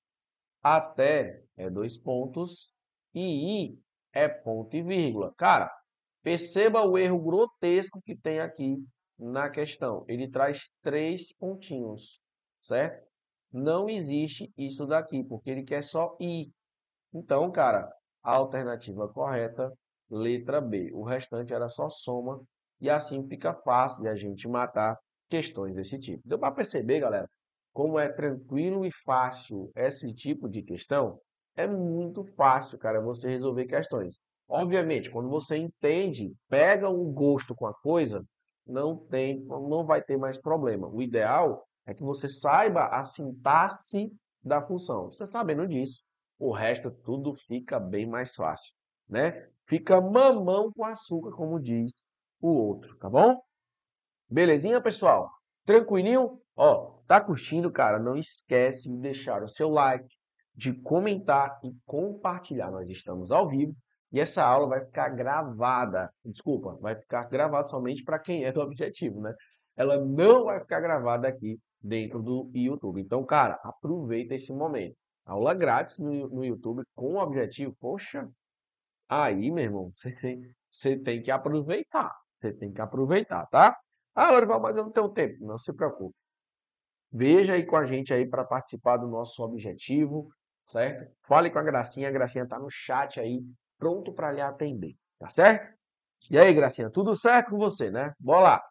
Até 0.62 1.42
é 1.56 1.68
dois 1.68 1.96
pontos 1.96 2.72
e 3.14 3.64
i 3.64 3.78
é 4.12 4.28
ponto 4.28 4.76
e 4.76 4.82
vírgula. 4.82 5.32
Cara, 5.36 5.70
perceba 6.22 6.82
o 6.82 6.96
erro 6.96 7.18
grotesco 7.20 8.00
que 8.02 8.16
tem 8.16 8.40
aqui 8.40 8.76
na 9.18 9.50
questão. 9.50 10.04
Ele 10.08 10.30
traz 10.30 10.70
três 10.82 11.32
pontinhos, 11.32 12.20
certo? 12.60 13.06
Não 13.52 13.88
existe 13.88 14.52
isso 14.56 14.86
daqui, 14.86 15.22
porque 15.22 15.50
ele 15.50 15.62
quer 15.62 15.82
só 15.82 16.16
i. 16.20 16.50
Então, 17.12 17.50
cara, 17.52 17.88
a 18.22 18.32
alternativa 18.32 19.08
correta, 19.08 19.72
letra 20.14 20.60
B. 20.60 20.90
O 20.92 21.02
restante 21.02 21.52
era 21.52 21.68
só 21.68 21.90
soma 21.90 22.40
e 22.80 22.88
assim 22.88 23.26
fica 23.26 23.52
fácil 23.52 24.02
de 24.02 24.08
a 24.08 24.14
gente 24.14 24.48
matar 24.48 24.98
questões 25.28 25.74
desse 25.74 25.98
tipo. 25.98 26.22
Deu 26.24 26.38
para 26.38 26.54
perceber, 26.54 27.00
galera, 27.00 27.28
como 27.72 27.98
é 27.98 28.08
tranquilo 28.08 28.84
e 28.86 28.90
fácil 29.04 29.70
esse 29.74 30.14
tipo 30.14 30.48
de 30.48 30.62
questão, 30.62 31.18
é 31.56 31.66
muito 31.66 32.22
fácil, 32.22 32.78
cara, 32.78 33.00
você 33.00 33.28
resolver 33.28 33.66
questões. 33.66 34.18
Obviamente, 34.48 35.10
quando 35.10 35.28
você 35.28 35.56
entende, 35.56 36.32
pega 36.48 36.88
um 36.88 37.12
gosto 37.12 37.54
com 37.54 37.66
a 37.66 37.74
coisa, 37.74 38.24
não 38.66 38.96
tem, 38.96 39.40
não 39.44 39.84
vai 39.84 40.02
ter 40.02 40.16
mais 40.16 40.40
problema. 40.40 40.88
O 40.88 41.02
ideal 41.02 41.66
é 41.86 41.94
que 41.94 42.02
você 42.02 42.28
saiba 42.28 42.86
a 42.86 43.02
sintaxe 43.02 44.12
da 44.42 44.62
função. 44.62 45.06
Você 45.12 45.26
sabendo 45.26 45.66
disso, 45.66 46.02
o 46.38 46.52
resto 46.52 46.90
tudo 46.90 47.34
fica 47.34 47.80
bem 47.80 48.06
mais 48.06 48.34
fácil, 48.34 48.74
né? 49.08 49.48
Fica 49.66 50.00
mamão 50.00 50.70
com 50.72 50.84
açúcar, 50.84 51.32
como 51.32 51.60
diz 51.60 52.06
o 52.40 52.48
outro, 52.48 52.96
tá 52.98 53.08
bom? 53.08 53.40
Belezinha, 54.28 54.80
pessoal? 54.80 55.30
Tranquilinho? 55.64 56.38
Ó, 56.56 56.98
tá 57.06 57.20
curtindo, 57.20 57.70
cara? 57.72 57.98
Não 57.98 58.16
esquece 58.16 58.90
de 58.90 58.98
deixar 58.98 59.42
o 59.42 59.48
seu 59.48 59.70
like, 59.70 60.14
de 60.54 60.72
comentar 60.72 61.58
e 61.64 61.72
compartilhar. 61.86 62.70
Nós 62.70 62.88
estamos 62.88 63.32
ao 63.32 63.48
vivo 63.48 63.74
e 64.12 64.20
essa 64.20 64.44
aula 64.44 64.68
vai 64.68 64.84
ficar 64.84 65.08
gravada. 65.08 66.10
Desculpa, 66.24 66.76
vai 66.80 66.94
ficar 66.94 67.28
gravada 67.28 67.64
somente 67.64 68.04
para 68.04 68.18
quem 68.18 68.44
é 68.44 68.52
do 68.52 68.60
objetivo, 68.60 69.20
né? 69.20 69.34
Ela 69.76 69.96
não 69.96 70.44
vai 70.44 70.60
ficar 70.60 70.80
gravada 70.80 71.26
aqui 71.26 71.58
dentro 71.82 72.22
do 72.22 72.50
YouTube. 72.54 73.00
Então, 73.00 73.24
cara, 73.24 73.58
aproveita 73.62 74.34
esse 74.34 74.52
momento. 74.54 74.94
Aula 75.26 75.54
grátis 75.54 75.98
no, 75.98 76.28
no 76.28 76.44
YouTube 76.44 76.82
com 76.94 77.14
o 77.14 77.18
objetivo. 77.18 77.74
Poxa, 77.80 78.28
aí, 79.08 79.50
meu 79.50 79.64
irmão, 79.64 79.90
você 79.92 80.12
tem, 80.14 80.42
você 80.68 80.98
tem 80.98 81.22
que 81.22 81.30
aproveitar. 81.30 82.12
Você 82.40 82.52
tem 82.52 82.72
que 82.72 82.80
aproveitar, 82.80 83.46
tá? 83.46 83.76
Ah, 84.14 84.30
Lorival, 84.30 84.60
mas 84.60 84.76
eu 84.76 84.84
não 84.84 84.92
tenho 84.92 85.08
tempo. 85.10 85.44
Não 85.44 85.58
se 85.58 85.72
preocupe. 85.72 86.14
Veja 87.12 87.54
aí 87.54 87.64
com 87.64 87.76
a 87.76 87.86
gente 87.86 88.12
aí 88.12 88.28
para 88.28 88.44
participar 88.44 88.96
do 88.96 89.06
nosso 89.06 89.42
objetivo, 89.42 90.28
certo? 90.64 91.10
Fale 91.26 91.50
com 91.50 91.58
a 91.58 91.62
Gracinha, 91.62 92.08
a 92.08 92.12
Gracinha 92.12 92.46
tá 92.46 92.58
no 92.58 92.68
chat 92.68 93.20
aí, 93.20 93.40
pronto 93.78 94.12
para 94.12 94.32
lhe 94.32 94.40
atender, 94.40 94.94
tá 95.18 95.28
certo? 95.28 95.72
E 96.30 96.38
aí, 96.38 96.52
Gracinha, 96.52 96.90
tudo 96.90 97.14
certo 97.14 97.50
com 97.50 97.58
você, 97.58 97.90
né? 97.90 98.12
Bora 98.18 98.40
lá. 98.40 98.62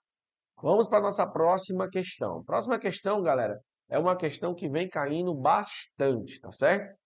Vamos 0.62 0.88
para 0.88 1.00
a 1.00 1.02
nossa 1.02 1.26
próxima 1.28 1.90
questão. 1.90 2.44
Próxima 2.44 2.80
questão, 2.80 3.22
galera, 3.22 3.60
é 3.90 4.00
uma 4.00 4.16
questão 4.16 4.56
que 4.56 4.70
vem 4.70 4.90
caindo 4.90 5.34
bastante, 5.36 6.40
tá 6.40 6.52
certo? 6.52 6.98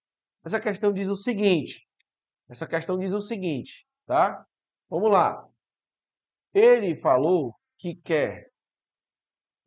Essa 0.46 0.60
questão 0.60 0.94
diz 0.94 1.08
o 1.08 1.16
seguinte, 1.16 1.87
essa 2.50 2.68
questão 2.68 2.98
diz 2.98 3.14
o 3.14 3.20
seguinte, 3.20 3.86
tá? 4.06 4.46
Vamos 4.90 5.12
lá. 5.12 5.46
Ele 6.54 6.96
falou 6.96 7.54
que 7.78 7.96
quer. 7.96 8.50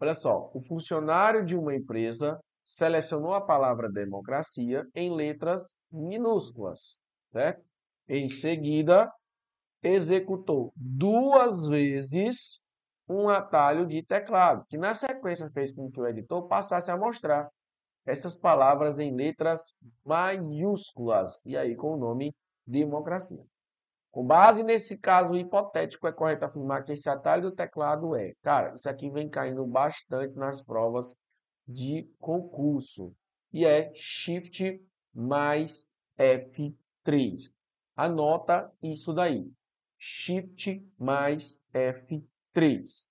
Olha 0.01 0.15
só, 0.15 0.51
o 0.55 0.63
funcionário 0.63 1.45
de 1.45 1.57
uma 1.57 1.75
empresa 1.75 2.41
selecionou 2.65 3.35
a 3.35 3.45
palavra 3.45 3.91
democracia 3.91 4.87
em 4.95 5.15
letras 5.15 5.77
minúsculas, 5.91 6.99
certo? 7.33 7.63
Em 8.09 8.29
seguida, 8.29 9.11
executou 9.83 10.73
duas 10.75 11.67
vezes 11.67 12.63
um 13.09 13.29
atalho 13.29 13.87
de 13.87 14.05
teclado, 14.05 14.65
que 14.69 14.79
na 14.79 14.95
sequência 14.95 15.51
fez 15.51 15.73
com 15.73 15.91
que 15.91 16.01
o 16.01 16.07
editor 16.07 16.47
passasse 16.47 16.91
a 16.91 16.97
mostrar 16.97 17.49
essas 18.07 18.37
palavras 18.37 18.99
em 18.99 19.15
letras 19.15 19.75
maiúsculas, 20.05 21.41
e 21.45 21.57
aí 21.57 21.77
com 21.77 21.95
o 21.95 21.97
nome 21.97 22.33
democracia. 22.67 23.45
Com 24.11 24.27
base 24.27 24.65
nesse 24.65 24.99
caso 24.99 25.37
hipotético, 25.37 26.07
é 26.09 26.13
correto 26.13 26.45
afirmar 26.45 26.85
que 26.85 26.93
esse 26.93 27.09
atalho 27.09 27.51
do 27.51 27.55
teclado 27.55 28.17
é. 28.17 28.33
Cara, 28.43 28.75
isso 28.75 28.89
aqui 28.89 29.09
vem 29.09 29.29
caindo 29.29 29.65
bastante 29.67 30.35
nas 30.37 30.63
provas 30.63 31.17
de 31.67 32.11
concurso. 32.19 33.15
E 33.53 33.65
é 33.65 33.93
Shift 33.95 34.83
mais 35.15 35.89
F3. 36.19 37.53
Anota 37.97 38.73
isso 38.83 39.13
daí. 39.13 39.49
Shift 39.99 40.85
mais 40.99 41.61
F3. 41.73 43.05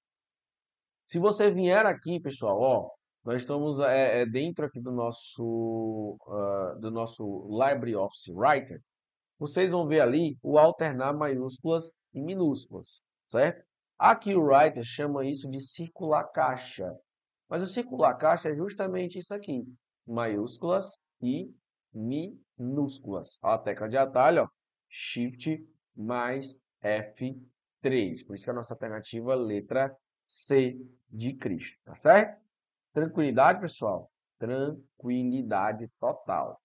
Se 1.05 1.17
você 1.17 1.49
vier 1.49 1.85
aqui, 1.85 2.19
pessoal, 2.19 2.59
ó, 2.59 2.91
nós 3.23 3.41
estamos 3.41 3.79
é, 3.79 4.21
é 4.21 4.25
dentro 4.25 4.65
aqui 4.65 4.79
do 4.79 4.91
nosso, 4.91 6.17
uh, 6.27 6.79
do 6.79 6.91
nosso 6.91 7.47
LibreOffice 7.49 8.31
Writer. 8.31 8.81
Vocês 9.39 9.71
vão 9.71 9.87
ver 9.87 10.01
ali 10.01 10.37
o 10.43 10.59
alternar 10.59 11.13
maiúsculas 11.13 11.95
e 12.13 12.21
minúsculas, 12.21 13.01
certo? 13.25 13.63
Aqui 13.97 14.35
o 14.35 14.43
Writer 14.43 14.83
chama 14.83 15.25
isso 15.25 15.49
de 15.49 15.59
circular 15.61 16.25
caixa. 16.25 16.93
Mas 17.47 17.63
o 17.63 17.67
circular 17.67 18.15
caixa 18.15 18.49
é 18.49 18.55
justamente 18.55 19.17
isso 19.17 19.33
aqui, 19.33 19.65
maiúsculas 20.05 20.99
e 21.21 21.49
minúsculas. 21.93 23.39
a 23.41 23.57
tecla 23.57 23.87
de 23.87 23.97
atalho, 23.97 24.43
ó, 24.43 24.47
Shift 24.89 25.65
mais 25.95 26.61
F3. 26.83 28.25
Por 28.25 28.35
isso 28.35 28.43
que 28.43 28.49
a 28.49 28.53
nossa 28.53 28.73
alternativa 28.73 29.33
é 29.33 29.35
letra 29.35 29.97
C 30.23 30.77
de 31.09 31.33
Cristo, 31.33 31.79
tá 31.85 31.95
certo? 31.95 32.39
Tranquilidade, 32.93 33.61
pessoal? 33.61 34.11
Tranquilidade 34.37 35.89
total. 35.99 36.61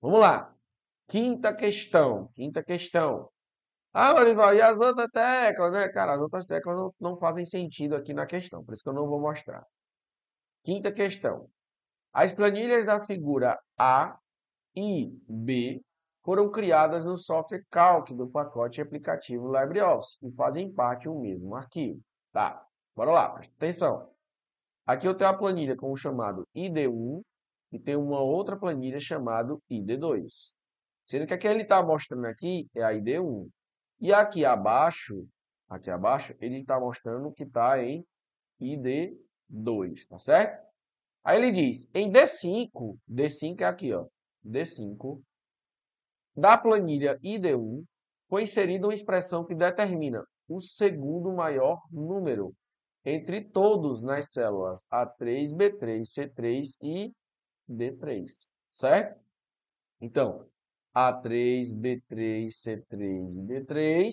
Vamos 0.00 0.20
lá. 0.20 0.54
Quinta 1.08 1.54
questão. 1.54 2.28
Quinta 2.34 2.62
questão. 2.62 3.28
Ah, 3.92 4.12
Lorival, 4.12 4.54
e 4.54 4.60
as 4.60 4.76
outras 4.76 5.08
teclas, 5.12 5.72
né? 5.72 5.88
Cara, 5.88 6.14
as 6.14 6.20
outras 6.20 6.44
teclas 6.46 6.76
não, 6.76 6.94
não 7.00 7.16
fazem 7.16 7.44
sentido 7.44 7.94
aqui 7.94 8.12
na 8.12 8.26
questão, 8.26 8.64
por 8.64 8.74
isso 8.74 8.82
que 8.82 8.88
eu 8.88 8.94
não 8.94 9.06
vou 9.06 9.20
mostrar. 9.20 9.64
Quinta 10.64 10.90
questão. 10.90 11.48
As 12.12 12.32
planilhas 12.32 12.86
da 12.86 13.00
figura 13.00 13.58
A 13.78 14.18
e 14.74 15.10
B 15.28 15.80
foram 16.24 16.50
criadas 16.50 17.04
no 17.04 17.16
software 17.16 17.64
Calc 17.70 18.10
do 18.14 18.28
pacote 18.28 18.80
aplicativo 18.80 19.52
LibreOffice 19.52 20.18
e 20.22 20.32
fazem 20.32 20.72
parte 20.72 21.04
do 21.04 21.20
mesmo 21.20 21.54
arquivo. 21.54 22.00
Tá, 22.32 22.64
bora 22.96 23.12
lá, 23.12 23.28
presta 23.28 23.54
atenção. 23.56 24.10
Aqui 24.86 25.06
eu 25.06 25.14
tenho 25.14 25.30
a 25.30 25.34
planilha 25.36 25.76
com 25.76 25.92
o 25.92 25.96
chamado 25.96 26.48
ID1 26.54 27.22
e 27.72 27.78
tem 27.78 27.94
uma 27.94 28.20
outra 28.20 28.56
planilha 28.56 28.98
chamada 28.98 29.56
ID2. 29.70 30.54
Sendo 31.06 31.26
que 31.26 31.34
aqui 31.34 31.46
ele 31.46 31.62
está 31.62 31.82
mostrando 31.82 32.26
aqui 32.26 32.68
é 32.74 32.82
a 32.82 32.92
ID1. 32.92 33.48
E 34.00 34.12
aqui 34.12 34.44
abaixo, 34.44 35.26
aqui 35.68 35.90
abaixo, 35.90 36.34
ele 36.40 36.60
está 36.60 36.80
mostrando 36.80 37.32
que 37.32 37.44
está 37.44 37.82
em 37.82 38.04
ID2, 38.60 40.06
tá 40.08 40.18
certo? 40.18 40.64
Aí 41.22 41.38
ele 41.38 41.52
diz, 41.52 41.88
em 41.94 42.10
D5, 42.10 42.98
D5 43.10 43.60
é 43.62 43.64
aqui, 43.64 43.94
ó, 43.94 44.06
D5, 44.44 45.22
da 46.36 46.58
planilha 46.58 47.18
ID1, 47.20 47.84
foi 48.28 48.42
inserida 48.42 48.86
uma 48.86 48.94
expressão 48.94 49.44
que 49.44 49.54
determina 49.54 50.24
o 50.48 50.60
segundo 50.60 51.32
maior 51.32 51.80
número 51.90 52.54
entre 53.04 53.42
todos 53.42 54.02
nas 54.02 54.32
células 54.32 54.86
A3, 54.92 55.54
B3, 55.54 56.02
C3 56.02 56.76
e 56.82 57.12
D3, 57.70 58.26
certo? 58.70 59.20
Então, 60.00 60.46
A3, 60.94 61.74
B3, 61.74 62.46
C3 62.46 63.36
e 63.36 63.42
D3, 63.42 64.12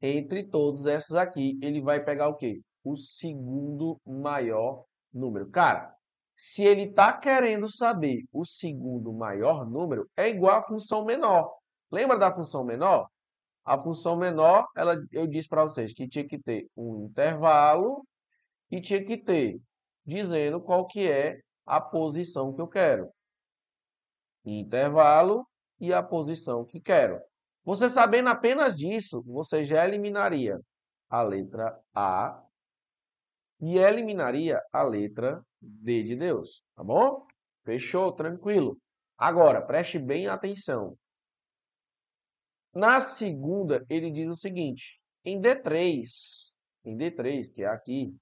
entre 0.00 0.48
todos 0.48 0.86
esses 0.86 1.12
aqui, 1.12 1.58
ele 1.62 1.80
vai 1.80 2.04
pegar 2.04 2.28
o 2.28 2.34
quê? 2.34 2.60
O 2.82 2.96
segundo 2.96 4.00
maior 4.04 4.84
número. 5.12 5.48
Cara, 5.48 5.94
se 6.34 6.64
ele 6.64 6.84
está 6.84 7.16
querendo 7.16 7.70
saber 7.70 8.24
o 8.32 8.44
segundo 8.44 9.12
maior 9.12 9.64
número, 9.64 10.08
é 10.16 10.28
igual 10.28 10.58
à 10.58 10.62
função 10.62 11.04
menor. 11.04 11.54
Lembra 11.90 12.18
da 12.18 12.32
função 12.32 12.64
menor? 12.64 13.08
A 13.64 13.78
função 13.78 14.16
menor, 14.16 14.66
ela, 14.76 14.96
eu 15.12 15.26
disse 15.28 15.48
para 15.48 15.62
vocês 15.62 15.92
que 15.92 16.08
tinha 16.08 16.26
que 16.26 16.38
ter 16.40 16.66
um 16.76 17.04
intervalo 17.04 18.04
e 18.68 18.80
tinha 18.80 19.04
que 19.04 19.16
ter 19.16 19.60
dizendo 20.04 20.60
qual 20.60 20.84
que 20.86 21.08
é 21.08 21.38
a 21.64 21.80
posição 21.80 22.52
que 22.52 22.60
eu 22.60 22.66
quero. 22.66 23.08
Intervalo 24.44 25.46
e 25.82 25.92
a 25.92 26.00
posição 26.00 26.64
que 26.64 26.80
quero. 26.80 27.20
Você 27.64 27.90
sabendo 27.90 28.28
apenas 28.28 28.78
disso, 28.78 29.20
você 29.24 29.64
já 29.64 29.84
eliminaria 29.84 30.60
a 31.10 31.22
letra 31.22 31.76
A 31.92 32.40
e 33.60 33.78
eliminaria 33.78 34.62
a 34.72 34.84
letra 34.84 35.44
D 35.60 36.04
de 36.04 36.14
Deus, 36.14 36.62
tá 36.76 36.84
bom? 36.84 37.26
Fechou? 37.64 38.12
Tranquilo. 38.12 38.78
Agora, 39.18 39.60
preste 39.60 39.98
bem 39.98 40.28
atenção. 40.28 40.96
Na 42.72 43.00
segunda, 43.00 43.84
ele 43.90 44.10
diz 44.12 44.28
o 44.28 44.40
seguinte: 44.40 45.00
em 45.24 45.40
D3, 45.40 46.04
em 46.84 46.96
D3, 46.96 47.52
que 47.52 47.64
é 47.64 47.66
aqui, 47.66 48.16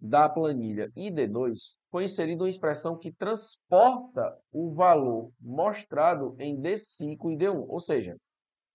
da 0.00 0.28
planilha 0.28 0.90
ID2, 0.96 1.76
foi 1.90 2.04
inserida 2.04 2.44
uma 2.44 2.50
expressão 2.50 2.96
que 2.96 3.12
transporta 3.12 4.38
o 4.52 4.70
valor 4.70 5.32
mostrado 5.40 6.36
em 6.38 6.60
D5 6.60 7.32
e 7.32 7.36
D1. 7.36 7.66
Ou 7.68 7.80
seja, 7.80 8.16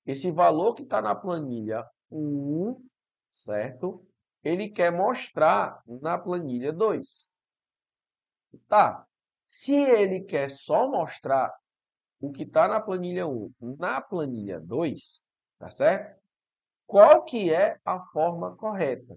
esse 0.05 0.31
valor 0.31 0.73
que 0.73 0.83
está 0.83 1.01
na 1.01 1.15
planilha 1.15 1.85
1, 2.11 2.75
certo? 3.27 4.05
Ele 4.43 4.69
quer 4.69 4.91
mostrar 4.91 5.81
na 5.87 6.17
planilha 6.17 6.73
2. 6.73 7.33
Tá. 8.67 9.05
Se 9.45 9.75
ele 9.75 10.21
quer 10.21 10.49
só 10.49 10.89
mostrar 10.89 11.53
o 12.19 12.31
que 12.31 12.43
está 12.43 12.67
na 12.67 12.81
planilha 12.81 13.27
1 13.27 13.53
na 13.79 14.01
planilha 14.01 14.59
2, 14.59 15.25
tá 15.57 15.69
certo? 15.69 16.21
Qual 16.85 17.23
que 17.23 17.53
é 17.53 17.77
a 17.85 17.99
forma 17.99 18.55
correta? 18.55 19.15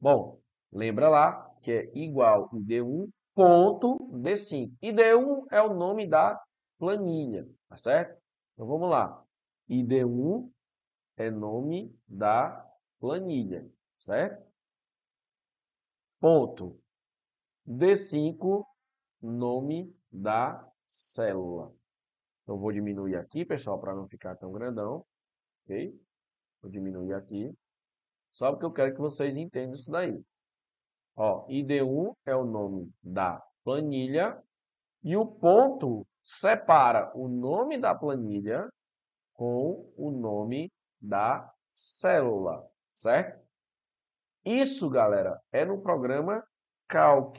Bom, 0.00 0.38
lembra 0.72 1.08
lá 1.08 1.50
que 1.60 1.72
é 1.72 1.90
igual 1.94 2.48
ID1 2.50 3.10
ponto 3.34 3.96
D5. 4.12 4.72
ID1 4.82 5.46
é 5.50 5.62
o 5.62 5.74
nome 5.74 6.06
da 6.06 6.40
planilha, 6.78 7.48
tá 7.68 7.76
certo? 7.76 8.20
Então 8.54 8.66
vamos 8.66 8.88
lá. 8.88 9.24
ID1 9.68 10.50
é 11.16 11.30
nome 11.30 11.94
da 12.08 12.66
planilha, 12.98 13.70
certo? 13.96 14.44
Ponto 16.18 16.78
D5 17.66 18.64
nome 19.22 19.94
da 20.10 20.66
célula. 20.84 21.72
Então, 22.42 22.58
vou 22.58 22.72
diminuir 22.72 23.16
aqui, 23.16 23.44
pessoal, 23.44 23.78
para 23.78 23.94
não 23.94 24.08
ficar 24.08 24.34
tão 24.36 24.50
grandão. 24.50 25.06
Ok? 25.64 25.96
Vou 26.60 26.70
diminuir 26.70 27.14
aqui. 27.14 27.54
Só 28.32 28.50
porque 28.50 28.64
eu 28.64 28.72
quero 28.72 28.92
que 28.92 29.00
vocês 29.00 29.36
entendam 29.36 29.74
isso 29.76 29.90
daí. 29.90 30.20
Ó, 31.16 31.46
ID1 31.48 32.14
é 32.26 32.34
o 32.34 32.44
nome 32.44 32.90
da 33.02 33.42
planilha. 33.64 34.42
E 35.02 35.16
o 35.16 35.26
ponto 35.26 36.06
separa 36.22 37.10
o 37.14 37.28
nome 37.28 37.78
da 37.78 37.94
planilha 37.94 38.68
com 39.32 39.90
o 39.96 40.10
nome 40.10 40.70
da 41.00 41.50
célula, 41.68 42.68
certo? 42.92 43.40
Isso, 44.44 44.88
galera, 44.90 45.40
é 45.52 45.64
no 45.64 45.80
programa 45.80 46.44
Calc. 46.86 47.38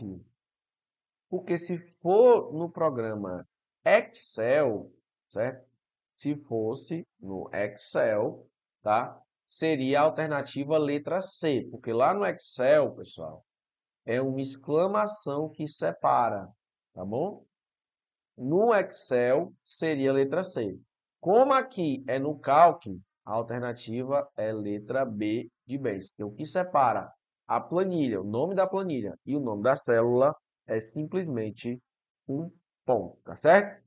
Porque 1.29 1.57
se 1.57 1.77
for 1.77 2.53
no 2.53 2.71
programa 2.71 3.47
Excel, 3.85 4.91
certo? 5.25 5.65
Se 6.11 6.35
fosse 6.35 7.07
no 7.19 7.49
Excel, 7.53 8.47
tá? 8.81 9.19
Seria 9.45 10.01
a 10.01 10.03
alternativa 10.03 10.77
letra 10.77 11.21
C, 11.21 11.67
porque 11.71 11.91
lá 11.93 12.13
no 12.13 12.25
Excel, 12.25 12.95
pessoal, 12.95 13.45
é 14.11 14.21
uma 14.21 14.41
exclamação 14.41 15.49
que 15.49 15.65
separa, 15.65 16.49
tá 16.93 17.05
bom? 17.05 17.45
No 18.37 18.75
Excel 18.75 19.53
seria 19.63 20.09
a 20.09 20.13
letra 20.13 20.43
C. 20.43 20.77
Como 21.21 21.53
aqui 21.53 22.03
é 22.07 22.19
no 22.19 22.37
Calc, 22.37 22.87
a 23.23 23.31
alternativa 23.31 24.29
é 24.35 24.51
letra 24.51 25.05
B 25.05 25.49
de 25.65 25.77
bens. 25.77 26.11
Então, 26.13 26.27
o 26.27 26.35
que 26.35 26.45
separa 26.45 27.09
a 27.47 27.61
planilha, 27.61 28.19
o 28.19 28.23
nome 28.25 28.53
da 28.53 28.67
planilha 28.67 29.17
e 29.25 29.33
o 29.35 29.39
nome 29.39 29.63
da 29.63 29.77
célula 29.77 30.35
é 30.67 30.79
simplesmente 30.81 31.81
um 32.27 32.51
ponto, 32.85 33.17
tá 33.23 33.35
certo? 33.35 33.81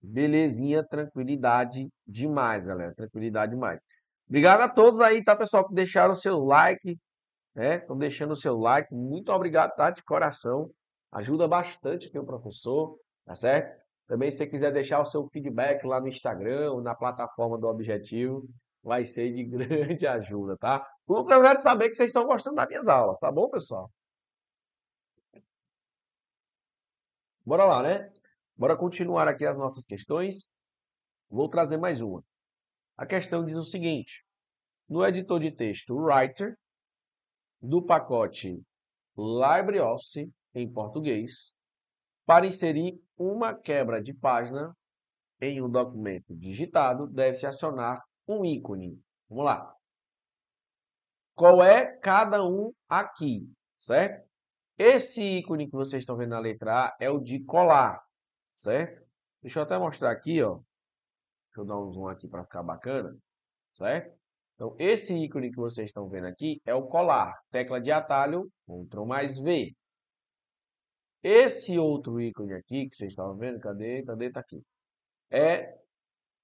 Belezinha, 0.00 0.84
tranquilidade 0.84 1.88
demais, 2.06 2.64
galera. 2.64 2.94
Tranquilidade 2.94 3.52
demais. 3.52 3.86
Obrigado 4.28 4.60
a 4.60 4.68
todos 4.68 5.00
aí, 5.00 5.24
tá, 5.24 5.34
pessoal, 5.34 5.66
que 5.66 5.74
deixaram 5.74 6.12
o 6.12 6.16
seu 6.16 6.38
like, 6.38 6.98
né? 7.54 7.76
Estão 7.76 7.96
deixando 7.96 8.32
o 8.32 8.36
seu 8.36 8.56
like. 8.58 8.92
Muito 8.94 9.30
obrigado, 9.32 9.74
tá? 9.74 9.90
De 9.90 10.02
coração. 10.02 10.70
Ajuda 11.10 11.46
bastante 11.46 12.08
aqui 12.08 12.18
o 12.18 12.24
professor, 12.24 12.98
tá 13.24 13.34
certo? 13.34 13.80
Também 14.06 14.30
se 14.30 14.38
você 14.38 14.46
quiser 14.46 14.72
deixar 14.72 15.00
o 15.00 15.04
seu 15.04 15.26
feedback 15.26 15.86
lá 15.86 16.00
no 16.00 16.08
Instagram 16.08 16.72
ou 16.72 16.82
na 16.82 16.94
plataforma 16.94 17.58
do 17.58 17.66
Objetivo, 17.66 18.48
vai 18.82 19.04
ser 19.04 19.32
de 19.32 19.44
grande 19.48 20.06
ajuda, 20.06 20.56
tá? 20.56 20.86
Eu 21.08 21.24
quero 21.24 21.60
saber 21.60 21.88
que 21.88 21.94
vocês 21.94 22.08
estão 22.08 22.26
gostando 22.26 22.56
das 22.56 22.68
minhas 22.68 22.88
aulas, 22.88 23.18
tá 23.18 23.30
bom, 23.30 23.48
pessoal? 23.50 23.90
Bora 27.44 27.64
lá, 27.64 27.82
né? 27.82 28.10
Bora 28.56 28.76
continuar 28.76 29.28
aqui 29.28 29.44
as 29.44 29.58
nossas 29.58 29.84
questões. 29.84 30.48
Vou 31.28 31.48
trazer 31.48 31.76
mais 31.76 32.00
uma. 32.00 32.22
A 32.96 33.04
questão 33.04 33.44
diz 33.44 33.56
o 33.56 33.62
seguinte: 33.62 34.24
no 34.88 35.04
editor 35.04 35.40
de 35.40 35.50
texto 35.50 35.96
Writer 35.96 36.56
do 37.62 37.80
pacote 37.80 38.60
LibreOffice 39.16 40.30
em 40.54 40.70
português, 40.70 41.54
para 42.26 42.46
inserir 42.46 43.00
uma 43.16 43.54
quebra 43.54 44.02
de 44.02 44.12
página 44.12 44.74
em 45.40 45.62
um 45.62 45.70
documento 45.70 46.34
digitado, 46.36 47.06
deve-se 47.06 47.46
acionar 47.46 48.02
um 48.26 48.44
ícone. 48.44 49.00
Vamos 49.28 49.44
lá. 49.44 49.74
Qual 51.34 51.62
é 51.62 51.96
cada 51.98 52.44
um 52.44 52.72
aqui, 52.88 53.48
certo? 53.76 54.28
Esse 54.78 55.22
ícone 55.22 55.66
que 55.66 55.76
vocês 55.76 56.02
estão 56.02 56.16
vendo 56.16 56.30
na 56.30 56.38
letra 56.38 56.86
A 56.86 56.96
é 57.00 57.10
o 57.10 57.18
de 57.18 57.42
colar, 57.44 58.02
certo? 58.52 59.04
Deixa 59.40 59.58
eu 59.58 59.62
até 59.64 59.78
mostrar 59.78 60.10
aqui, 60.10 60.42
ó. 60.42 60.56
Deixa 61.46 61.60
eu 61.60 61.64
dar 61.64 61.78
um 61.78 61.90
zoom 61.90 62.08
aqui 62.08 62.28
para 62.28 62.44
ficar 62.44 62.62
bacana, 62.62 63.16
certo? 63.70 64.21
Então, 64.62 64.76
esse 64.78 65.12
ícone 65.12 65.50
que 65.50 65.56
vocês 65.56 65.88
estão 65.88 66.08
vendo 66.08 66.28
aqui 66.28 66.62
é 66.64 66.72
o 66.72 66.86
colar. 66.86 67.36
Tecla 67.50 67.80
de 67.80 67.90
atalho, 67.90 68.48
Ctrl 68.64 69.04
mais 69.04 69.36
V. 69.40 69.74
Esse 71.20 71.76
outro 71.80 72.20
ícone 72.20 72.52
aqui, 72.54 72.86
que 72.86 72.94
vocês 72.94 73.10
estão 73.10 73.36
vendo, 73.36 73.58
cadê? 73.58 74.04
Cadê? 74.04 74.30
Tá 74.30 74.38
aqui. 74.38 74.62
É, 75.32 75.76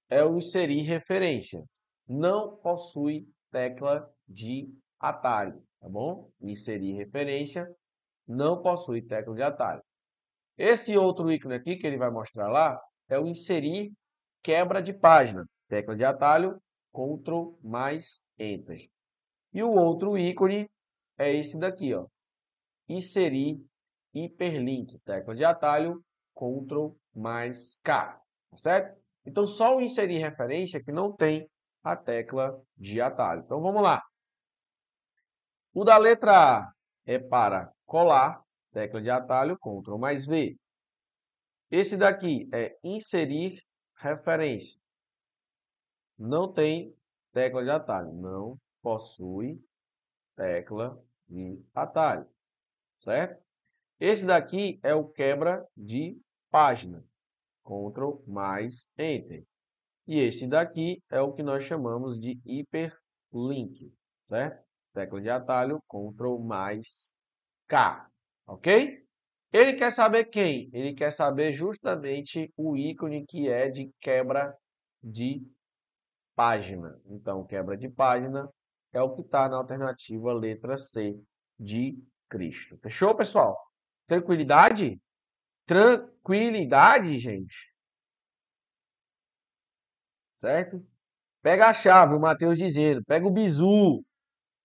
é 0.09 0.21
o 0.25 0.37
inserir 0.37 0.81
referência. 0.81 1.63
Não 2.05 2.57
possui 2.57 3.25
tecla 3.51 4.05
de 4.27 4.69
atalho, 4.99 5.63
tá 5.79 5.87
bom? 5.87 6.29
Inserir 6.41 6.97
referência 6.97 7.73
não 8.27 8.61
possui 8.61 9.01
tecla 9.01 9.33
de 9.33 9.43
atalho. 9.43 9.81
Esse 10.57 10.97
outro 10.97 11.31
ícone 11.31 11.55
aqui 11.55 11.77
que 11.77 11.87
ele 11.87 11.97
vai 11.97 12.11
mostrar 12.11 12.49
lá 12.49 12.77
é 13.07 13.17
o 13.17 13.27
inserir 13.27 13.93
quebra 14.43 14.81
de 14.81 14.91
página. 14.91 15.45
Tecla 15.69 15.95
de 15.95 16.03
atalho, 16.03 16.61
Ctrl 16.93 17.55
mais 17.63 18.25
Enter. 18.37 18.89
E 19.53 19.63
o 19.63 19.71
outro 19.71 20.17
ícone 20.17 20.69
é 21.17 21.33
esse 21.33 21.57
daqui, 21.57 21.93
ó. 21.93 22.07
Inserir 22.87 23.63
hiperlink. 24.13 24.99
Tecla 24.99 25.35
de 25.35 25.43
atalho, 25.43 26.03
Ctrl 26.35 26.95
mais 27.15 27.79
K. 27.83 28.19
Tá 28.49 28.57
certo? 28.57 28.99
Então, 29.25 29.45
só 29.45 29.77
o 29.77 29.81
inserir 29.81 30.17
referência 30.17 30.81
que 30.83 30.91
não 30.91 31.15
tem 31.15 31.47
a 31.83 31.95
tecla 31.95 32.59
de 32.77 32.99
atalho. 32.99 33.43
Então, 33.45 33.61
vamos 33.61 33.81
lá. 33.81 34.01
O 35.73 35.83
da 35.83 35.97
letra 35.97 36.57
A 36.57 36.73
é 37.05 37.19
para 37.19 37.71
colar, 37.85 38.41
tecla 38.71 39.01
de 39.01 39.09
atalho, 39.09 39.57
Ctrl 39.57 39.97
mais 39.97 40.25
V. 40.25 40.55
Esse 41.69 41.95
daqui 41.95 42.49
é 42.51 42.75
inserir 42.83 43.61
referência. 43.97 44.79
Não 46.19 46.51
tem 46.51 46.93
tecla 47.31 47.63
de 47.63 47.69
atalho, 47.69 48.11
não 48.11 48.59
possui 48.81 49.57
tecla 50.35 51.01
de 51.29 51.63
atalho, 51.73 52.27
certo? 52.97 53.41
Esse 53.97 54.25
daqui 54.25 54.81
é 54.83 54.93
o 54.93 55.07
quebra 55.07 55.65
de 55.77 56.19
página. 56.51 57.01
Ctrl 57.63 58.21
mais 58.27 58.89
Enter. 58.97 59.45
E 60.05 60.19
este 60.19 60.45
daqui 60.45 61.01
é 61.09 61.21
o 61.21 61.31
que 61.31 61.41
nós 61.41 61.63
chamamos 61.63 62.19
de 62.19 62.37
hiperlink, 62.45 63.93
certo? 64.21 64.61
Tecla 64.93 65.21
de 65.21 65.29
atalho, 65.29 65.81
Ctrl 65.87 66.37
mais 66.39 67.13
K, 67.65 68.09
ok? 68.45 69.05
Ele 69.53 69.73
quer 69.73 69.91
saber 69.91 70.25
quem? 70.25 70.69
Ele 70.73 70.93
quer 70.93 71.11
saber 71.11 71.53
justamente 71.53 72.51
o 72.57 72.75
ícone 72.75 73.25
que 73.25 73.47
é 73.47 73.69
de 73.69 73.89
quebra 74.01 74.53
de 75.01 75.47
página. 76.39 76.97
Então, 77.05 77.45
quebra 77.45 77.75
de 77.75 77.89
página 77.89 78.49
é 78.93 79.01
o 79.01 79.13
que 79.13 79.19
está 79.19 79.49
na 79.49 79.57
alternativa 79.57 80.31
letra 80.31 80.77
C 80.77 81.13
de 81.59 82.01
Cristo. 82.29 82.77
Fechou, 82.77 83.13
pessoal? 83.13 83.57
Tranquilidade? 84.07 84.97
Tranquilidade, 85.65 87.17
gente. 87.17 87.75
Certo? 90.31 90.81
Pega 91.41 91.67
a 91.67 91.73
chave, 91.73 92.13
o 92.15 92.19
Mateus 92.21 92.57
dizendo. 92.57 93.03
Pega 93.03 93.27
o 93.27 93.31
bizu. 93.31 94.01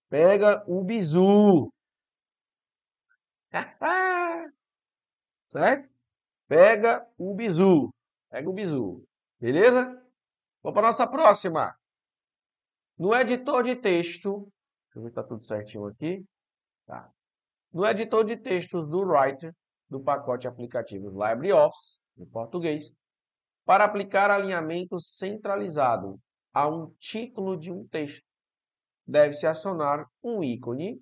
Pega 0.09 0.63
o 0.69 0.85
bizu. 0.85 1.73
certo? 5.45 5.89
Pega 6.47 7.05
o 7.19 7.35
bizu. 7.35 7.93
Pega 8.31 8.49
o 8.49 8.53
bizu. 8.53 9.05
Beleza? 9.41 10.04
Vamos 10.65 10.77
para 10.77 10.87
a 10.87 10.91
nossa 10.93 11.07
próxima. 11.07 11.77
No 12.99 13.15
editor 13.15 13.65
de 13.65 13.77
texto, 13.77 14.51
deixa 14.87 14.99
eu 14.99 15.03
ver 15.03 15.09
se 15.09 15.13
está 15.13 15.23
tudo 15.23 15.45
certinho 15.45 15.85
aqui. 15.85 16.25
Tá. 16.87 17.11
No 17.71 17.87
editor 17.87 18.25
de 18.25 18.39
textos 18.39 18.89
do 18.89 19.03
Writer, 19.03 19.55
do 19.91 20.03
pacote 20.03 20.49
aplicativos 20.49 21.13
LibreOffice, 21.13 21.99
em 22.17 22.25
português, 22.25 22.91
para 23.67 23.85
aplicar 23.85 24.31
alinhamento 24.31 24.99
centralizado 24.99 26.19
a 26.51 26.67
um 26.67 26.91
título 26.99 27.59
de 27.59 27.71
um 27.71 27.87
texto, 27.87 28.25
deve-se 29.07 29.47
acionar 29.47 30.07
um 30.23 30.43
ícone 30.43 30.99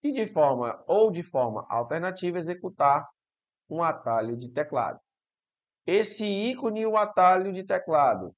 e 0.00 0.12
de 0.12 0.28
forma 0.28 0.80
ou 0.86 1.10
de 1.10 1.24
forma 1.24 1.66
alternativa 1.68 2.38
executar 2.38 3.04
um 3.68 3.82
atalho 3.82 4.36
de 4.36 4.48
teclado. 4.52 5.00
Esse 5.84 6.24
ícone 6.24 6.82
e 6.82 6.86
o 6.86 6.96
atalho 6.96 7.52
de 7.52 7.64
teclado 7.64 8.32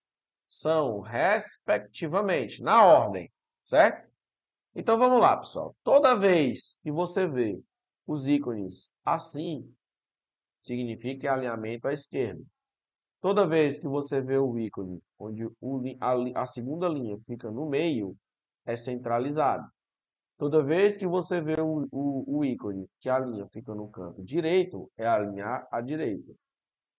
são 0.48 1.00
respectivamente 1.00 2.62
na 2.62 2.82
ordem, 2.84 3.30
certo? 3.60 4.08
Então 4.74 4.98
vamos 4.98 5.20
lá, 5.20 5.36
pessoal. 5.36 5.76
Toda 5.84 6.16
vez 6.16 6.78
que 6.82 6.90
você 6.90 7.26
vê 7.26 7.60
os 8.06 8.26
ícones 8.26 8.90
assim, 9.04 9.70
significa 10.60 11.32
alinhamento 11.32 11.86
à 11.86 11.92
esquerda. 11.92 12.42
Toda 13.20 13.46
vez 13.46 13.78
que 13.78 13.88
você 13.88 14.20
vê 14.20 14.38
o 14.38 14.58
ícone 14.58 15.02
onde 15.18 15.98
a, 16.00 16.42
a 16.42 16.46
segunda 16.46 16.88
linha 16.88 17.18
fica 17.18 17.50
no 17.50 17.68
meio, 17.68 18.16
é 18.64 18.76
centralizado. 18.76 19.68
Toda 20.38 20.62
vez 20.62 20.96
que 20.96 21.06
você 21.06 21.40
vê 21.40 21.60
o, 21.60 21.88
o, 21.90 22.38
o, 22.38 22.44
ícone 22.44 22.88
que 23.00 23.10
a 23.10 23.18
linha 23.18 23.46
fica 23.48 23.74
no 23.74 23.88
canto 23.88 24.22
direito, 24.22 24.88
é 24.96 25.04
alinhar 25.04 25.66
à 25.70 25.80
direita. 25.80 26.32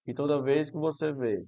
E 0.06 0.14
toda 0.14 0.42
vez 0.42 0.70
que 0.70 0.78
você 0.78 1.14
vê 1.14 1.46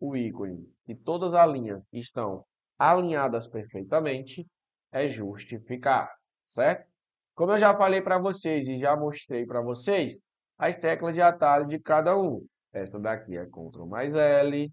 o 0.00 0.16
ícone 0.16 0.66
que 0.84 0.94
todas 0.94 1.34
as 1.34 1.50
linhas 1.50 1.88
estão 1.92 2.44
alinhadas 2.78 3.46
perfeitamente, 3.46 4.48
é 4.90 5.06
justificar, 5.06 6.10
certo? 6.44 6.88
Como 7.34 7.52
eu 7.52 7.58
já 7.58 7.76
falei 7.76 8.00
para 8.00 8.18
vocês 8.18 8.66
e 8.66 8.80
já 8.80 8.96
mostrei 8.96 9.46
para 9.46 9.60
vocês, 9.60 10.20
as 10.58 10.76
teclas 10.76 11.14
de 11.14 11.20
atalho 11.20 11.66
de 11.66 11.78
cada 11.78 12.16
um. 12.18 12.44
Essa 12.72 12.98
daqui 12.98 13.36
é 13.36 13.44
Ctrl 13.46 13.86
mais 13.86 14.14
L, 14.14 14.72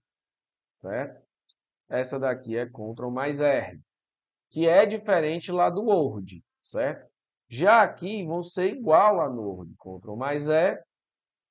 certo? 0.73 1.21
Essa 1.89 2.19
daqui 2.19 2.57
é 2.57 2.65
Ctrl 2.65 3.09
mais 3.09 3.41
R, 3.41 3.79
que 4.49 4.67
é 4.67 4.85
diferente 4.85 5.51
lá 5.51 5.69
do 5.69 5.83
Word, 5.83 6.43
certo? 6.61 7.09
Já 7.49 7.81
aqui 7.81 8.25
vão 8.25 8.43
ser 8.43 8.73
igual 8.73 9.21
a 9.21 9.29
no 9.29 9.41
Word, 9.41 9.73
Ctrl 9.77 10.15
mais 10.15 10.47
E 10.49 10.81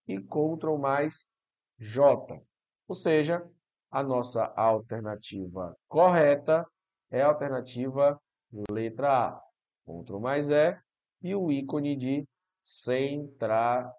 e 0.07 0.20
Ctrl 0.20 0.77
mais 0.79 1.35
J. 1.79 2.41
Ou 2.87 2.95
seja, 2.95 3.43
a 3.91 4.03
nossa 4.03 4.53
alternativa 4.57 5.76
correta 5.89 6.66
é 7.11 7.22
a 7.22 7.28
alternativa 7.28 8.20
letra 8.70 9.28
A. 9.28 9.41
Ctrl 9.84 10.18
mais 10.20 10.51
E 10.51 10.76
e 11.22 11.34
o 11.34 11.51
ícone 11.51 11.97
de 11.97 12.28
centralizar. 12.61 13.95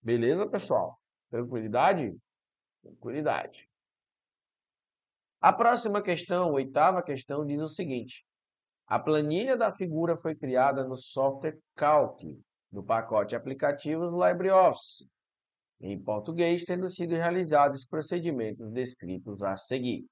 Beleza, 0.00 0.46
pessoal? 0.46 0.98
Tranquilidade? 1.30 2.16
Tranquilidade. 2.82 3.68
A 5.40 5.52
próxima 5.52 6.00
questão, 6.00 6.52
oitava 6.52 7.02
questão, 7.02 7.44
diz 7.44 7.60
o 7.60 7.68
seguinte. 7.68 8.24
A 8.86 8.98
planilha 8.98 9.56
da 9.56 9.72
figura 9.72 10.16
foi 10.16 10.34
criada 10.34 10.84
no 10.84 10.96
software 10.96 11.58
Calc, 11.74 12.20
no 12.70 12.84
pacote 12.84 13.34
aplicativos 13.34 14.12
LibreOffice, 14.12 15.08
em 15.84 16.02
português, 16.02 16.64
tendo 16.64 16.88
sido 16.88 17.14
realizados 17.14 17.82
os 17.82 17.86
procedimentos 17.86 18.72
descritos 18.72 19.42
a 19.42 19.54
seguir. 19.54 20.06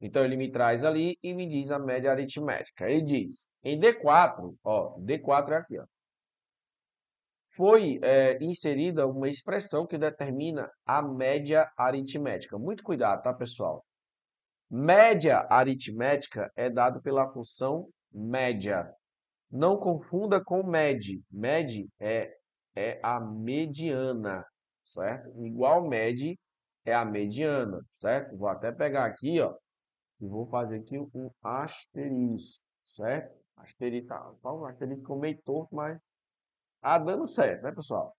Então, 0.00 0.24
ele 0.24 0.36
me 0.36 0.50
traz 0.50 0.82
ali 0.82 1.18
e 1.22 1.34
me 1.34 1.46
diz 1.46 1.70
a 1.70 1.78
média 1.78 2.10
aritmética. 2.10 2.88
Ele 2.88 3.02
diz, 3.02 3.46
em 3.62 3.78
D4, 3.78 4.54
ó, 4.64 4.98
D4 4.98 5.50
é 5.50 5.56
aqui, 5.56 5.78
ó. 5.78 5.84
foi 7.54 8.00
é, 8.02 8.42
inserida 8.42 9.06
uma 9.06 9.28
expressão 9.28 9.86
que 9.86 9.98
determina 9.98 10.70
a 10.86 11.02
média 11.02 11.70
aritmética. 11.76 12.58
Muito 12.58 12.82
cuidado, 12.82 13.22
tá, 13.22 13.34
pessoal? 13.34 13.84
Média 14.70 15.46
aritmética 15.50 16.50
é 16.56 16.70
dado 16.70 17.02
pela 17.02 17.30
função 17.30 17.88
média. 18.10 18.90
Não 19.50 19.76
confunda 19.76 20.42
com 20.42 20.62
med. 20.66 21.22
Med 21.30 21.86
é, 22.00 22.34
é 22.74 22.98
a 23.02 23.20
mediana, 23.20 24.44
certo? 24.84 25.28
Igual 25.44 25.88
med 25.88 26.38
é 26.84 26.94
a 26.94 27.04
mediana, 27.04 27.80
certo? 27.88 28.36
Vou 28.36 28.48
até 28.48 28.70
pegar 28.70 29.06
aqui, 29.06 29.40
ó, 29.40 29.56
e 30.20 30.28
vou 30.28 30.46
fazer 30.46 30.76
aqui 30.76 30.98
um 30.98 31.30
asterisco, 31.42 32.62
certo? 32.82 33.34
Asterisco, 33.56 34.08
tá, 34.08 34.52
um 34.52 34.66
asterisco 34.66 35.16
meio 35.16 35.40
torto, 35.42 35.74
mas 35.74 35.98
tá 36.80 36.98
dando 36.98 37.24
certo, 37.24 37.62
né, 37.62 37.72
pessoal? 37.72 38.14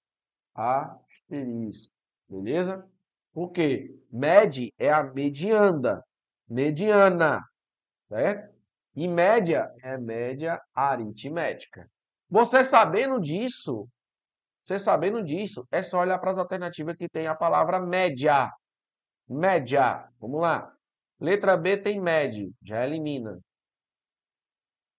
Asterisco, 0.54 1.94
beleza? 2.28 2.86
Porque 3.32 3.96
med 4.12 4.74
é 4.80 4.92
a 4.92 5.04
mediana, 5.04 6.04
mediana, 6.50 7.44
certo? 8.08 8.56
E 8.96 9.08
média 9.10 9.70
é 9.84 9.98
média 9.98 10.62
aritmética. 10.74 11.90
Você 12.30 12.64
sabendo 12.64 13.20
disso, 13.20 13.88
você 14.66 14.80
sabendo 14.80 15.24
disso, 15.24 15.68
é 15.72 15.84
só 15.84 16.00
olhar 16.00 16.18
para 16.18 16.32
as 16.32 16.40
alternativas 16.40 16.96
que 16.98 17.08
tem 17.08 17.28
a 17.28 17.36
palavra 17.36 17.80
média. 17.80 18.52
Média. 19.30 20.10
Vamos 20.20 20.42
lá. 20.42 20.74
Letra 21.20 21.56
B 21.56 21.78
tem 21.78 22.02
med, 22.02 22.52
já 22.64 22.84
elimina. 22.84 23.40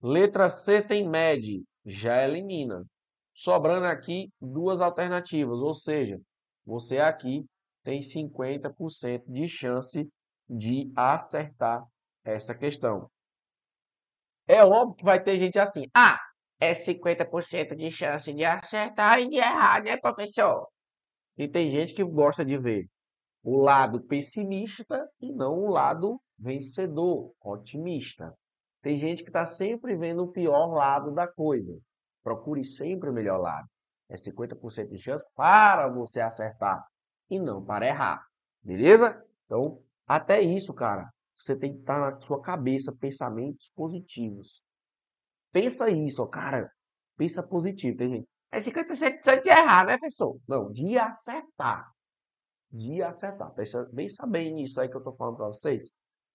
Letra 0.00 0.48
C 0.48 0.80
tem 0.80 1.08
med, 1.08 1.64
já 1.84 2.22
elimina. 2.22 2.84
Sobrando 3.34 3.86
aqui 3.86 4.30
duas 4.40 4.80
alternativas, 4.80 5.58
ou 5.58 5.74
seja, 5.74 6.20
você 6.64 7.00
aqui 7.00 7.44
tem 7.82 7.98
50% 7.98 9.24
de 9.26 9.48
chance 9.48 10.08
de 10.48 10.92
acertar 10.94 11.84
essa 12.24 12.54
questão. 12.54 13.10
É 14.46 14.64
óbvio 14.64 14.94
que 14.94 15.04
vai 15.04 15.20
ter 15.20 15.40
gente 15.40 15.58
assim, 15.58 15.86
ah, 15.92 16.20
é 16.60 16.72
50% 16.72 17.76
de 17.76 17.90
chance 17.90 18.32
de 18.32 18.44
acertar 18.44 19.20
e 19.20 19.28
de 19.28 19.36
errar, 19.36 19.82
né, 19.82 19.96
professor? 19.96 20.66
E 21.36 21.48
tem 21.48 21.70
gente 21.70 21.94
que 21.94 22.02
gosta 22.02 22.44
de 22.44 22.56
ver 22.56 22.86
o 23.42 23.58
lado 23.62 24.02
pessimista 24.02 25.08
e 25.20 25.32
não 25.32 25.54
o 25.54 25.68
lado 25.68 26.20
vencedor, 26.38 27.32
otimista. 27.40 28.34
Tem 28.82 28.98
gente 28.98 29.22
que 29.22 29.30
está 29.30 29.46
sempre 29.46 29.96
vendo 29.96 30.24
o 30.24 30.32
pior 30.32 30.66
lado 30.72 31.12
da 31.12 31.28
coisa. 31.28 31.72
Procure 32.22 32.64
sempre 32.64 33.10
o 33.10 33.12
melhor 33.12 33.38
lado. 33.38 33.68
É 34.08 34.16
50% 34.16 34.88
de 34.88 34.98
chance 34.98 35.30
para 35.34 35.88
você 35.88 36.20
acertar 36.20 36.84
e 37.30 37.38
não 37.38 37.64
para 37.64 37.86
errar. 37.86 38.24
Beleza? 38.62 39.22
Então, 39.44 39.80
até 40.06 40.40
isso, 40.40 40.72
cara, 40.72 41.08
você 41.34 41.56
tem 41.56 41.72
que 41.72 41.80
estar 41.80 41.98
na 41.98 42.20
sua 42.20 42.40
cabeça 42.40 42.94
pensamentos 42.98 43.70
positivos. 43.74 44.62
Pensa 45.56 45.88
isso, 45.88 46.26
cara. 46.26 46.70
Pensa 47.16 47.42
positivo. 47.42 47.96
Tem 47.96 48.10
gente. 48.10 48.28
É 48.52 48.60
50% 48.60 49.40
de 49.40 49.48
errar, 49.48 49.86
né, 49.86 49.96
professor? 49.96 50.38
Não, 50.46 50.70
de 50.70 50.98
acertar. 50.98 51.90
De 52.70 53.02
acertar. 53.02 53.54
Pensa, 53.54 53.90
pensa 53.96 54.26
bem 54.26 54.52
nisso 54.52 54.78
aí 54.78 54.86
que 54.86 54.94
eu 54.94 54.98
estou 54.98 55.16
falando 55.16 55.38
para 55.38 55.46
vocês. 55.46 55.92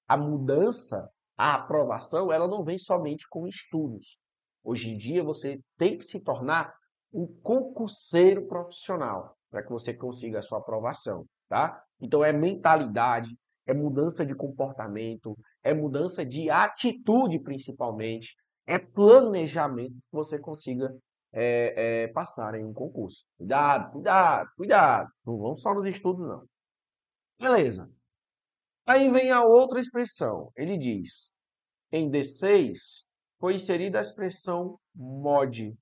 A 0.08 0.18
mudança, 0.18 1.08
a 1.38 1.54
aprovação, 1.54 2.32
ela 2.32 2.48
não 2.48 2.64
vem 2.64 2.80
somente 2.80 3.30
com 3.30 3.46
estudos. 3.46 4.20
Hoje 4.64 4.90
em 4.90 4.98
dia, 4.98 5.24
você 5.24 5.62
tem 5.78 6.00
que 6.00 6.04
se 6.04 6.20
tornar 6.20 6.74
um 7.14 7.28
concurseiro 7.44 8.48
profissional 8.48 9.38
para 9.52 9.62
que 9.62 9.70
você 9.70 9.94
consiga 9.94 10.40
a 10.40 10.42
sua 10.42 10.58
aprovação, 10.58 11.28
tá? 11.48 11.80
Então, 12.00 12.24
é 12.24 12.34
mentalidade, 12.34 13.38
é 13.68 13.74
mudança 13.74 14.26
de 14.26 14.34
comportamento, 14.34 15.38
é 15.62 15.76
mudança 15.76 16.26
de 16.26 16.50
atitude, 16.50 17.38
principalmente, 17.38 18.36
é 18.72 18.80
planejamento 18.80 19.96
que 19.96 20.14
você 20.14 20.40
consiga 20.40 20.98
é, 21.34 22.04
é, 22.04 22.08
passar 22.08 22.56
em 22.56 22.64
um 22.64 22.74
concurso. 22.74 23.26
Cuidado, 23.38 23.92
cuidado, 23.92 24.50
cuidado. 24.56 25.12
Não 25.26 25.38
vão 25.38 25.56
só 25.56 25.74
nos 25.74 25.86
estudos, 25.86 26.26
não. 26.26 26.48
Beleza. 27.38 27.92
Aí 28.86 29.10
vem 29.12 29.30
a 29.30 29.44
outra 29.44 29.78
expressão. 29.78 30.54
Ele 30.56 30.78
diz, 30.78 31.34
em 31.92 32.10
D6 32.10 33.06
foi 33.42 33.56
inserida 33.56 33.98
a 33.98 34.02
expressão 34.02 34.80
mod. 34.96 35.78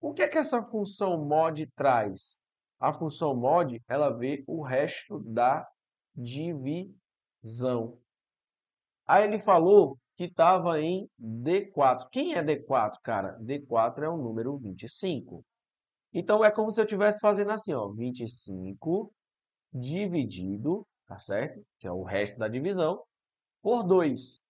O 0.00 0.12
que 0.12 0.22
é 0.22 0.28
que 0.28 0.38
essa 0.38 0.64
função 0.64 1.24
mod 1.24 1.64
traz? 1.76 2.40
A 2.80 2.92
função 2.92 3.36
mod, 3.36 3.80
ela 3.86 4.10
vê 4.10 4.42
o 4.48 4.62
resto 4.62 5.20
da 5.20 5.64
divisão. 6.12 8.00
Aí 9.06 9.22
ele 9.24 9.38
falou 9.38 9.96
que 10.16 10.24
estava 10.24 10.80
em 10.80 11.08
D4. 11.20 12.08
Quem 12.10 12.34
é 12.34 12.42
D4, 12.42 12.98
cara? 13.02 13.38
D4 13.40 14.02
é 14.02 14.08
o 14.08 14.16
número 14.16 14.56
25. 14.58 15.44
Então, 16.12 16.42
é 16.42 16.50
como 16.50 16.70
se 16.72 16.80
eu 16.80 16.84
estivesse 16.84 17.20
fazendo 17.20 17.50
assim, 17.50 17.74
ó, 17.74 17.88
25 17.92 19.12
dividido, 19.72 20.86
tá 21.06 21.18
certo? 21.18 21.62
Que 21.78 21.86
é 21.86 21.92
o 21.92 22.02
resto 22.02 22.38
da 22.38 22.48
divisão, 22.48 23.02
por 23.62 23.82
2, 23.82 24.40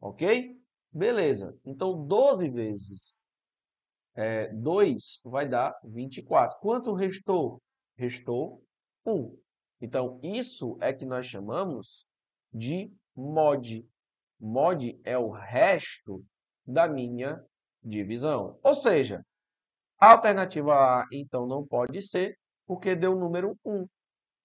ok? 0.00 0.58
Beleza. 0.90 1.54
Então, 1.64 2.06
12 2.06 2.48
vezes 2.48 3.26
é, 4.14 4.48
2 4.54 5.20
vai 5.24 5.46
dar 5.46 5.78
24. 5.84 6.58
Quanto 6.60 6.94
restou? 6.94 7.60
Restou 7.96 8.62
1. 9.04 9.36
Então, 9.82 10.18
isso 10.22 10.78
é 10.80 10.92
que 10.92 11.04
nós 11.04 11.26
chamamos 11.26 12.06
de 12.52 12.90
mod. 13.14 13.86
Mod 14.40 14.98
é 15.04 15.18
o 15.18 15.30
resto 15.30 16.24
da 16.66 16.88
minha 16.88 17.44
divisão. 17.82 18.58
Ou 18.62 18.74
seja, 18.74 19.24
a 19.98 20.12
alternativa 20.12 20.72
A, 20.72 21.06
então, 21.12 21.46
não 21.46 21.66
pode 21.66 22.00
ser, 22.00 22.38
porque 22.66 22.94
deu 22.94 23.12
o 23.12 23.18
número 23.18 23.54
1. 23.64 23.86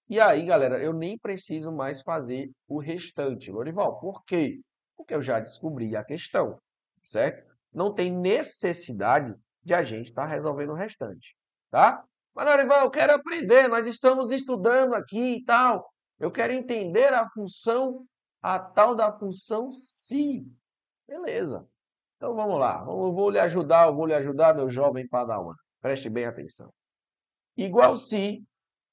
E 0.08 0.20
aí, 0.20 0.44
galera, 0.44 0.78
eu 0.78 0.92
nem 0.92 1.18
preciso 1.18 1.72
mais 1.72 2.02
fazer 2.02 2.50
o 2.68 2.78
restante. 2.78 3.50
Lorival, 3.50 3.98
por 3.98 4.24
quê? 4.24 4.60
Porque 4.96 5.14
eu 5.14 5.22
já 5.22 5.40
descobri 5.40 5.96
a 5.96 6.04
questão, 6.04 6.58
certo? 7.02 7.50
Não 7.72 7.92
tem 7.92 8.12
necessidade 8.12 9.34
de 9.64 9.74
a 9.74 9.82
gente 9.82 10.10
estar 10.10 10.26
tá 10.26 10.28
resolvendo 10.28 10.70
o 10.70 10.76
restante, 10.76 11.34
tá? 11.70 12.04
Mas, 12.34 12.46
Lorival, 12.46 12.84
eu 12.84 12.90
quero 12.90 13.14
aprender, 13.14 13.66
nós 13.66 13.86
estamos 13.86 14.30
estudando 14.30 14.94
aqui 14.94 15.38
e 15.38 15.44
tal. 15.44 15.90
Eu 16.20 16.30
quero 16.30 16.52
entender 16.52 17.12
a 17.12 17.28
função, 17.30 18.06
a 18.46 18.60
tal 18.60 18.94
da 18.94 19.10
função 19.10 19.72
se. 19.72 20.46
Beleza. 21.04 21.68
Então 22.16 22.32
vamos 22.32 22.60
lá. 22.60 22.78
Eu 22.78 23.12
vou 23.12 23.28
lhe 23.28 23.40
ajudar, 23.40 23.88
eu 23.88 23.96
vou 23.96 24.06
lhe 24.06 24.14
ajudar, 24.14 24.54
meu 24.54 24.70
jovem 24.70 25.08
padawan. 25.08 25.56
Preste 25.80 26.08
bem 26.08 26.26
atenção. 26.26 26.72
Igual 27.56 27.96
se 27.96 28.46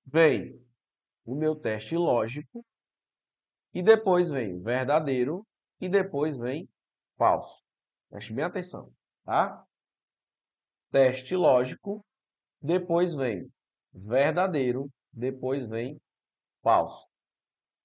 vem 0.07 0.59
o 1.23 1.35
meu 1.35 1.55
teste 1.55 1.95
lógico 1.95 2.65
e 3.71 3.83
depois 3.83 4.31
vem 4.31 4.59
verdadeiro 4.59 5.45
e 5.79 5.87
depois 5.87 6.35
vem 6.35 6.67
falso. 7.15 7.63
Preste 8.09 8.33
bem 8.33 8.45
atenção, 8.45 8.91
tá? 9.23 9.63
Teste 10.89 11.35
lógico, 11.35 12.03
depois 12.59 13.13
vem 13.13 13.47
verdadeiro, 13.93 14.89
depois 15.11 15.67
vem 15.67 16.01
falso. 16.63 17.12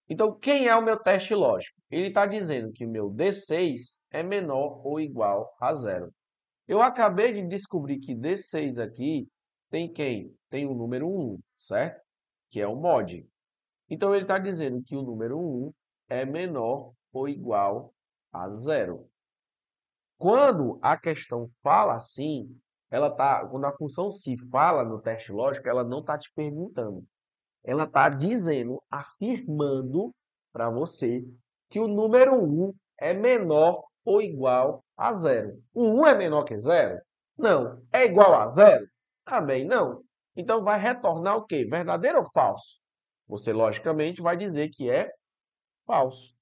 Então, 0.09 0.35
quem 0.35 0.67
é 0.67 0.75
o 0.75 0.83
meu 0.83 0.99
teste 0.99 1.35
lógico? 1.35 1.79
Ele 1.91 2.09
está 2.09 2.25
dizendo 2.25 2.73
que 2.73 2.87
o 2.87 2.91
meu 2.91 3.11
D6 3.11 3.99
é 4.11 4.23
menor 4.23 4.81
ou 4.87 4.99
igual 4.99 5.55
a 5.61 5.75
zero. 5.75 6.11
Eu 6.67 6.81
acabei 6.81 7.33
de 7.33 7.47
descobrir 7.47 7.99
que 7.99 8.15
D6 8.15 8.83
aqui 8.83 9.29
tem 9.71 9.93
quem? 9.93 10.35
Tem 10.49 10.67
o 10.67 10.75
número 10.75 11.07
1, 11.07 11.39
certo? 11.55 12.03
Que 12.51 12.61
é 12.61 12.67
o 12.67 12.75
mod. 12.75 13.27
Então, 13.91 14.15
ele 14.15 14.25
está 14.25 14.39
dizendo 14.39 14.83
que 14.83 14.97
o 14.97 15.03
número 15.03 15.39
1 15.39 15.73
é 16.09 16.25
menor 16.25 16.93
ou 17.13 17.29
igual 17.29 17.93
a 18.33 18.49
zero. 18.49 19.07
Quando 20.17 20.79
a 20.83 20.99
questão 20.99 21.51
fala 21.63 21.95
assim, 21.95 22.49
ela 22.91 23.11
tá, 23.11 23.47
quando 23.47 23.67
a 23.67 23.73
função 23.73 24.11
se 24.11 24.37
fala 24.51 24.85
no 24.85 25.01
teste 25.01 25.33
lógico, 25.33 25.69
ela 25.69 25.85
não 25.85 26.01
está 26.01 26.17
te 26.17 26.33
perguntando 26.35 27.07
ela 27.69 27.85
está 27.85 28.09
dizendo, 28.09 28.83
afirmando 28.91 30.11
para 30.51 30.71
você 30.71 31.23
que 31.69 31.79
o 31.79 31.87
número 31.87 32.35
1 32.35 32.73
é 32.99 33.13
menor 33.13 33.85
ou 34.07 34.23
igual 34.23 34.83
a 34.97 35.13
zero. 35.13 35.63
O 35.75 36.01
1 36.01 36.07
é 36.07 36.15
menor 36.15 36.45
que 36.45 36.59
zero? 36.59 36.99
Não. 37.37 37.87
É 37.93 38.07
igual 38.07 38.33
a 38.33 38.47
zero? 38.49 38.89
Também 39.23 39.67
não. 39.67 40.03
Então 40.35 40.65
vai 40.65 40.81
retornar 40.81 41.37
o 41.37 41.45
quê? 41.45 41.67
Verdadeiro 41.67 42.21
ou 42.21 42.25
falso? 42.33 42.81
Você, 43.27 43.53
logicamente, 43.53 44.23
vai 44.23 44.35
dizer 44.35 44.71
que 44.71 44.89
é 44.91 45.13
falso. 45.87 46.35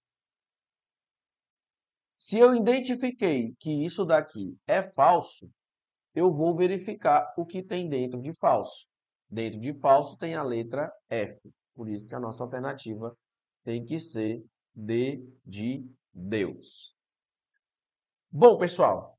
Se 2.15 2.39
eu 2.39 2.55
identifiquei 2.55 3.53
que 3.59 3.85
isso 3.85 4.05
daqui 4.05 4.57
é 4.65 4.81
falso, 4.81 5.51
eu 6.15 6.31
vou 6.31 6.55
verificar 6.55 7.35
o 7.37 7.45
que 7.45 7.65
tem 7.65 7.89
dentro 7.89 8.23
de 8.23 8.33
falso. 8.33 8.87
Dentro 9.29 9.61
de 9.61 9.75
falso 9.75 10.17
tem 10.17 10.35
a 10.35 10.43
letra 10.43 10.93
F. 11.09 11.51
Por 11.75 11.89
isso 11.89 12.09
que 12.09 12.15
a 12.15 12.21
nossa 12.21 12.45
alternativa 12.45 13.15
tem 13.65 13.85
que 13.85 13.99
ser 13.99 14.43
D 14.75 15.23
de 15.45 15.85
Deus. 16.13 16.95
Bom, 18.31 18.57
pessoal, 18.59 19.17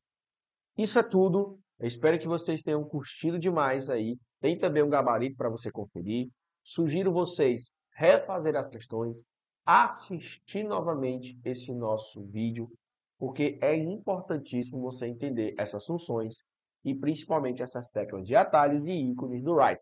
isso 0.78 0.98
é 0.98 1.04
tudo. 1.04 1.60
Eu 1.80 1.88
espero 1.88 2.20
que 2.20 2.28
vocês 2.28 2.62
tenham 2.62 2.84
curtido 2.84 3.38
demais 3.38 3.90
aí. 3.90 4.18
Tem 4.40 4.58
também 4.58 4.84
um 4.84 4.90
gabarito 4.90 5.36
para 5.36 5.50
você 5.50 5.72
conferir. 5.72 6.30
Sugiro 6.64 7.12
vocês 7.12 7.72
refazer 7.98 8.56
as 8.56 8.70
questões, 8.70 9.26
assistir 9.66 10.64
novamente 10.64 11.38
esse 11.44 11.74
nosso 11.74 12.24
vídeo, 12.26 12.70
porque 13.18 13.58
é 13.62 13.76
importantíssimo 13.76 14.80
você 14.82 15.08
entender 15.08 15.56
essas 15.58 15.86
funções 15.86 16.46
e 16.86 16.94
principalmente 16.94 17.64
essas 17.64 17.90
teclas 17.90 18.26
de 18.28 18.36
atalhos 18.36 18.88
e 18.88 18.94
ícones 18.94 19.44
do 19.44 19.56
Write, 19.56 19.82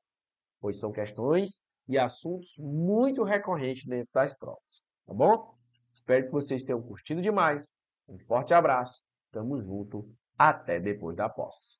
pois 0.65 0.79
são 0.79 0.91
questões 0.91 1.63
e 1.87 1.95
assuntos 1.95 2.57
muito 2.57 3.23
recorrentes 3.23 3.85
dentro 3.85 4.11
das 4.11 4.35
provas, 4.35 4.81
tá 5.05 5.13
bom? 5.13 5.55
Espero 5.93 6.25
que 6.25 6.31
vocês 6.31 6.63
tenham 6.63 6.81
curtido 6.81 7.21
demais. 7.21 7.75
Um 8.07 8.17
forte 8.17 8.51
abraço, 8.51 9.05
tamo 9.31 9.61
junto, 9.61 10.11
até 10.35 10.79
depois 10.79 11.15
da 11.15 11.29
posse. 11.29 11.79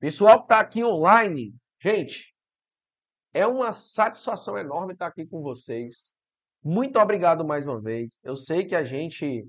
Pessoal 0.00 0.38
que 0.38 0.46
está 0.46 0.58
aqui 0.58 0.82
online, 0.82 1.54
gente, 1.80 2.34
é 3.32 3.46
uma 3.46 3.72
satisfação 3.72 4.58
enorme 4.58 4.94
estar 4.94 5.06
aqui 5.06 5.24
com 5.24 5.40
vocês. 5.40 6.16
Muito 6.64 6.98
obrigado 6.98 7.46
mais 7.46 7.64
uma 7.64 7.80
vez. 7.80 8.20
Eu 8.24 8.36
sei 8.36 8.66
que 8.66 8.74
a 8.74 8.82
gente, 8.82 9.48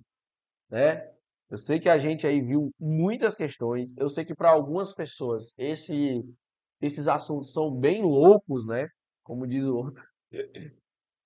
né? 0.70 1.12
Eu 1.52 1.58
sei 1.58 1.82
que 1.82 1.90
a 1.90 1.98
gente 1.98 2.26
aí 2.26 2.42
viu 2.42 2.72
muitas 2.80 3.36
questões. 3.36 3.94
Eu 3.98 4.08
sei 4.08 4.24
que 4.24 4.34
para 4.34 4.52
algumas 4.52 4.94
pessoas 4.94 5.54
esse, 5.58 6.24
esses 6.82 7.10
assuntos 7.10 7.52
são 7.52 7.70
bem 7.70 8.02
loucos, 8.02 8.66
né? 8.66 8.88
Como 9.22 9.46
diz 9.46 9.66
o 9.66 9.76
outro. 9.76 10.02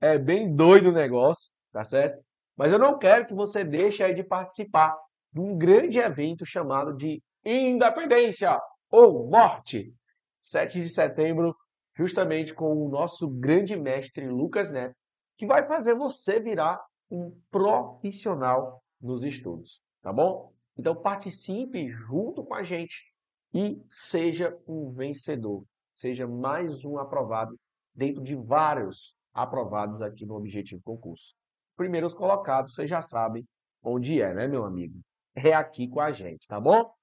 É 0.02 0.18
bem 0.18 0.54
doido 0.54 0.90
o 0.90 0.94
negócio, 0.94 1.52
tá 1.72 1.84
certo? 1.84 2.20
Mas 2.58 2.72
eu 2.72 2.80
não 2.80 2.98
quero 2.98 3.28
que 3.28 3.36
você 3.36 3.64
deixe 3.64 4.04
aí 4.04 4.16
de 4.16 4.24
participar 4.24 4.98
de 5.32 5.40
um 5.40 5.56
grande 5.56 6.00
evento 6.00 6.44
chamado 6.44 6.96
de 6.96 7.22
Independência 7.46 8.60
ou 8.90 9.30
Morte. 9.30 9.94
7 10.40 10.82
de 10.82 10.90
setembro, 10.90 11.56
justamente 11.96 12.54
com 12.54 12.74
o 12.74 12.90
nosso 12.90 13.30
grande 13.30 13.76
mestre 13.76 14.28
Lucas 14.28 14.72
Neto, 14.72 14.96
que 15.38 15.46
vai 15.46 15.64
fazer 15.64 15.96
você 15.96 16.40
virar 16.40 16.80
um 17.12 17.32
profissional 17.52 18.82
nos 19.02 19.24
estudos, 19.24 19.82
tá 20.06 20.14
bom? 20.14 20.54
Então 20.78 20.96
participe 20.96 21.90
junto 21.90 22.46
com 22.46 22.54
a 22.54 22.62
gente 22.62 23.12
e 23.52 23.82
seja 23.90 24.56
um 24.68 24.92
vencedor, 24.92 25.66
seja 25.96 26.28
mais 26.28 26.86
um 26.86 27.00
aprovado 27.00 27.60
dentro 27.92 28.22
de 28.22 28.36
vários 28.36 29.16
aprovados 29.34 30.04
aqui 30.04 30.24
no 30.24 30.36
Objetivo 30.36 30.80
Concurso. 30.84 31.34
Primeiros 31.76 32.14
colocados, 32.14 32.76
vocês 32.76 32.88
já 32.88 33.02
sabem 33.02 33.48
onde 33.82 34.22
é, 34.22 34.32
né, 34.32 34.48
meu 34.48 34.64
amigo? 34.64 35.00
É 35.34 35.54
aqui 35.54 35.88
com 35.88 36.00
a 36.00 36.12
gente, 36.12 36.48
tá 36.48 36.60
bom? 36.60 36.94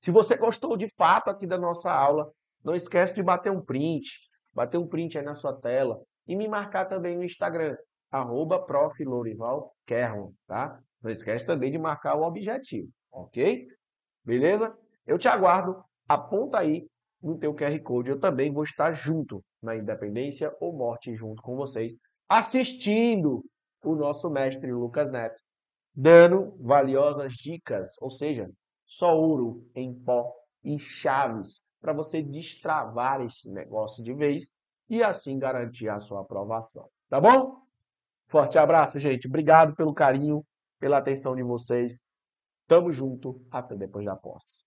Se 0.00 0.12
você 0.12 0.36
gostou 0.36 0.76
de 0.76 0.88
fato 0.88 1.30
aqui 1.30 1.48
da 1.48 1.58
nossa 1.58 1.92
aula, 1.92 2.30
não 2.62 2.72
esquece 2.72 3.16
de 3.16 3.22
bater 3.22 3.50
um 3.50 3.60
print, 3.60 4.30
bater 4.52 4.78
um 4.78 4.86
print 4.86 5.18
aí 5.18 5.24
na 5.24 5.34
sua 5.34 5.52
tela 5.54 6.00
e 6.24 6.36
me 6.36 6.46
marcar 6.46 6.84
também 6.84 7.16
no 7.16 7.24
Instagram, 7.24 7.76
arroba 8.12 8.64
tá? 10.46 10.80
Não 11.04 11.10
esquece 11.10 11.44
também 11.44 11.70
de 11.70 11.76
marcar 11.76 12.16
o 12.16 12.22
objetivo, 12.22 12.88
ok? 13.12 13.68
Beleza? 14.24 14.74
Eu 15.06 15.18
te 15.18 15.28
aguardo, 15.28 15.84
aponta 16.08 16.58
aí 16.58 16.88
no 17.22 17.38
teu 17.38 17.54
QR 17.54 17.78
Code, 17.82 18.08
eu 18.08 18.18
também 18.18 18.50
vou 18.50 18.64
estar 18.64 18.90
junto 18.92 19.44
na 19.62 19.76
Independência 19.76 20.50
ou 20.58 20.74
Morte 20.74 21.14
junto 21.14 21.42
com 21.42 21.56
vocês, 21.56 21.98
assistindo 22.26 23.44
o 23.84 23.94
nosso 23.94 24.30
mestre 24.30 24.72
Lucas 24.72 25.10
Neto, 25.10 25.42
dando 25.94 26.56
valiosas 26.58 27.34
dicas, 27.34 28.00
ou 28.00 28.10
seja, 28.10 28.50
só 28.86 29.14
ouro 29.14 29.62
em 29.74 29.92
pó 29.92 30.32
e 30.62 30.78
chaves 30.78 31.60
para 31.82 31.92
você 31.92 32.22
destravar 32.22 33.20
esse 33.20 33.50
negócio 33.50 34.02
de 34.02 34.14
vez 34.14 34.50
e 34.88 35.02
assim 35.02 35.38
garantir 35.38 35.90
a 35.90 35.98
sua 35.98 36.22
aprovação. 36.22 36.88
Tá 37.10 37.20
bom? 37.20 37.58
Forte 38.26 38.56
abraço, 38.56 38.98
gente. 38.98 39.26
Obrigado 39.28 39.74
pelo 39.74 39.92
carinho, 39.92 40.42
pela 40.84 40.98
atenção 40.98 41.34
de 41.34 41.42
vocês. 41.42 42.04
Tamo 42.68 42.92
junto. 42.92 43.42
Até 43.50 43.74
depois 43.74 44.04
da 44.04 44.14
posse. 44.14 44.66